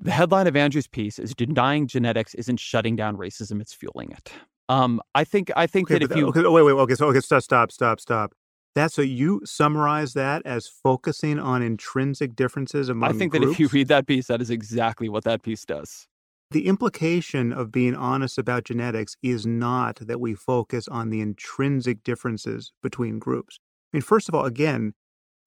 [0.00, 4.32] The headline of Andrew's piece is "Denying genetics isn't shutting down racism; it's fueling it."
[4.68, 5.50] Um, I think.
[5.54, 7.70] I think okay, that if you okay, oh, wait, wait, okay, so okay, stop, stop,
[7.70, 8.32] stop, stop.
[8.74, 13.10] That's so you summarize that as focusing on intrinsic differences among.
[13.10, 13.46] I think groups?
[13.46, 16.08] that if you read that piece, that is exactly what that piece does.
[16.50, 22.04] The implication of being honest about genetics is not that we focus on the intrinsic
[22.04, 23.58] differences between groups.
[23.92, 24.92] I mean, first of all, again,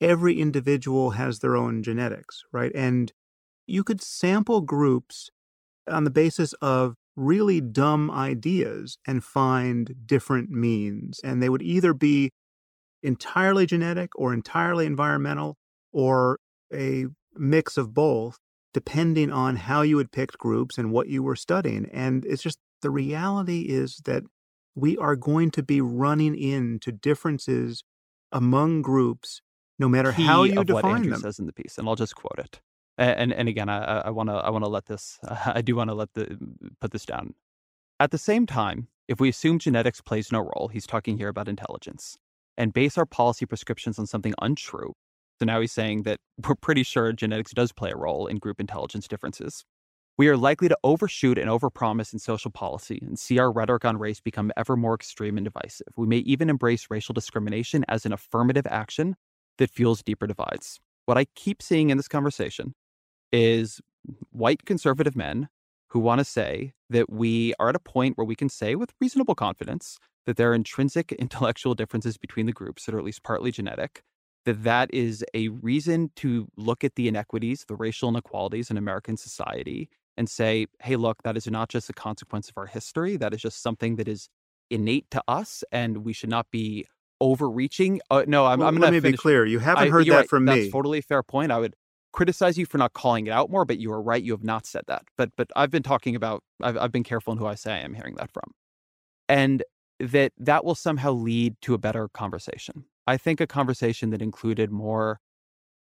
[0.02, 2.72] every individual has their own genetics, right?
[2.76, 3.14] And
[3.66, 5.30] you could sample groups
[5.88, 11.20] on the basis of really dumb ideas and find different means.
[11.24, 12.32] And they would either be
[13.04, 15.58] entirely genetic or entirely environmental
[15.92, 16.40] or
[16.74, 17.06] a
[17.36, 18.38] mix of both,
[18.74, 21.90] depending on how you had picked groups and what you were studying.
[21.92, 24.24] And it's just the reality is that
[24.76, 27.84] we are going to be running into differences
[28.32, 29.42] among groups
[29.80, 31.22] no matter Key how you of what Andrew them.
[31.22, 32.60] says in the piece, and I'll just quote it.
[32.98, 35.90] And and again, I I want to I want to let this I do want
[35.90, 36.38] to let the
[36.82, 37.34] put this down.
[38.00, 41.48] At the same time, if we assume genetics plays no role, he's talking here about
[41.48, 42.18] intelligence,
[42.58, 44.94] and base our policy prescriptions on something untrue.
[45.40, 48.60] So now he's saying that we're pretty sure genetics does play a role in group
[48.60, 49.64] intelligence differences.
[50.18, 53.98] We are likely to overshoot and overpromise in social policy and see our rhetoric on
[53.98, 55.88] race become ever more extreme and divisive.
[55.96, 59.16] We may even embrace racial discrimination as an affirmative action
[59.60, 60.82] that fuels deeper divides.
[61.06, 62.76] What I keep seeing in this conversation
[63.32, 63.80] is
[64.32, 65.48] white conservative men
[65.88, 68.94] who want to say that we are at a point where we can say with
[69.00, 73.24] reasonable confidence that there are intrinsic intellectual differences between the groups that are at least
[73.24, 74.04] partly genetic
[74.46, 79.18] that that is a reason to look at the inequities the racial inequalities in american
[79.18, 83.34] society and say hey look that is not just a consequence of our history that
[83.34, 84.30] is just something that is
[84.70, 86.86] innate to us and we should not be
[87.22, 90.08] overreaching uh, no i'm, well, I'm let gonna me be clear you haven't I, heard
[90.08, 90.30] that right.
[90.30, 91.52] from that's me That's totally a fair point.
[91.52, 91.76] I would
[92.12, 94.22] criticize you for not calling it out more, but you are right.
[94.22, 95.04] You have not said that.
[95.18, 96.44] But but I've been talking about.
[96.62, 98.52] I've I've been careful in who I say I am hearing that from,
[99.28, 99.64] and
[100.00, 102.86] that that will somehow lead to a better conversation.
[103.10, 105.20] I think a conversation that included more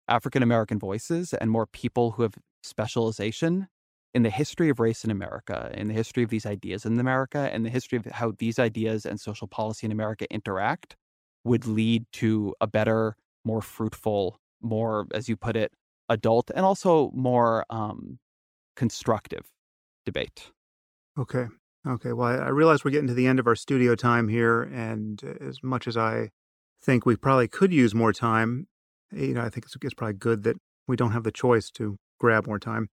[0.08, 3.68] African American voices and more people who have specialization
[4.12, 7.48] in the history of race in America, in the history of these ideas in America,
[7.50, 10.96] and the history of how these ideas and social policy in America interact
[11.44, 15.72] would lead to a better, more fruitful, more, as you put it,
[16.10, 18.18] adult and also more um,
[18.76, 19.46] constructive
[20.04, 20.52] debate.
[21.18, 21.46] Okay.
[21.86, 22.12] Okay.
[22.12, 24.62] Well, I, I realize we're getting to the end of our studio time here.
[24.62, 26.30] And as much as I
[26.84, 28.66] think we probably could use more time,
[29.10, 30.56] you know, I think it's, it's probably good that
[30.86, 32.88] we don't have the choice to grab more time.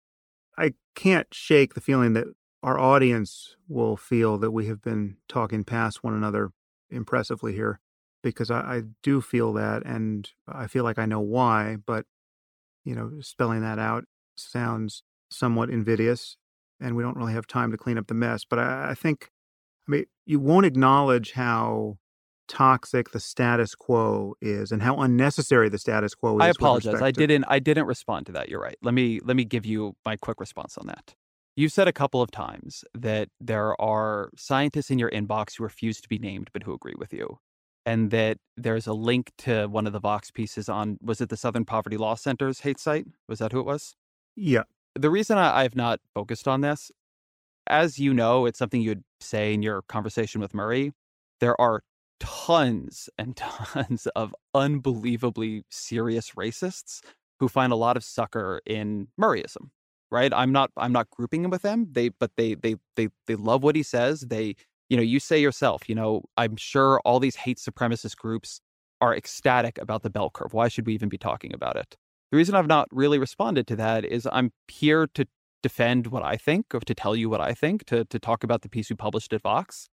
[0.56, 2.26] I can't shake the feeling that
[2.62, 6.50] our audience will feel that we have been talking past one another
[6.90, 7.80] impressively here
[8.22, 12.04] because I, I do feel that and I feel like I know why, but
[12.84, 14.04] you know, spelling that out
[14.36, 16.36] sounds somewhat invidious
[16.80, 18.44] and we don't really have time to clean up the mess.
[18.44, 19.30] But I, I think,
[19.88, 21.98] I mean, you won't acknowledge how
[22.50, 26.42] toxic the status quo is and how unnecessary the status quo is.
[26.42, 27.00] I apologize.
[27.00, 28.48] I didn't I didn't respond to that.
[28.48, 28.76] You're right.
[28.82, 31.14] Let me let me give you my quick response on that.
[31.56, 36.00] You've said a couple of times that there are scientists in your inbox who refuse
[36.00, 37.38] to be named but who agree with you
[37.86, 41.36] and that there's a link to one of the Vox pieces on was it the
[41.36, 43.06] Southern Poverty Law Center's hate site?
[43.28, 43.94] Was that who it was?
[44.34, 44.64] Yeah.
[44.96, 46.90] The reason I, I've not focused on this,
[47.68, 50.92] as you know, it's something you'd say in your conversation with Murray.
[51.38, 51.82] There are
[52.20, 57.00] tons and tons of unbelievably serious racists
[57.40, 59.70] who find a lot of succor in Murrayism.
[60.12, 60.32] Right?
[60.34, 61.86] I'm not I'm not grouping him with them.
[61.92, 64.22] They but they they they they love what he says.
[64.22, 64.56] They
[64.88, 68.60] you know, you say yourself, you know, I'm sure all these hate supremacist groups
[69.00, 70.52] are ecstatic about the bell curve.
[70.52, 71.96] Why should we even be talking about it?
[72.32, 75.26] The reason I've not really responded to that is I'm here to
[75.62, 78.62] defend what I think, or to tell you what I think, to to talk about
[78.62, 79.88] the piece we published at Vox.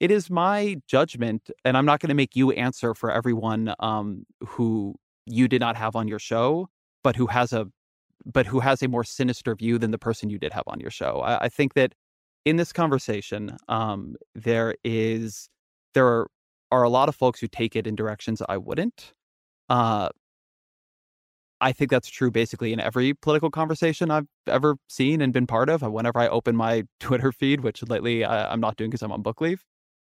[0.00, 4.24] It is my judgment, and I'm not going to make you answer for everyone um,
[4.46, 4.94] who
[5.26, 6.68] you did not have on your show,
[7.02, 7.66] but who has a
[8.26, 10.90] but who has a more sinister view than the person you did have on your
[10.90, 11.20] show.
[11.20, 11.94] I, I think that
[12.44, 15.48] in this conversation, um, there is
[15.94, 16.28] there are,
[16.70, 19.12] are a lot of folks who take it in directions I wouldn't.
[19.68, 20.08] Uh,
[21.60, 25.70] I think that's true basically in every political conversation I've ever seen and been part
[25.70, 25.82] of.
[25.82, 29.22] Whenever I open my Twitter feed, which lately I, am not doing because I'm on
[29.22, 29.64] book leave,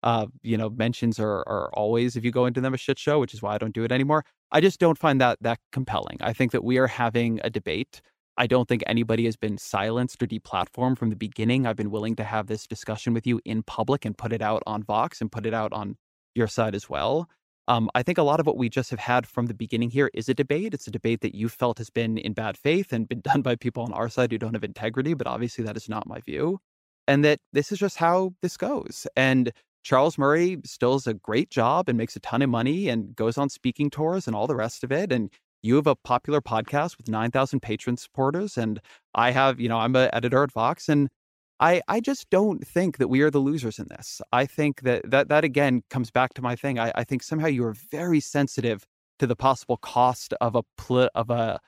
[0.04, 3.18] uh, you know, mentions are, are always, if you go into them, a shit show,
[3.18, 4.24] which is why I don't do it anymore.
[4.52, 6.18] I just don't find that that compelling.
[6.20, 8.02] I think that we are having a debate.
[8.36, 11.66] I don't think anybody has been silenced or deplatformed from the beginning.
[11.66, 14.62] I've been willing to have this discussion with you in public and put it out
[14.66, 15.96] on Vox and put it out on
[16.34, 17.26] your side as well.
[17.66, 20.10] Um, I think a lot of what we just have had from the beginning here
[20.12, 20.74] is a debate.
[20.74, 23.56] It's a debate that you felt has been in bad faith and been done by
[23.56, 26.58] people on our side who don't have integrity, but obviously that is not my view.
[27.08, 29.06] And that this is just how this goes.
[29.16, 29.50] And
[29.84, 33.38] Charles Murray still does a great job and makes a ton of money and goes
[33.38, 35.12] on speaking tours and all the rest of it.
[35.12, 35.30] And
[35.62, 38.58] you have a popular podcast with 9,000 patron supporters.
[38.58, 38.80] And
[39.14, 41.08] I have, you know, I'm an editor at Vox and
[41.60, 44.20] I, I just don't think that we are the losers in this.
[44.32, 46.78] I think that that, that again comes back to my thing.
[46.78, 48.84] I, I think somehow you are very sensitive
[49.18, 51.60] to the possible cost of a pl- of a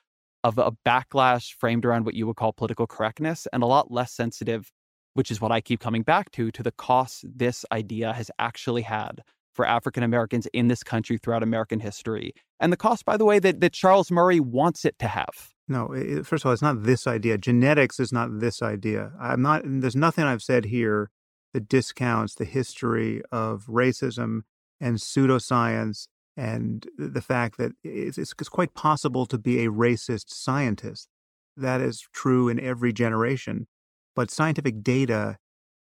[0.42, 4.12] of a backlash framed around what you would call political correctness, and a lot less
[4.12, 4.70] sensitive,
[5.16, 8.82] which is what I keep coming back to, to the costs this idea has actually
[8.82, 9.22] had
[9.54, 13.38] for African Americans in this country throughout American history, and the cost, by the way,
[13.38, 15.50] that that Charles Murray wants it to have.
[15.66, 17.38] No, it, first of all, it's not this idea.
[17.38, 19.12] Genetics is not this idea.
[19.18, 19.62] I'm not.
[19.64, 21.10] There's nothing I've said here
[21.54, 24.42] that discounts the history of racism
[24.78, 31.08] and pseudoscience and the fact that it's, it's, quite possible to be a racist scientist.
[31.56, 33.68] That is true in every generation,
[34.16, 35.36] but scientific data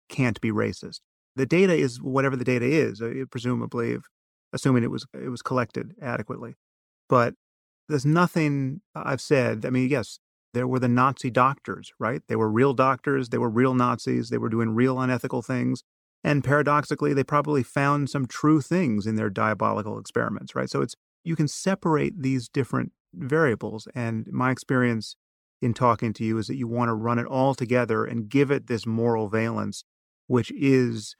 [0.07, 0.99] can't be racist.
[1.35, 3.97] The data is whatever the data is, uh, presumably,
[4.53, 6.53] assuming it was it was collected adequately.
[7.09, 7.33] But
[7.89, 9.65] there's nothing I've said.
[9.65, 10.19] I mean, yes,
[10.53, 12.21] there were the Nazi doctors, right?
[12.27, 13.29] They were real doctors.
[13.29, 14.29] They were real Nazis.
[14.29, 15.83] They were doing real unethical things.
[16.23, 20.69] And paradoxically, they probably found some true things in their diabolical experiments, right?
[20.69, 23.87] So it's you can separate these different variables.
[23.95, 25.15] And my experience
[25.61, 28.49] in talking to you is that you want to run it all together and give
[28.49, 29.83] it this moral valence,
[30.27, 31.15] which is,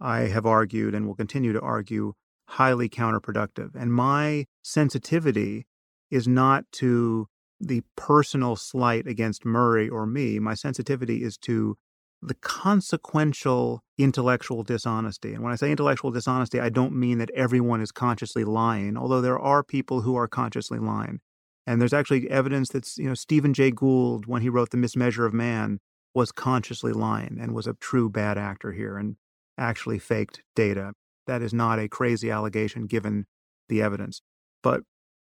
[0.00, 2.14] I have argued and will continue to argue,
[2.48, 3.70] highly counterproductive.
[3.74, 5.66] And my sensitivity
[6.10, 7.26] is not to
[7.60, 10.38] the personal slight against Murray or me.
[10.38, 11.76] My sensitivity is to
[12.20, 15.34] the consequential intellectual dishonesty.
[15.34, 19.20] And when I say intellectual dishonesty, I don't mean that everyone is consciously lying, although
[19.20, 21.20] there are people who are consciously lying.
[21.66, 25.26] And there's actually evidence that you know Stephen Jay Gould, when he wrote The Mismeasure
[25.26, 25.78] of Man,
[26.14, 29.16] was consciously lying and was a true bad actor here and
[29.58, 30.92] actually faked data.
[31.26, 33.26] That is not a crazy allegation given
[33.68, 34.20] the evidence.
[34.62, 34.82] But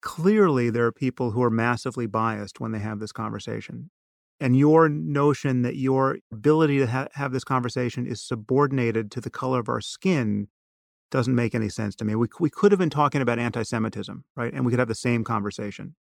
[0.01, 3.89] clearly there are people who are massively biased when they have this conversation.
[4.39, 9.30] And your notion that your ability to ha- have this conversation is subordinated to the
[9.30, 10.47] color of our skin
[11.11, 12.15] doesn't make any sense to me.
[12.15, 14.53] We, we could have been talking about anti Semitism, right?
[14.53, 15.95] And we could have the same conversation.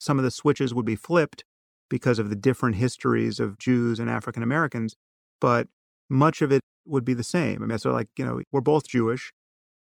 [0.00, 1.44] Some of the switches would be flipped
[1.88, 4.96] because of the different histories of Jews and African Americans,
[5.40, 5.68] but
[6.08, 7.62] much of it would be the same.
[7.62, 9.32] I mean, so like, you know, we're both Jewish.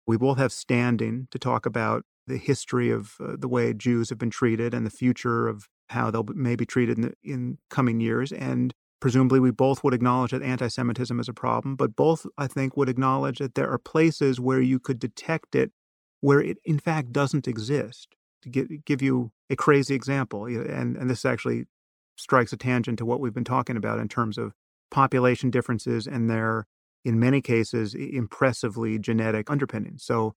[0.07, 4.19] We both have standing to talk about the history of uh, the way Jews have
[4.19, 8.01] been treated and the future of how they'll may be treated in, the, in coming
[8.01, 8.33] years.
[8.33, 12.47] And presumably, we both would acknowledge that anti Semitism is a problem, but both, I
[12.47, 15.71] think, would acknowledge that there are places where you could detect it
[16.21, 18.15] where it, in fact, doesn't exist.
[18.43, 21.67] To give, give you a crazy example, and, and this actually
[22.17, 24.53] strikes a tangent to what we've been talking about in terms of
[24.91, 26.67] population differences and their,
[27.05, 30.05] in many cases, impressively genetic underpinnings.
[30.05, 30.35] So,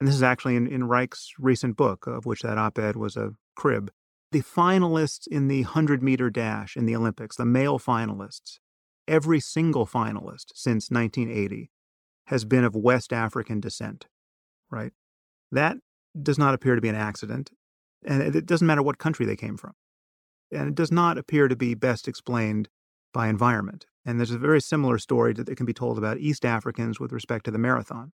[0.00, 3.16] and this is actually in, in Reich's recent book, of which that op ed was
[3.16, 3.92] a crib.
[4.32, 8.58] The finalists in the 100 meter dash in the Olympics, the male finalists,
[9.06, 11.70] every single finalist since 1980
[12.28, 14.06] has been of West African descent,
[14.70, 14.92] right?
[15.52, 15.76] That
[16.20, 17.50] does not appear to be an accident.
[18.04, 19.72] And it doesn't matter what country they came from.
[20.52, 22.68] And it does not appear to be best explained
[23.12, 23.86] by environment.
[24.04, 27.46] And there's a very similar story that can be told about East Africans with respect
[27.46, 28.12] to the marathon.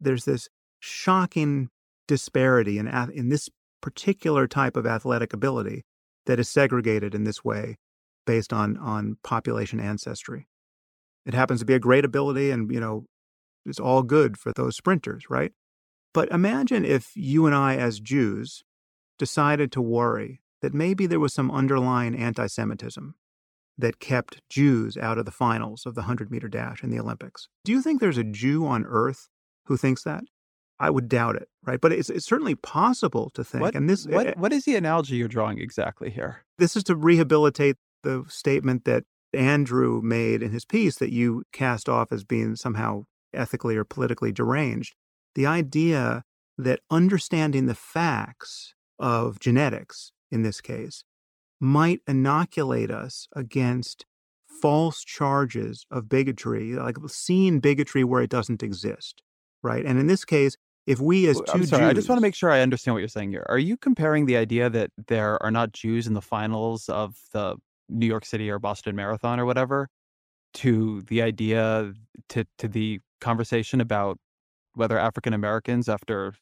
[0.00, 0.48] There's this
[0.80, 1.68] shocking
[2.06, 3.48] disparity in, in this
[3.80, 5.84] particular type of athletic ability
[6.26, 7.76] that is segregated in this way
[8.26, 10.46] based on, on population ancestry.
[11.24, 13.06] It happens to be a great ability and, you know,
[13.64, 15.52] it's all good for those sprinters, right?
[16.12, 18.64] But imagine if you and I, as Jews,
[19.22, 23.14] decided to worry that maybe there was some underlying anti Semitism
[23.78, 27.46] that kept Jews out of the finals of the 100 meter dash in the Olympics.
[27.64, 29.28] Do you think there's a Jew on earth
[29.66, 30.24] who thinks that?
[30.80, 31.80] I would doubt it, right?
[31.80, 33.62] But it's, it's certainly possible to think.
[33.62, 36.44] What, and this, what, eh, what is the analogy you're drawing exactly here?
[36.58, 41.88] This is to rehabilitate the statement that Andrew made in his piece that you cast
[41.88, 44.96] off as being somehow ethically or politically deranged.
[45.36, 46.24] The idea
[46.58, 51.04] that understanding the facts of genetics, in this case,
[51.60, 54.06] might inoculate us against
[54.62, 59.22] false charges of bigotry, like seeing bigotry where it doesn't exist,
[59.62, 59.84] right?
[59.84, 60.56] And in this case,
[60.86, 62.94] if we as 2 I'm sorry, Jews, I just want to make sure I understand
[62.94, 63.44] what you're saying here.
[63.48, 67.56] Are you comparing the idea that there are not Jews in the finals of the
[67.88, 69.88] New York City or Boston Marathon or whatever
[70.54, 71.92] to the idea
[72.30, 74.18] to to the conversation about
[74.74, 76.34] whether African Americans after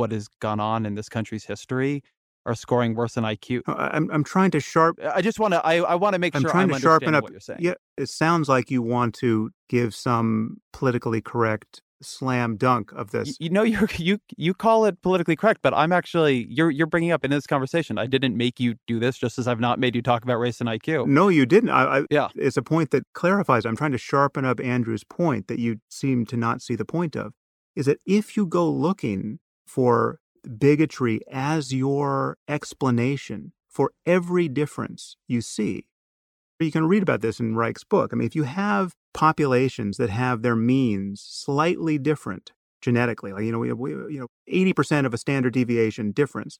[0.00, 2.02] what has gone on in this country's history
[2.46, 3.60] are scoring worse than IQ.
[3.66, 4.98] Oh, I'm I'm trying to sharp.
[5.02, 5.64] Uh, I just want to.
[5.64, 7.22] I, I want to make I'm sure trying I'm to sharpen up.
[7.22, 7.60] what you're saying.
[7.60, 13.28] Yeah, it sounds like you want to give some politically correct slam dunk of this.
[13.38, 16.86] You, you know, you you you call it politically correct, but I'm actually you're you're
[16.86, 17.98] bringing up in this conversation.
[17.98, 20.60] I didn't make you do this, just as I've not made you talk about race
[20.60, 21.06] and IQ.
[21.06, 21.70] No, you didn't.
[21.70, 23.66] I, I, yeah, it's a point that clarifies.
[23.66, 27.16] I'm trying to sharpen up Andrew's point that you seem to not see the point
[27.16, 27.32] of.
[27.76, 29.38] Is that if you go looking
[29.74, 30.18] for
[30.58, 35.86] bigotry as your explanation for every difference you see.
[36.58, 38.10] You can read about this in Reich's book.
[38.12, 42.52] I mean, if you have populations that have their means slightly different
[42.82, 46.58] genetically, like, you know, we, we, you know, 80% of a standard deviation difference,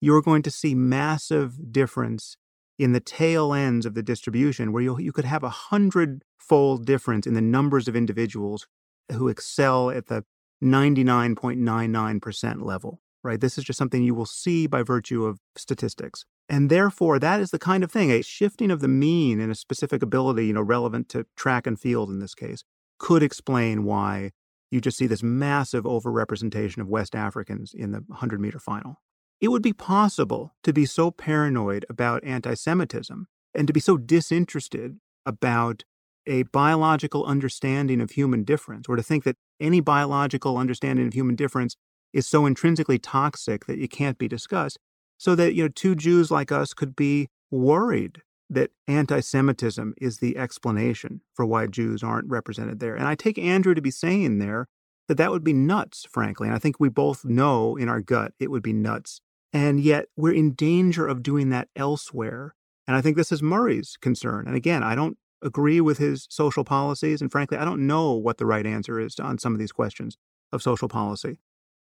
[0.00, 2.36] you're going to see massive difference
[2.78, 7.26] in the tail ends of the distribution where you you could have a hundred-fold difference
[7.26, 8.66] in the numbers of individuals
[9.10, 10.24] who excel at the
[10.62, 13.40] 99.99% level right?
[13.40, 16.24] This is just something you will see by virtue of statistics.
[16.48, 19.54] And therefore, that is the kind of thing, a shifting of the mean in a
[19.54, 22.64] specific ability, you know, relevant to track and field in this case,
[22.98, 24.32] could explain why
[24.70, 29.00] you just see this massive overrepresentation of West Africans in the 100 meter final.
[29.40, 33.96] It would be possible to be so paranoid about anti Semitism and to be so
[33.96, 35.84] disinterested about
[36.26, 41.36] a biological understanding of human difference, or to think that any biological understanding of human
[41.36, 41.76] difference
[42.12, 44.78] is so intrinsically toxic that it can't be discussed.
[45.18, 50.18] So that, you know, two Jews like us could be worried that anti Semitism is
[50.18, 52.94] the explanation for why Jews aren't represented there.
[52.94, 54.66] And I take Andrew to be saying there
[55.08, 56.48] that that would be nuts, frankly.
[56.48, 59.20] And I think we both know in our gut it would be nuts.
[59.52, 62.54] And yet we're in danger of doing that elsewhere.
[62.86, 64.46] And I think this is Murray's concern.
[64.46, 67.20] And again, I don't agree with his social policies.
[67.20, 70.16] And frankly, I don't know what the right answer is on some of these questions
[70.52, 71.38] of social policy.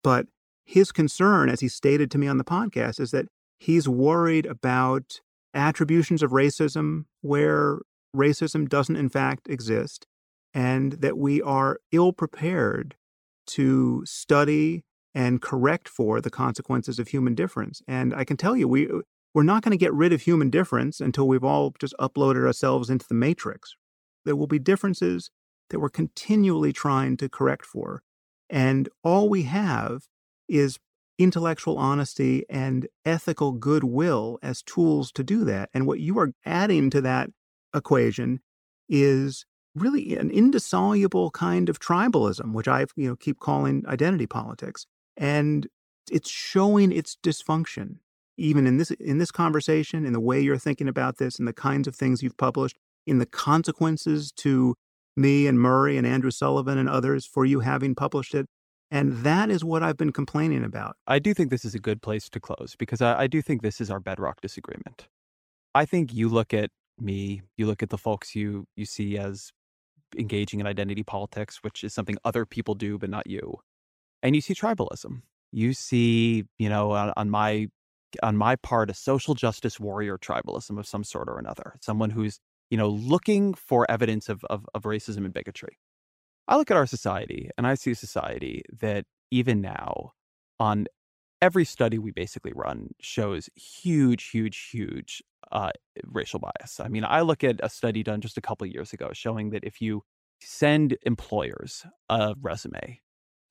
[0.03, 0.27] But
[0.65, 3.27] his concern, as he stated to me on the podcast, is that
[3.57, 5.21] he's worried about
[5.53, 7.79] attributions of racism where
[8.15, 10.05] racism doesn't, in fact, exist,
[10.53, 12.95] and that we are ill prepared
[13.47, 14.83] to study
[15.13, 17.81] and correct for the consequences of human difference.
[17.87, 18.99] And I can tell you, we, uh,
[19.35, 22.89] we're not going to get rid of human difference until we've all just uploaded ourselves
[22.89, 23.75] into the matrix.
[24.23, 25.29] There will be differences
[25.69, 28.01] that we're continually trying to correct for.
[28.49, 30.03] And all we have
[30.47, 30.79] is
[31.19, 35.69] intellectual honesty and ethical goodwill as tools to do that.
[35.73, 37.29] And what you are adding to that
[37.75, 38.39] equation
[38.87, 39.45] is
[39.75, 44.85] really an indissoluble kind of tribalism, which I you know keep calling identity politics.
[45.17, 45.67] And
[46.09, 47.97] it's showing its dysfunction
[48.37, 51.53] even in this in this conversation in the way you're thinking about this and the
[51.53, 54.75] kinds of things you've published in the consequences to
[55.15, 58.47] me and Murray and Andrew Sullivan and others for you having published it.
[58.91, 60.95] And that is what I've been complaining about.
[61.07, 63.61] I do think this is a good place to close because I, I do think
[63.61, 65.07] this is our bedrock disagreement.
[65.73, 69.51] I think you look at me, you look at the folks you you see as
[70.17, 73.59] engaging in identity politics, which is something other people do but not you.
[74.21, 75.21] And you see tribalism.
[75.51, 77.67] You see, you know, on, on my
[78.21, 81.75] on my part a social justice warrior tribalism of some sort or another.
[81.81, 82.39] Someone who's
[82.69, 85.77] you know, looking for evidence of, of, of racism and bigotry.
[86.47, 90.13] I look at our society and I see a society that even now,
[90.59, 90.87] on
[91.41, 95.71] every study we basically run, shows huge, huge, huge uh,
[96.05, 96.79] racial bias.
[96.79, 99.63] I mean, I look at a study done just a couple years ago showing that
[99.63, 100.03] if you
[100.41, 103.01] send employers a resume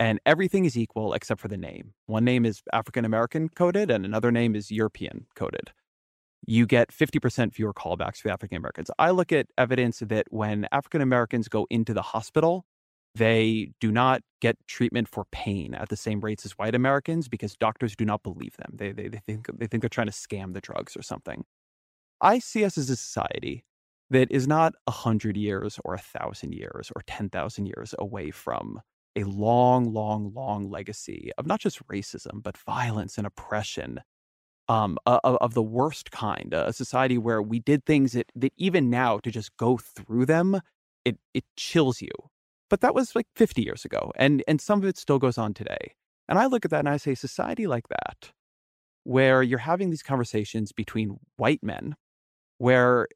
[0.04, 4.04] and everything is equal except for the name, one name is African American coded and
[4.04, 5.72] another name is European coded
[6.46, 8.90] you get 50% fewer callbacks for African Americans.
[8.98, 12.66] I look at evidence that when African Americans go into the hospital,
[13.14, 17.56] they do not get treatment for pain at the same rates as white Americans because
[17.56, 18.72] doctors do not believe them.
[18.74, 21.44] They, they, they, think, they think they're trying to scam the drugs or something.
[22.20, 23.64] I see us as a society
[24.10, 28.80] that is not a hundred years or a thousand years or 10,000 years away from
[29.16, 34.00] a long, long, long legacy of not just racism, but violence and oppression
[34.68, 38.90] um, of, of the worst kind, a society where we did things that, that even
[38.90, 40.60] now to just go through them,
[41.04, 42.10] it, it chills you.
[42.70, 45.54] But that was like 50 years ago, and, and some of it still goes on
[45.54, 45.94] today.
[46.28, 48.32] And I look at that and I say, society like that,
[49.04, 51.94] where you're having these conversations between white men,
[52.58, 53.06] where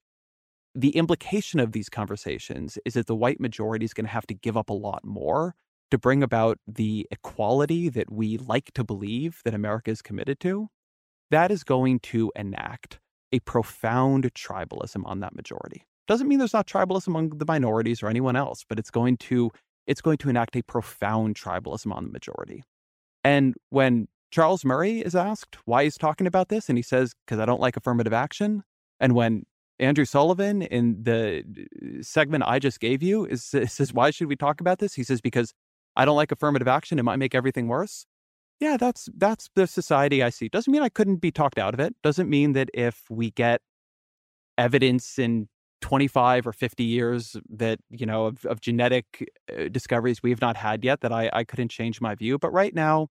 [0.74, 4.34] the implication of these conversations is that the white majority is going to have to
[4.34, 5.54] give up a lot more
[5.90, 10.68] to bring about the equality that we like to believe that America is committed to,
[11.30, 13.00] that is going to enact
[13.32, 15.84] a profound tribalism on that majority.
[16.06, 19.50] Doesn't mean there's not tribalism among the minorities or anyone else, but it's going to
[19.86, 22.62] it's going to enact a profound tribalism on the majority.
[23.24, 27.40] And when Charles Murray is asked why he's talking about this, and he says, because
[27.40, 28.64] I don't like affirmative action.
[29.00, 29.46] And when
[29.78, 34.36] Andrew Sullivan in the uh, segment I just gave you is, says, why should we
[34.36, 34.94] talk about this?
[34.94, 35.54] He says, because
[35.98, 36.98] I don't like affirmative action.
[36.98, 38.06] It might make everything worse.
[38.60, 40.48] Yeah, that's that's the society I see.
[40.48, 41.94] Doesn't mean I couldn't be talked out of it.
[42.02, 43.60] Doesn't mean that if we get
[44.56, 45.48] evidence in
[45.80, 50.56] 25 or 50 years that you know of, of genetic uh, discoveries we have not
[50.56, 53.08] had yet that I, I couldn't change my view but right now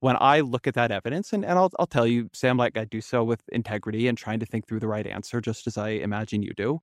[0.00, 2.84] when i look at that evidence and, and I'll, I'll tell you sam like i
[2.84, 5.88] do so with integrity and trying to think through the right answer just as i
[5.88, 6.80] imagine you do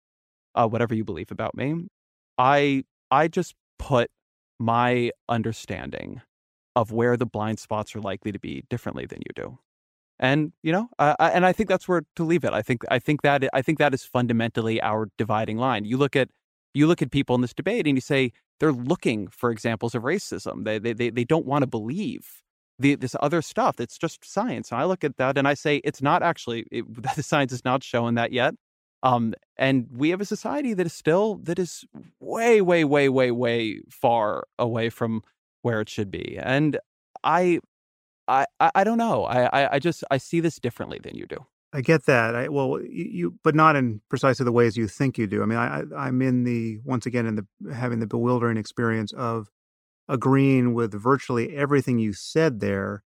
[0.55, 1.85] uh, whatever you believe about me
[2.39, 4.09] i i just put
[4.59, 6.21] my understanding
[6.75, 9.57] of where the blind spots are likely to be differently than you do.
[10.19, 12.53] And you know, uh, and I think that's where to leave it.
[12.53, 15.85] I think I think that I think that is fundamentally our dividing line.
[15.85, 16.29] You look at
[16.73, 20.03] you look at people in this debate and you say they're looking for examples of
[20.03, 20.65] racism.
[20.65, 22.41] They they they, they don't want to believe
[22.79, 23.79] the, this other stuff.
[23.79, 24.71] It's just science.
[24.71, 26.85] And I look at that and I say it's not actually it,
[27.15, 28.55] the science is not showing that yet.
[29.07, 31.85] Um, and we have a society that is still that is
[32.19, 35.23] way, way, way, way, way far away from
[35.61, 36.37] where it should be.
[36.37, 36.77] And
[37.23, 37.59] I,
[38.27, 39.23] I, I don't know.
[39.23, 41.45] I, I just I see this differently than you do.
[41.73, 42.35] I get that.
[42.35, 45.41] I, well, you, but not in precisely the ways you think you do.
[45.41, 49.47] I mean, I, I'm in the once again in the having the bewildering experience of
[50.09, 53.03] agreeing with virtually everything you said there,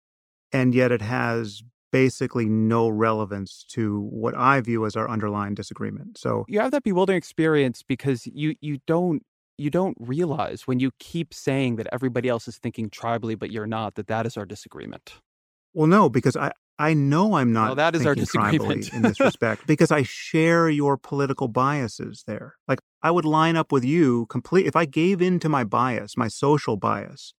[0.52, 1.62] and yet it has
[1.94, 6.18] basically no relevance to what I view as our underlying disagreement.
[6.18, 9.22] So you have that bewildering experience because you you don't
[9.58, 13.68] you don't realize when you keep saying that everybody else is thinking tribally but you're
[13.68, 15.12] not that that is our disagreement.
[15.72, 16.50] Well, no, because I
[16.80, 17.68] I know I'm not.
[17.68, 22.56] No, that is our disagreement in this respect because I share your political biases there.
[22.66, 26.16] Like I would line up with you complete if I gave in to my bias,
[26.16, 27.34] my social bias.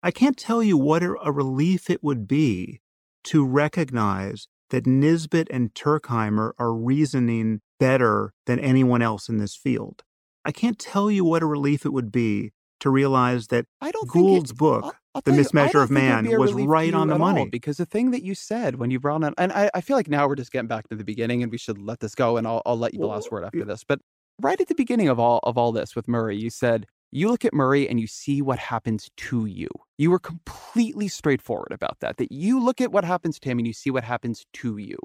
[0.00, 2.82] I can't tell you what a relief it would be
[3.26, 10.02] to recognize that Nisbett and Turkheimer are reasoning better than anyone else in this field.
[10.44, 14.08] I can't tell you what a relief it would be to realize that I don't
[14.08, 17.48] Gould's it, book, I'll, I'll The Mismeasure of Man, was right on the money.
[17.48, 20.08] because the thing that you said when you brought on, and I, I, feel like
[20.08, 22.46] now we're just getting back to the beginning and we should let this go and
[22.46, 23.82] I'll, I'll let you the last word after this.
[23.82, 24.00] But
[24.40, 26.86] right at the beginning of all of all this with Murray, you said
[27.16, 29.68] you look at Murray and you see what happens to you.
[29.96, 32.18] You were completely straightforward about that.
[32.18, 34.98] That you look at what happens to him and you see what happens to you.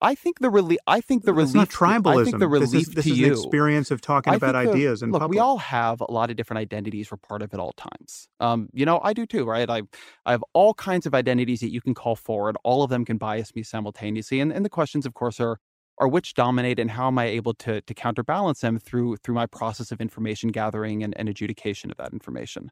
[0.00, 0.78] I think the relief.
[0.86, 1.56] I think the relief.
[1.56, 2.20] Not tribalism.
[2.20, 3.32] I think the relief this is, this to is you.
[3.32, 5.22] experience of talking about the, ideas and look.
[5.22, 5.34] public.
[5.34, 7.10] We all have a lot of different identities.
[7.10, 8.28] We're part of at all times.
[8.38, 9.68] Um, you know, I do too, right?
[9.68, 9.82] I
[10.24, 12.56] I have all kinds of identities that you can call forward.
[12.62, 15.58] All of them can bias me simultaneously, and and the questions, of course, are
[15.98, 19.46] are which dominate and how am I able to to counterbalance them through through my
[19.46, 22.70] process of information gathering and, and adjudication of that information.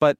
[0.00, 0.16] But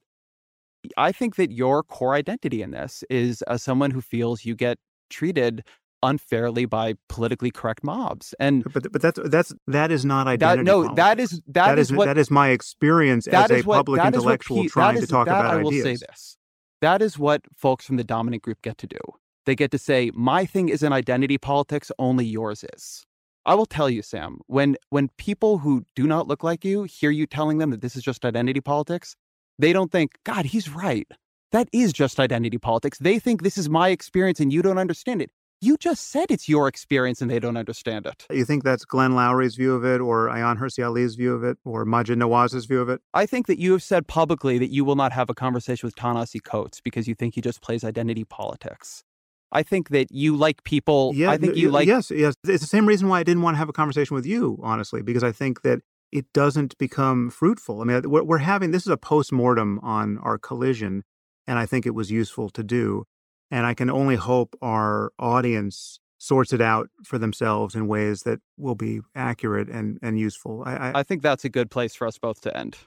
[0.97, 4.77] I think that your core identity in this is as someone who feels you get
[5.09, 5.63] treated
[6.01, 10.63] unfairly by politically correct mobs and but but that's that's that is not identity that,
[10.63, 10.95] no politics.
[10.95, 14.01] that is that, that is, is what, that is my experience as a what, public
[14.05, 15.83] intellectual P, trying is, to talk that about I will ideas.
[15.83, 16.37] say this
[16.79, 18.99] that is what folks from the dominant group get to do
[19.45, 23.05] they get to say my thing isn't identity politics only yours is
[23.45, 27.11] I will tell you Sam when when people who do not look like you hear
[27.11, 29.15] you telling them that this is just identity politics
[29.57, 31.07] they don't think god he's right
[31.51, 35.21] that is just identity politics they think this is my experience and you don't understand
[35.21, 38.25] it you just said it's your experience and they don't understand it.
[38.31, 41.57] You think that's Glenn Loury's view of it, or Ayaan Hirsi Ali's view of it,
[41.65, 43.01] or Maajid Nawaz's view of it?
[43.13, 45.95] I think that you have said publicly that you will not have a conversation with
[45.95, 49.03] Ta-Nehisi Coates because you think he just plays identity politics.
[49.51, 51.11] I think that you like people.
[51.15, 51.87] Yeah, I think you like.
[51.87, 52.35] Yes, yes.
[52.47, 55.01] It's the same reason why I didn't want to have a conversation with you, honestly,
[55.01, 55.81] because I think that
[56.11, 57.81] it doesn't become fruitful.
[57.81, 61.03] I mean, we're having this is a post mortem on our collision,
[61.47, 63.05] and I think it was useful to do.
[63.51, 68.39] And I can only hope our audience sorts it out for themselves in ways that
[68.57, 70.63] will be accurate and, and useful.
[70.65, 72.77] I, I, I think that's a good place for us both to end.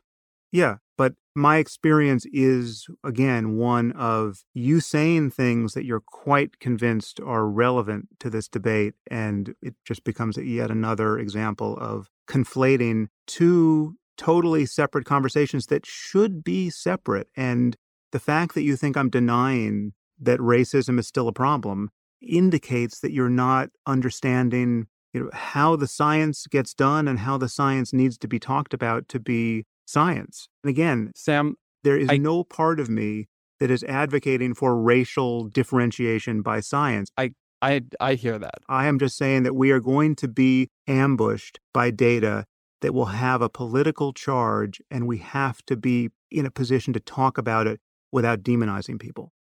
[0.52, 7.18] Yeah, but my experience is, again, one of you saying things that you're quite convinced
[7.18, 8.94] are relevant to this debate.
[9.10, 16.44] And it just becomes yet another example of conflating two totally separate conversations that should
[16.44, 17.26] be separate.
[17.36, 17.76] And
[18.12, 23.10] the fact that you think I'm denying that racism is still a problem indicates that
[23.10, 28.16] you're not understanding you know how the science gets done and how the science needs
[28.18, 30.48] to be talked about to be science.
[30.62, 33.26] And again, Sam, there is I, no part of me
[33.60, 37.10] that is advocating for racial differentiation by science.
[37.16, 38.58] I I I hear that.
[38.68, 42.44] I am just saying that we are going to be ambushed by data
[42.80, 47.00] that will have a political charge and we have to be in a position to
[47.00, 47.80] talk about it
[48.10, 49.32] without demonizing people.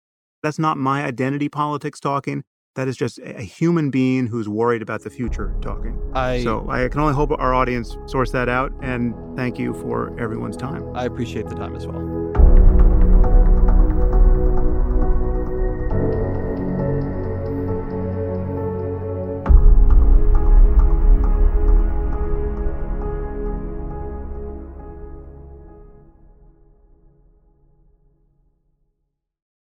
[0.44, 2.44] That's not my identity politics talking.
[2.76, 6.00] That is just a human being who's worried about the future talking.
[6.14, 8.72] I, so I can only hope our audience sorts that out.
[8.82, 10.96] And thank you for everyone's time.
[10.96, 12.31] I appreciate the time as well.